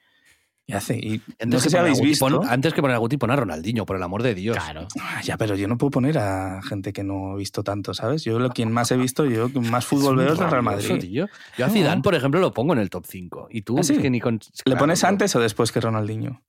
[0.67, 0.95] ¿Qué hace?
[0.97, 2.41] Y no sé que si habéis visto.
[2.43, 4.57] antes que poner a Guti, pon a Ronaldinho, por el amor de Dios.
[4.57, 4.87] Claro.
[4.99, 8.23] Ah, Ya, pero yo no puedo poner a gente que no he visto tanto, ¿sabes?
[8.23, 10.97] Yo lo quien más he visto, yo más fútbol veo es el Real Madrid.
[10.99, 11.27] tío.
[11.57, 11.69] Yo a.
[11.69, 13.47] Zidane, por ejemplo, lo pongo en el top 5.
[13.51, 13.93] Y tú ¿Ah, sí?
[13.93, 14.35] es que ni con...
[14.35, 16.43] ¿Le claro, pones antes o después que Ronaldinho?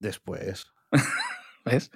[0.00, 0.66] Después.
[1.64, 1.90] ¿Ves?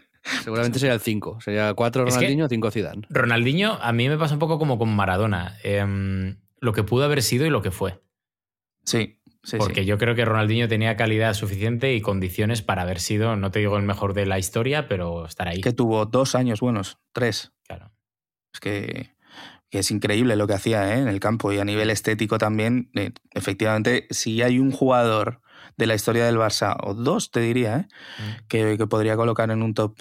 [0.44, 1.40] Seguramente sería el 5.
[1.40, 3.02] Sería 4 Es que- Ronaldinho, 5 Zidane.
[3.10, 5.56] Ronaldinho a mí me pasa un poco como con Maradona.
[5.62, 8.00] Em, lo que pudo haber sido y lo que fue.
[8.84, 9.86] Sí, sí, Porque sí.
[9.86, 13.76] yo creo que Ronaldinho tenía calidad suficiente y condiciones para haber sido, no te digo
[13.76, 15.60] el mejor de la historia, pero estar ahí.
[15.60, 17.52] Que tuvo dos años buenos, tres.
[17.66, 17.92] Claro.
[18.52, 19.10] Es que,
[19.70, 21.00] que es increíble lo que hacía ¿eh?
[21.00, 22.90] en el campo y a nivel estético también.
[22.94, 25.40] eh, efectivamente, si hay un jugador
[25.76, 27.88] de la historia del Barça, o dos te diría, ¿eh?
[28.18, 28.46] Mm.
[28.48, 29.96] que, que podría colocar en un top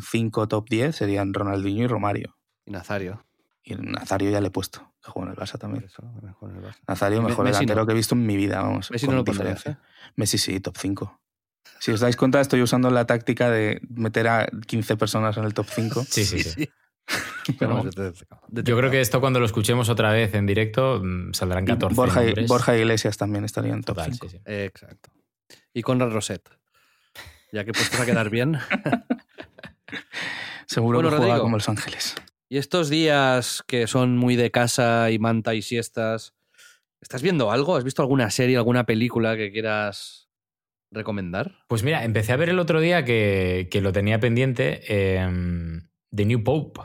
[0.00, 2.36] 5, top 10, serían Ronaldinho y Romario.
[2.64, 3.24] Y Nazario.
[3.70, 5.84] Y Nazario ya le he puesto, que juega en el Barça también.
[5.84, 6.78] eso, mejor el Barça.
[6.86, 7.86] Nazario, Me- mejor Messi delantero no.
[7.86, 8.90] que he visto en mi vida, vamos.
[8.90, 9.82] Messi con no lo pondrías, diferencia.
[9.82, 10.12] ¿eh?
[10.16, 11.20] Messi sí, top 5.
[11.80, 15.54] Si os dais cuenta, estoy usando la táctica de meter a 15 personas en el
[15.54, 16.04] top 5.
[16.08, 16.68] Sí, sí, sí.
[17.58, 17.82] Pero.
[18.50, 22.20] Yo creo que esto cuando lo escuchemos otra vez en directo mm, saldrán 14 Borja.
[22.46, 24.28] Borja Iglesias también estaría en top Total, 5.
[24.28, 24.42] sí, sí.
[24.44, 25.10] Exacto.
[25.72, 26.48] Y Conrad Roset.
[27.52, 28.58] Ya que puestos a quedar bien.
[30.66, 31.44] Seguro Bueno, que juega Rodrigo.
[31.44, 32.14] como Los Ángeles.
[32.48, 36.34] Y estos días que son muy de casa y manta y siestas,
[37.00, 37.76] ¿estás viendo algo?
[37.76, 40.28] ¿Has visto alguna serie, alguna película que quieras
[40.90, 41.58] recomendar?
[41.68, 45.80] Pues mira, empecé a ver el otro día que, que lo tenía pendiente, eh,
[46.14, 46.80] The New Pope,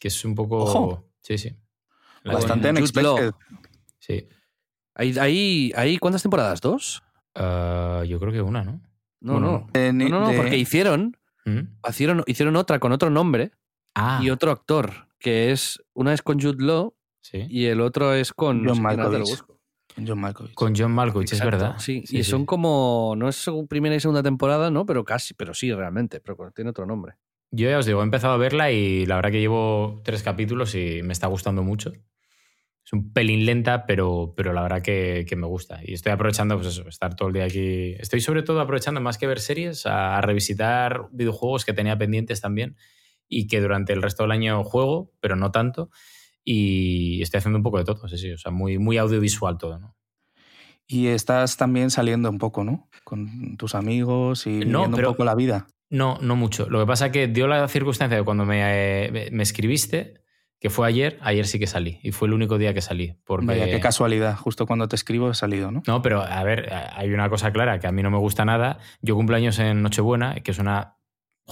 [0.00, 0.58] que es un poco...
[0.64, 1.08] Ojo.
[1.20, 1.56] Sí, sí.
[2.22, 3.32] La Bastante unexpected.
[3.98, 4.28] Sí.
[4.94, 6.60] Ahí, ahí, ahí, ¿cuántas temporadas?
[6.60, 7.02] ¿Dos?
[7.34, 8.80] Ah, yo creo que una, ¿no?
[9.20, 9.68] No, Bueno, no.
[9.72, 11.60] de- No, no, no, de- porque hicieron, ¿Mm?
[11.88, 13.52] hicieron, hicieron otra con otro nombre
[13.94, 17.46] Ah, y otro actor, que es, una es con Jude Law sí.
[17.48, 18.66] y el otro es con...
[18.66, 19.42] John Malkovich.
[20.06, 20.54] John Malkovich.
[20.54, 21.76] Con John Malkovich, es verdad.
[21.78, 24.86] Sí, y son como, no es primera y segunda temporada, ¿no?
[24.86, 27.14] Pero casi, pero sí, realmente, pero tiene otro nombre.
[27.50, 30.74] Yo ya os digo, he empezado a verla y la verdad que llevo tres capítulos
[30.74, 31.92] y me está gustando mucho.
[32.84, 35.80] Es un pelín lenta, pero, pero la verdad que, que me gusta.
[35.84, 37.94] Y estoy aprovechando, pues eso, estar todo el día aquí.
[37.98, 42.40] Estoy sobre todo aprovechando más que ver series, a, a revisitar videojuegos que tenía pendientes
[42.40, 42.76] también
[43.34, 45.90] y que durante el resto del año juego, pero no tanto.
[46.44, 48.32] Y estoy haciendo un poco de todo, sí, sí.
[48.32, 49.96] O sea, muy, muy audiovisual todo, ¿no?
[50.86, 52.88] Y estás también saliendo un poco, ¿no?
[53.04, 55.66] Con tus amigos y No, viviendo pero- un poco la vida.
[55.88, 56.68] No, no mucho.
[56.70, 58.60] Lo que pasa es que dio la circunstancia de cuando me,
[59.06, 60.22] eh, me escribiste,
[60.58, 61.98] que fue ayer, ayer sí que salí.
[62.02, 63.14] Y fue el único día que salí.
[63.24, 63.46] Porque...
[63.46, 64.36] Vaya, qué casualidad.
[64.36, 65.82] Justo cuando te escribo he salido, ¿no?
[65.86, 68.78] No, pero a ver, hay una cosa clara que a mí no me gusta nada.
[69.02, 70.96] Yo cumplo años en Nochebuena, que es una.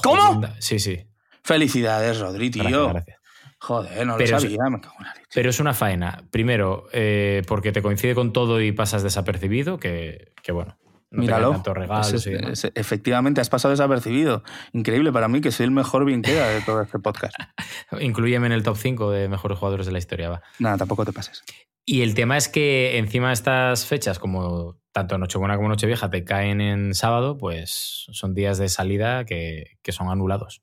[0.02, 0.22] ¿Cómo?
[0.22, 1.06] jodida- Sí, sí.
[1.44, 2.62] Felicidades, Rodri, tío.
[2.64, 3.16] Gracias, gracias.
[3.62, 4.58] Joder, no Pero lo es- sabía.
[4.70, 5.26] me cago en la leche.
[5.34, 6.24] Pero es una faena.
[6.30, 10.78] Primero, eh, porque te coincide con todo y pasas desapercibido, que, que bueno.
[11.12, 11.50] No Míralo.
[11.50, 14.44] caen tantos regalos Es- efectivamente, has pasado desapercibido.
[14.72, 17.34] Increíble para mí que soy el mejor bien queda de todo este podcast.
[18.00, 20.42] Inclúyeme en el top 5 de mejores jugadores de la historia, va.
[20.60, 21.42] Nada, tampoco te pases.
[21.84, 26.22] Y el tema es que encima de estas fechas, como tanto Nochebuena como Nochevieja, te
[26.24, 30.62] caen en sábado, pues son días de salida que, que son anulados.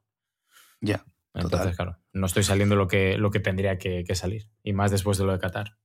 [0.81, 1.05] Ya.
[1.33, 1.75] Entonces, Total.
[1.75, 4.49] claro, no estoy saliendo lo que, lo que tendría que, que salir.
[4.63, 5.77] Y más después de lo de Qatar.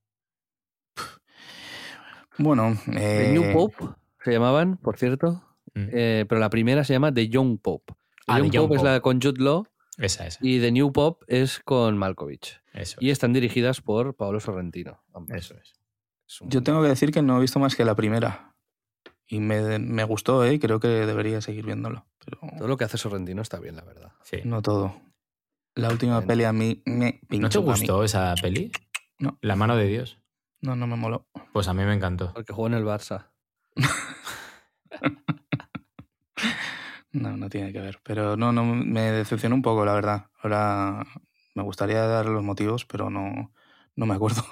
[2.37, 3.85] Bueno, The eh, New Pope
[4.23, 5.43] se llamaban, por cierto,
[5.75, 5.87] Mm.
[5.91, 7.93] eh, pero la primera se llama The Young Pope.
[7.93, 7.97] The
[8.27, 9.65] Ah, The Young Young Pope es la con Jude Law
[9.97, 10.37] Esa, esa.
[10.41, 12.61] y The New Pope es con Malkovich.
[12.73, 15.01] Eso, Y están dirigidas por Paolo Sorrentino.
[15.29, 15.73] eso es.
[16.27, 18.52] Es un- yo tengo que decir que no he visto más que la primera.
[19.27, 20.59] Y me, me gustó, ¿eh?
[20.59, 22.05] Creo que debería seguir viéndolo.
[22.23, 24.11] Pero Todo lo que hace Sorrentino está bien, la verdad.
[24.23, 24.37] Sí.
[24.43, 24.95] no todo.
[25.75, 26.27] La última Bien.
[26.27, 27.59] peli a mí me ¿No te pinchó.
[27.59, 27.67] a mí.
[27.69, 28.71] gustó esa peli?
[29.17, 29.37] No.
[29.41, 30.19] La mano de Dios.
[30.61, 31.27] No, no me moló.
[31.51, 32.31] Pues a mí me encantó.
[32.33, 33.29] Porque juega en el Barça.
[37.11, 37.99] No, no tiene que ver.
[38.03, 40.25] Pero no, no, me decepcionó un poco, la verdad.
[40.41, 41.05] Ahora
[41.53, 43.53] me gustaría dar los motivos, pero no,
[43.95, 44.43] no me acuerdo.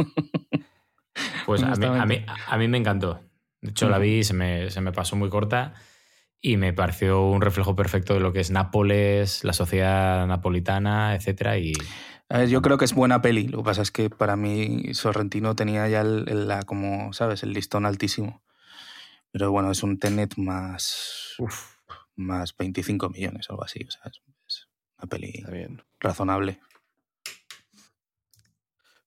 [1.48, 3.19] Pues a mí, a, mí, a mí me encantó.
[3.61, 5.73] De hecho, la vi, se me, se me pasó muy corta
[6.41, 11.57] y me pareció un reflejo perfecto de lo que es Nápoles, la sociedad napolitana, etcétera.
[11.59, 11.73] Y
[12.29, 13.47] A ver, yo creo que es buena peli.
[13.47, 17.43] Lo que pasa es que para mí Sorrentino tenía ya el, el- la, como, ¿sabes?
[17.43, 18.41] El listón altísimo.
[19.31, 21.35] Pero bueno, es un Tenet más,
[22.15, 23.85] más 25 millones algo así.
[23.88, 24.67] O sea, es, es
[24.97, 25.83] una peli bien.
[25.99, 26.59] razonable.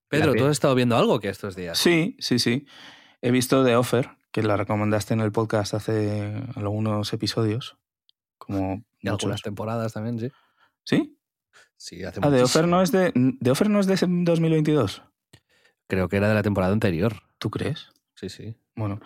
[0.08, 1.78] Pedro, ¿tú has estado viendo algo que estos días?
[1.78, 2.66] Sí, sí, sí.
[3.20, 7.76] He visto The Offer, que la recomendaste en el podcast hace algunos episodios.
[8.36, 10.32] Como Y algunas temporadas también, sí.
[10.82, 11.16] ¿Sí?
[11.76, 13.12] Sí, hace Ah, The Offer no es de.
[13.40, 15.02] ¿The Offer no es de ese 2022?
[15.86, 17.14] Creo que era de la temporada anterior.
[17.38, 17.92] ¿Tú crees?
[18.16, 18.56] Sí, sí.
[18.74, 18.98] Bueno,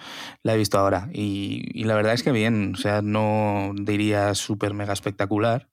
[0.42, 4.34] la he visto ahora y, y la verdad es que bien, o sea, no diría
[4.34, 5.68] súper mega espectacular,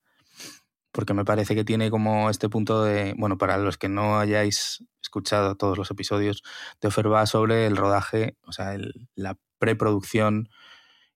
[0.92, 4.84] porque me parece que tiene como este punto de, bueno, para los que no hayáis
[5.02, 6.44] escuchado todos los episodios,
[6.82, 10.50] de Offer va sobre el rodaje, o sea, el- la preproducción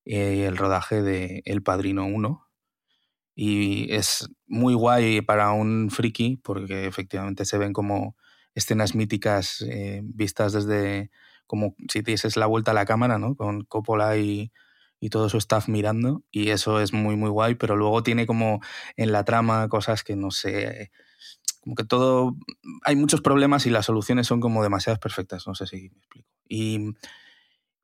[0.06, 2.46] y el rodaje de El Padrino 1.
[3.36, 8.16] Y es muy guay para un friki, porque efectivamente se ven como
[8.56, 11.12] escenas míticas eh, vistas desde
[11.48, 13.36] como si te dieses la vuelta a la cámara, ¿no?
[13.36, 14.52] Con Coppola y,
[15.00, 16.24] y todo su staff mirando.
[16.32, 18.60] Y eso es muy, muy guay, pero luego tiene como
[18.98, 20.92] en la trama cosas que no sé.
[21.62, 22.36] Como que todo.
[22.84, 25.48] Hay muchos problemas y las soluciones son como demasiadas perfectas.
[25.48, 26.30] No sé si me explico.
[26.48, 26.94] Y.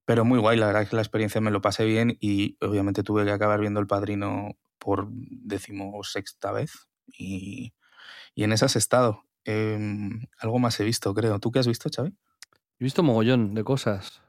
[0.06, 3.02] Pero muy guay, la verdad es que la experiencia me lo pasé bien y obviamente
[3.04, 7.74] tuve que acabar viendo El Padrino por decimosexta vez y,
[8.36, 9.24] y en esas he estado.
[9.46, 11.40] Em, algo más he visto, creo.
[11.40, 12.10] ¿Tú qué has visto, Xavi?
[12.80, 14.22] He visto mogollón de cosas.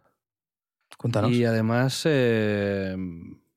[0.97, 1.33] Cuéntanos.
[1.33, 2.97] Y además, eh,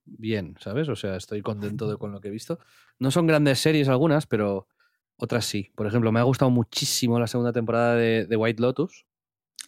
[0.06, 0.90] bien, ¿sabes?
[0.90, 2.60] O sea, estoy contento de, con lo que he visto.
[2.98, 4.68] No son grandes series algunas, pero
[5.16, 5.72] otras sí.
[5.76, 9.06] Por ejemplo, me ha gustado muchísimo la segunda temporada de, de White Lotus,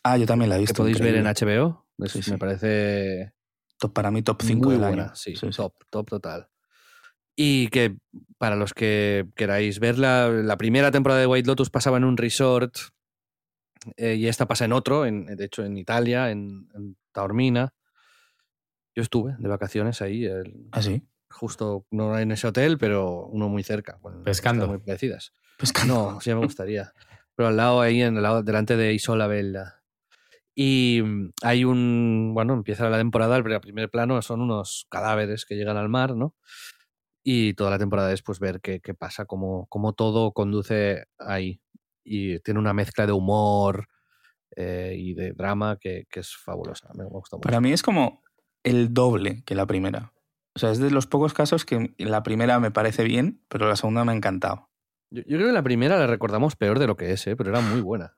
[0.03, 0.77] Ah, yo también la he que visto.
[0.81, 1.25] podéis ver en.
[1.25, 1.85] HBO.
[2.01, 2.31] Es- Sí, sí.
[2.31, 3.33] Me parece
[3.77, 5.03] Top, para mí, top 5 muy del buena.
[5.05, 5.15] año.
[5.15, 5.57] Sí, Sí, sí.
[5.57, 6.47] top, top total.
[7.35, 7.97] Y que
[8.37, 12.75] para los que queráis verla, la primera temporada de White Lotus pasaba en un resort
[13.97, 17.73] eh, y esta pasa en otro, en, de hecho en Italia, en, en Taormina.
[18.95, 21.01] Yo estuve de vacaciones ahí, el- Ah, sí.
[21.29, 23.97] justo no en ese hotel, pero uno muy cerca.
[23.99, 24.67] con Pescando.
[24.67, 25.33] Muy parecidas.
[25.57, 26.93] Pues No, sí me gustaría.
[27.35, 29.80] Pero al lado ahí, en el lado, delante de Isola Bella.
[30.55, 35.55] Y mm, hay un, bueno, empieza la temporada, el primer plano son unos cadáveres que
[35.55, 36.35] llegan al mar, ¿no?
[37.23, 41.61] Y toda la temporada es pues ver qué, qué pasa, cómo, cómo todo conduce ahí.
[42.03, 43.87] Y tiene una mezcla de humor
[44.55, 46.89] eh, y de drama que, que es fabulosa.
[46.95, 47.45] Me gusta mucho.
[47.45, 48.23] Para mí es como
[48.63, 50.13] el doble que la primera.
[50.55, 53.75] O sea, es de los pocos casos que la primera me parece bien, pero la
[53.75, 54.69] segunda me ha encantado.
[55.11, 57.35] Yo, yo creo que la primera la recordamos peor de lo que es, ¿eh?
[57.35, 58.17] pero era muy buena.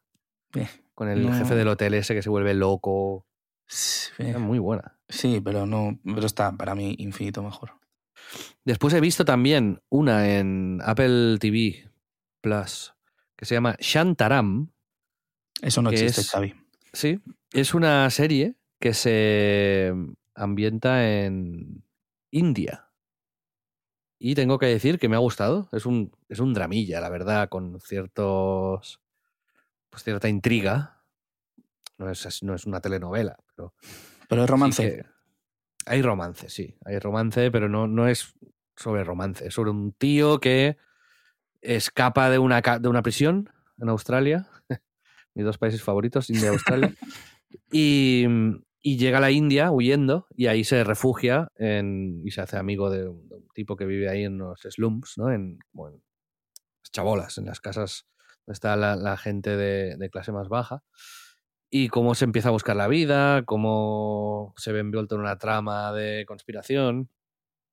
[0.56, 1.34] Eh, Con el No.
[1.34, 3.26] jefe del hotel ese que se vuelve loco.
[3.68, 5.00] sí, Era muy buena.
[5.10, 7.72] Sí, pero no, pero está para mí infinito mejor.
[8.66, 11.90] Después he visto también una en Apple TV
[12.42, 12.94] Plus
[13.36, 14.72] que se llama Shantaram.
[15.62, 16.54] Eso no existe, es- Xavi.
[16.94, 17.20] Sí,
[17.52, 19.94] es una serie que se
[20.36, 21.84] ambienta en
[22.32, 22.90] India.
[24.20, 25.68] Y tengo que decir que me ha gustado.
[25.74, 29.02] Es un, es un dramilla, la verdad, con ciertos.
[29.94, 31.04] Pues cierta intriga.
[32.00, 33.76] No es, no es una telenovela, pero.
[34.28, 35.06] Pero es romance.
[35.86, 36.76] hay romance, sí.
[36.84, 38.34] Hay romance, pero no, no es
[38.76, 39.46] sobre romance.
[39.46, 40.78] Es sobre un tío que
[41.62, 44.50] escapa de una, de una prisión en Australia.
[45.36, 46.96] Mis dos países favoritos, India y Australia.
[47.72, 48.26] y,
[48.82, 52.90] y llega a la India huyendo y ahí se refugia en- y se hace amigo
[52.90, 55.32] de un, de un tipo que vive ahí en los slums, ¿no?
[55.32, 58.08] En, las chabolas, en las casas
[58.48, 60.84] está la, gente de, clase más baja.
[61.70, 65.92] Y cómo se empieza a buscar la vida, cómo se ve envuelto en una trama
[65.92, 67.10] de conspiración.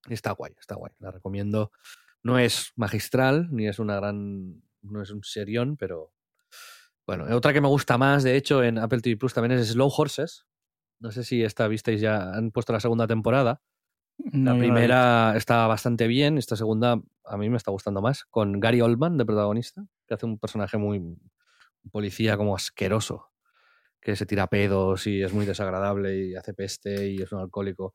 [0.09, 0.93] Está guay, está guay.
[0.99, 1.71] La recomiendo.
[2.23, 4.63] No es magistral, ni es una gran.
[4.83, 6.13] No es un serión, pero.
[7.07, 9.91] Bueno, otra que me gusta más, de hecho, en Apple TV Plus también es Slow
[9.95, 10.47] Horses.
[11.01, 13.61] No sé si esta visteis ya, han puesto la segunda temporada.
[14.33, 18.59] No, La primera está bastante bien, esta segunda a mí me está gustando más, con
[18.61, 21.01] Gary Oldman de protagonista, que hace un personaje muy
[21.91, 23.31] policía como asqueroso,
[24.01, 27.95] que se tira pedos y es muy desagradable y hace peste y es un alcohólico.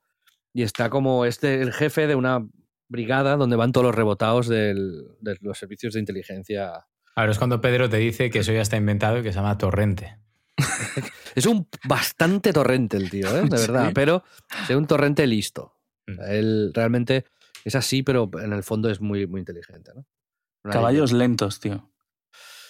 [0.53, 2.45] Y está como este el jefe de una
[2.88, 6.85] brigada donde van todos los rebotados del- de los servicios de inteligencia.
[7.15, 9.57] Ahora es cuando Pedro te dice que eso ya está inventado y que se llama
[9.57, 10.18] torrente.
[11.35, 13.41] Es un bastante torrente el tío, ¿eh?
[13.41, 13.93] de verdad, Sí.
[13.93, 14.23] pero
[14.69, 15.74] es un torrente listo.
[16.07, 16.22] Mm.
[16.27, 17.26] Él realmente
[17.64, 19.91] es así, pero en el fondo es muy, muy inteligente.
[19.95, 20.06] ¿no?
[20.72, 21.90] Caballos lentos, tío.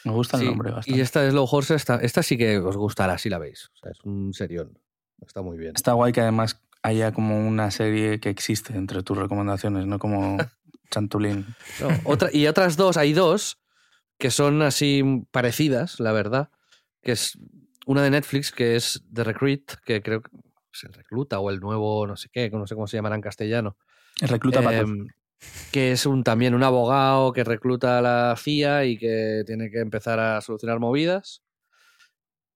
[0.04, 0.98] Me gusta el nombre bastante.
[0.98, 3.72] Y esta Slow Horse, esta, esta sí que os gustará si la veis.
[3.74, 4.78] O sea, es un serión.
[5.26, 5.74] Está muy bien.
[5.76, 10.38] Está guay que además haya como una serie que existe entre tus recomendaciones, no como
[10.92, 11.48] Chantulín.
[11.82, 13.58] No, otra, y otras dos, hay dos
[14.20, 16.50] que son así parecidas, la verdad.
[17.02, 17.38] Que es
[17.88, 20.22] una de Netflix, que es The Recruit, que creo
[20.76, 23.16] que es el recluta o el nuevo, no sé qué, no sé cómo se llamará
[23.16, 23.78] en castellano.
[24.22, 24.62] El recluta.
[24.78, 25.08] Em,
[25.72, 29.80] que es un, también un abogado que recluta a la CIA y que tiene que
[29.80, 31.44] empezar a solucionar movidas.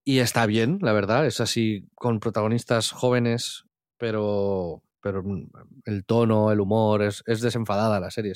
[0.03, 3.65] Y está bien, la verdad, es así con protagonistas jóvenes,
[3.97, 5.49] pero, pero mm,
[5.85, 8.33] el tono, el humor, es, es desenfadada la serie.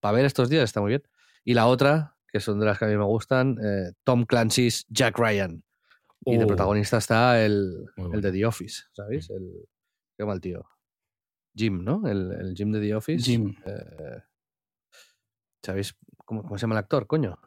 [0.00, 1.02] Para ver estos días está muy bien.
[1.44, 4.86] Y la otra, que son de las que a mí me gustan, eh, Tom Clancy's
[4.88, 5.62] Jack Ryan.
[6.24, 6.46] Y de Oh.
[6.46, 9.30] protagonista está el, el de The Office, ¿sabéis?
[9.30, 9.68] El,
[10.16, 10.66] ¿Qué llama el tío?
[11.54, 12.06] Jim, ¿no?
[12.06, 13.24] El, el Jim de The Office.
[13.24, 13.54] Jim.
[13.66, 14.22] Eh,
[15.64, 17.38] ¿Sabéis cómo, cómo se llama el actor, coño?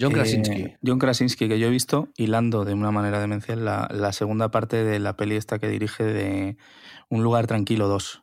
[0.00, 0.74] John Eh, Krasinski.
[0.84, 4.82] John Krasinski, que yo he visto hilando de una manera demencial la, la segunda parte
[4.84, 6.56] de la peli esta que dirige de
[7.10, 8.22] Un lugar tranquilo 2.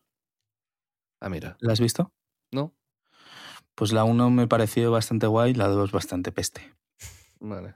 [1.22, 1.58] Ah, mira.
[1.60, 2.12] ¿La has visto?
[2.52, 2.76] ¿No?
[3.76, 6.62] Pues la 1 me pareció bastante guay, la 2 bastante peste.
[7.40, 7.76] Vale.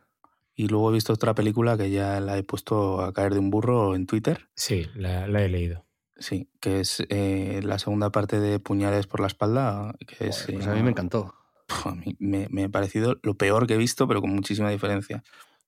[0.55, 3.49] Y luego he visto otra película que ya la he puesto a caer de un
[3.49, 4.49] burro en Twitter.
[4.55, 5.85] Sí, la, la he leído.
[6.17, 9.95] Sí, que es eh, la segunda parte de Puñales por la espalda.
[10.05, 11.33] Que es, pues a mí me encantó.
[11.67, 14.69] Puf, a mí me, me ha parecido lo peor que he visto, pero con muchísima
[14.69, 15.23] diferencia.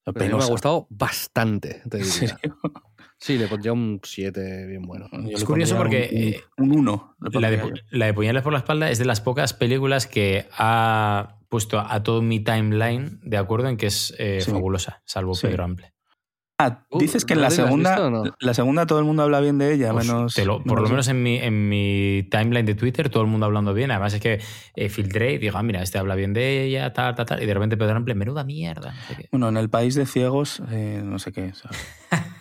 [0.05, 2.11] Lo a mí me ha gustado bastante, te ¿En diría.
[2.37, 2.57] serio?
[3.17, 5.07] Sí, le pondría un 7 bien bueno.
[5.11, 7.15] Yo Es curioso porque, un- eh, Un 1.
[7.39, 11.37] La de, la de Puñales por la espalda es de las pocas películas que ha
[11.49, 14.51] puesto a todo mi timeline de acuerdo en que es eh, Sí.
[14.51, 15.47] fabulosa, salvo Sí.
[15.47, 15.93] Pedro Ample.
[16.57, 18.23] Ah, Uh, dices que en la ¿Rodrigo, has segunda, no?
[18.39, 20.33] la segunda todo el mundo habla bien de ella, Pues, menos.
[20.35, 23.29] te lo- por lo menos- menos en mi, en mi timeline de Twitter, todo el
[23.29, 23.91] mundo hablando bien.
[23.91, 24.39] Además es que
[24.75, 27.43] eh, filtré y digo, ah, mira, este habla bien de ella, tal, tal, tal.
[27.43, 28.93] Y de repente Pedro Ample, menuda mierda.
[28.93, 29.27] No sé qué.
[29.31, 31.53] Bueno, en el país de ciegos, eh, no sé qué.
[31.53, 31.77] ¿sabes?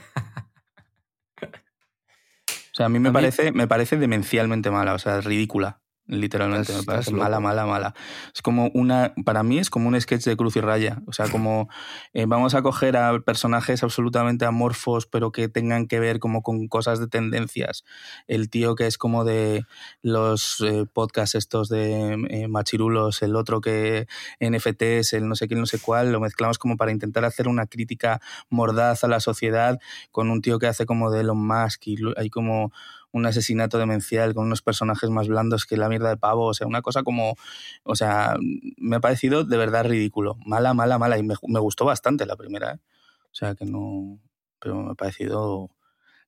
[2.74, 5.80] O sea, a mí me, A mí- Parece, me parece demencialmente mala, o sea, ridícula.
[6.06, 7.94] Literalmente, me parece mala, mala, mala.
[8.34, 11.00] Es como una, para mí es como un sketch de cruz y raya.
[11.06, 11.70] O sea, como
[12.12, 16.68] eh, vamos a coger a personajes absolutamente amorfos, pero que tengan que ver como con
[16.68, 17.84] cosas de tendencias.
[18.26, 19.64] El tío que es como de
[20.02, 24.06] los eh, podcasts estos de eh, machirulos, el otro que
[24.40, 27.66] NFTs, el no sé qué, no sé cuál, lo mezclamos como para intentar hacer una
[27.66, 28.20] crítica
[28.50, 29.78] mordaz a la sociedad
[30.10, 32.72] con un tío que hace como de Elon Musk y hay como
[33.14, 36.66] un asesinato demencial con unos personajes más blandos que la mierda de pavo, o sea,
[36.66, 37.36] una cosa como,
[37.84, 38.36] o sea,
[38.76, 42.36] me ha parecido de verdad ridículo, mala, mala, mala, y me, me gustó bastante la
[42.36, 42.80] primera, ¿eh?
[43.26, 44.18] o sea, que no,
[44.58, 45.70] pero me ha parecido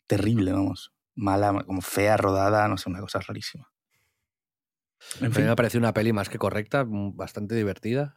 [0.07, 3.69] terrible, vamos, mala, como fea, rodada, no sé, una cosa rarísima.
[5.21, 8.17] En fin, me ha parecido una peli más que correcta, mm, bastante divertida.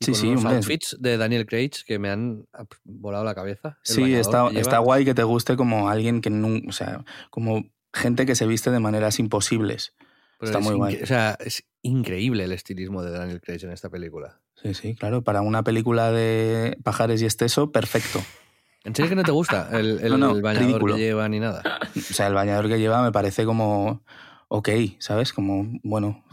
[0.00, 0.56] Y Sí, con sí, unos hombre.
[0.56, 2.46] outfits de Daniel Craig que me han
[2.84, 3.78] volado la cabeza.
[3.82, 8.26] Sí, está, está guay que te guste como alguien que no, o sea, como gente
[8.26, 9.94] que se viste de maneras imposibles.
[10.38, 11.00] Pero está es muy guay.
[11.02, 14.40] O sea, es increíble el estilismo de Daniel Craig en esta película.
[14.62, 18.22] Sí, sí, claro, para una película de pajares y esteso, perfecto.
[18.84, 20.94] ¿En serio que no te gusta el, el- No, no, el bañador ridículo.
[20.96, 21.62] que lleva ni nada?
[21.96, 24.02] O sea, el bañador que lleva me parece como
[24.48, 24.68] ok,
[24.98, 25.32] ¿sabes?
[25.32, 26.24] Como, bueno,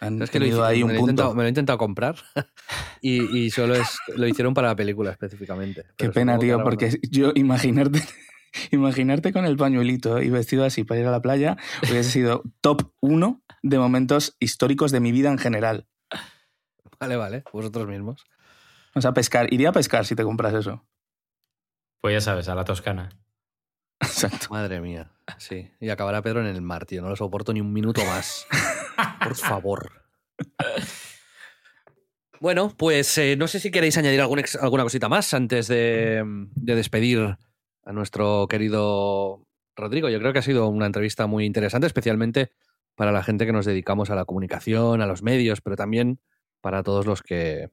[0.00, 1.10] han Es que lo tenido hice- ahí me, un lo punto.
[1.10, 2.16] intentado, me lo he intentado comprar
[3.00, 5.84] y, y solo es, lo hicieron para la película específicamente.
[5.96, 8.02] Qué pena, tío, porque yo imaginarte,
[8.70, 12.92] imaginarte con el pañuelito y vestido así para ir a la playa hubiese sido top
[13.00, 15.86] uno de momentos históricos de mi vida en general.
[17.00, 18.24] Vale, vale, vosotros mismos.
[18.94, 20.86] O sea, pescar, iría a pescar si te compras eso.
[22.00, 23.08] Pues ya sabes, a la toscana.
[24.00, 24.48] Exacto.
[24.50, 25.10] Madre mía.
[25.38, 25.70] Sí.
[25.80, 27.00] Y acabará Pedro en el mar, tío.
[27.02, 28.46] No lo soporto ni un minuto más.
[29.22, 29.90] Por favor.
[32.40, 36.22] Bueno, pues eh, no sé si queréis añadir algún ex- alguna cosita más antes de,
[36.54, 37.38] de despedir
[37.84, 39.46] a nuestro querido
[39.76, 40.08] Rodrigo.
[40.08, 42.50] Yo creo que ha sido una entrevista muy interesante, especialmente
[42.94, 46.20] para la gente que nos dedicamos a la comunicación, a los medios, pero también
[46.60, 47.70] para todos los que,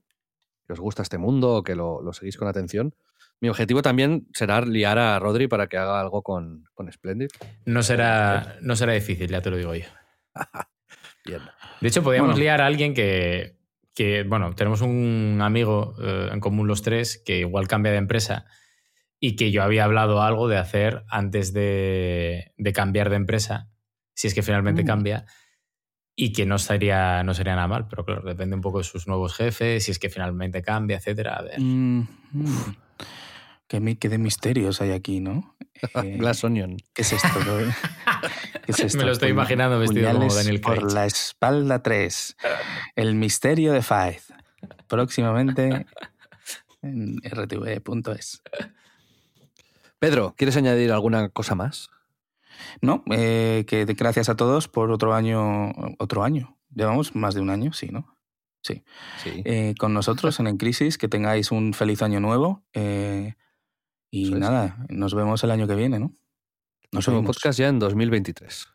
[0.65, 2.93] que os gusta este mundo o que lo, lo seguís con atención.
[3.39, 7.29] Mi objetivo también será liar a Rodri para que haga algo con, con Splendid.
[7.65, 9.85] No será, no será difícil, ya te lo digo yo.
[11.25, 11.41] Bien.
[11.79, 12.41] De hecho, podríamos Bueno.
[12.41, 13.57] liar a alguien que,
[13.93, 18.45] que, bueno, tenemos un amigo eh, en común los tres que igual cambia de empresa
[19.23, 23.69] y que yo había hablado algo de hacer antes de, de cambiar de empresa,
[24.15, 24.87] si es que finalmente Mm.
[24.87, 25.25] cambia,
[26.15, 29.07] y que no sería, no sería nada mal, pero claro, depende un poco de sus
[29.07, 31.35] nuevos jefes, si es que finalmente cambia, etcétera.
[31.35, 31.59] A ver.
[31.61, 32.75] Mm, mm.
[33.67, 35.55] Qué, de misterios hay aquí, ¿no?
[36.03, 36.77] Eh, Glass Onion.
[36.93, 37.39] ¿Qué es esto?
[37.39, 37.57] bro?
[38.65, 38.99] ¿Qué es esto?
[38.99, 40.79] Me lo estoy imaginando vestido como Daniel Craig.
[40.79, 42.37] Por la espalda 3.
[42.95, 44.21] El misterio de Faith.
[44.87, 45.87] Próximamente
[46.83, 48.43] en rtv.es.
[50.01, 51.91] Pedro, ¿quieres añadir alguna cosa más?
[52.81, 55.71] No, eh, que gracias a todos por otro año.
[55.99, 56.57] Otro año.
[56.73, 58.17] Llevamos más de un año, sí, ¿no?
[58.63, 58.83] Sí.
[59.23, 59.43] Sí.
[59.45, 62.63] Eh, con nosotros en En Crisis, que tengáis un feliz año nuevo.
[62.73, 63.35] eh,
[64.09, 64.39] y Eso es.
[64.41, 66.13] nada, nos vemos el año que viene, ¿no?
[66.91, 67.27] Nos oímos.
[67.27, 68.67] podcast ya en 2023.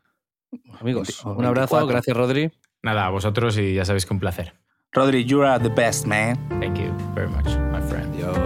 [0.80, 1.86] Amigos, 20 o un abrazo, 24.
[1.88, 2.52] gracias Rodri.
[2.82, 4.54] Nada, a vosotros y ya sabéis que un placer.
[4.92, 6.36] Rodri, you are the best, man.
[6.60, 8.14] Thank you very much, my friend.
[8.14, 8.45] Adiós.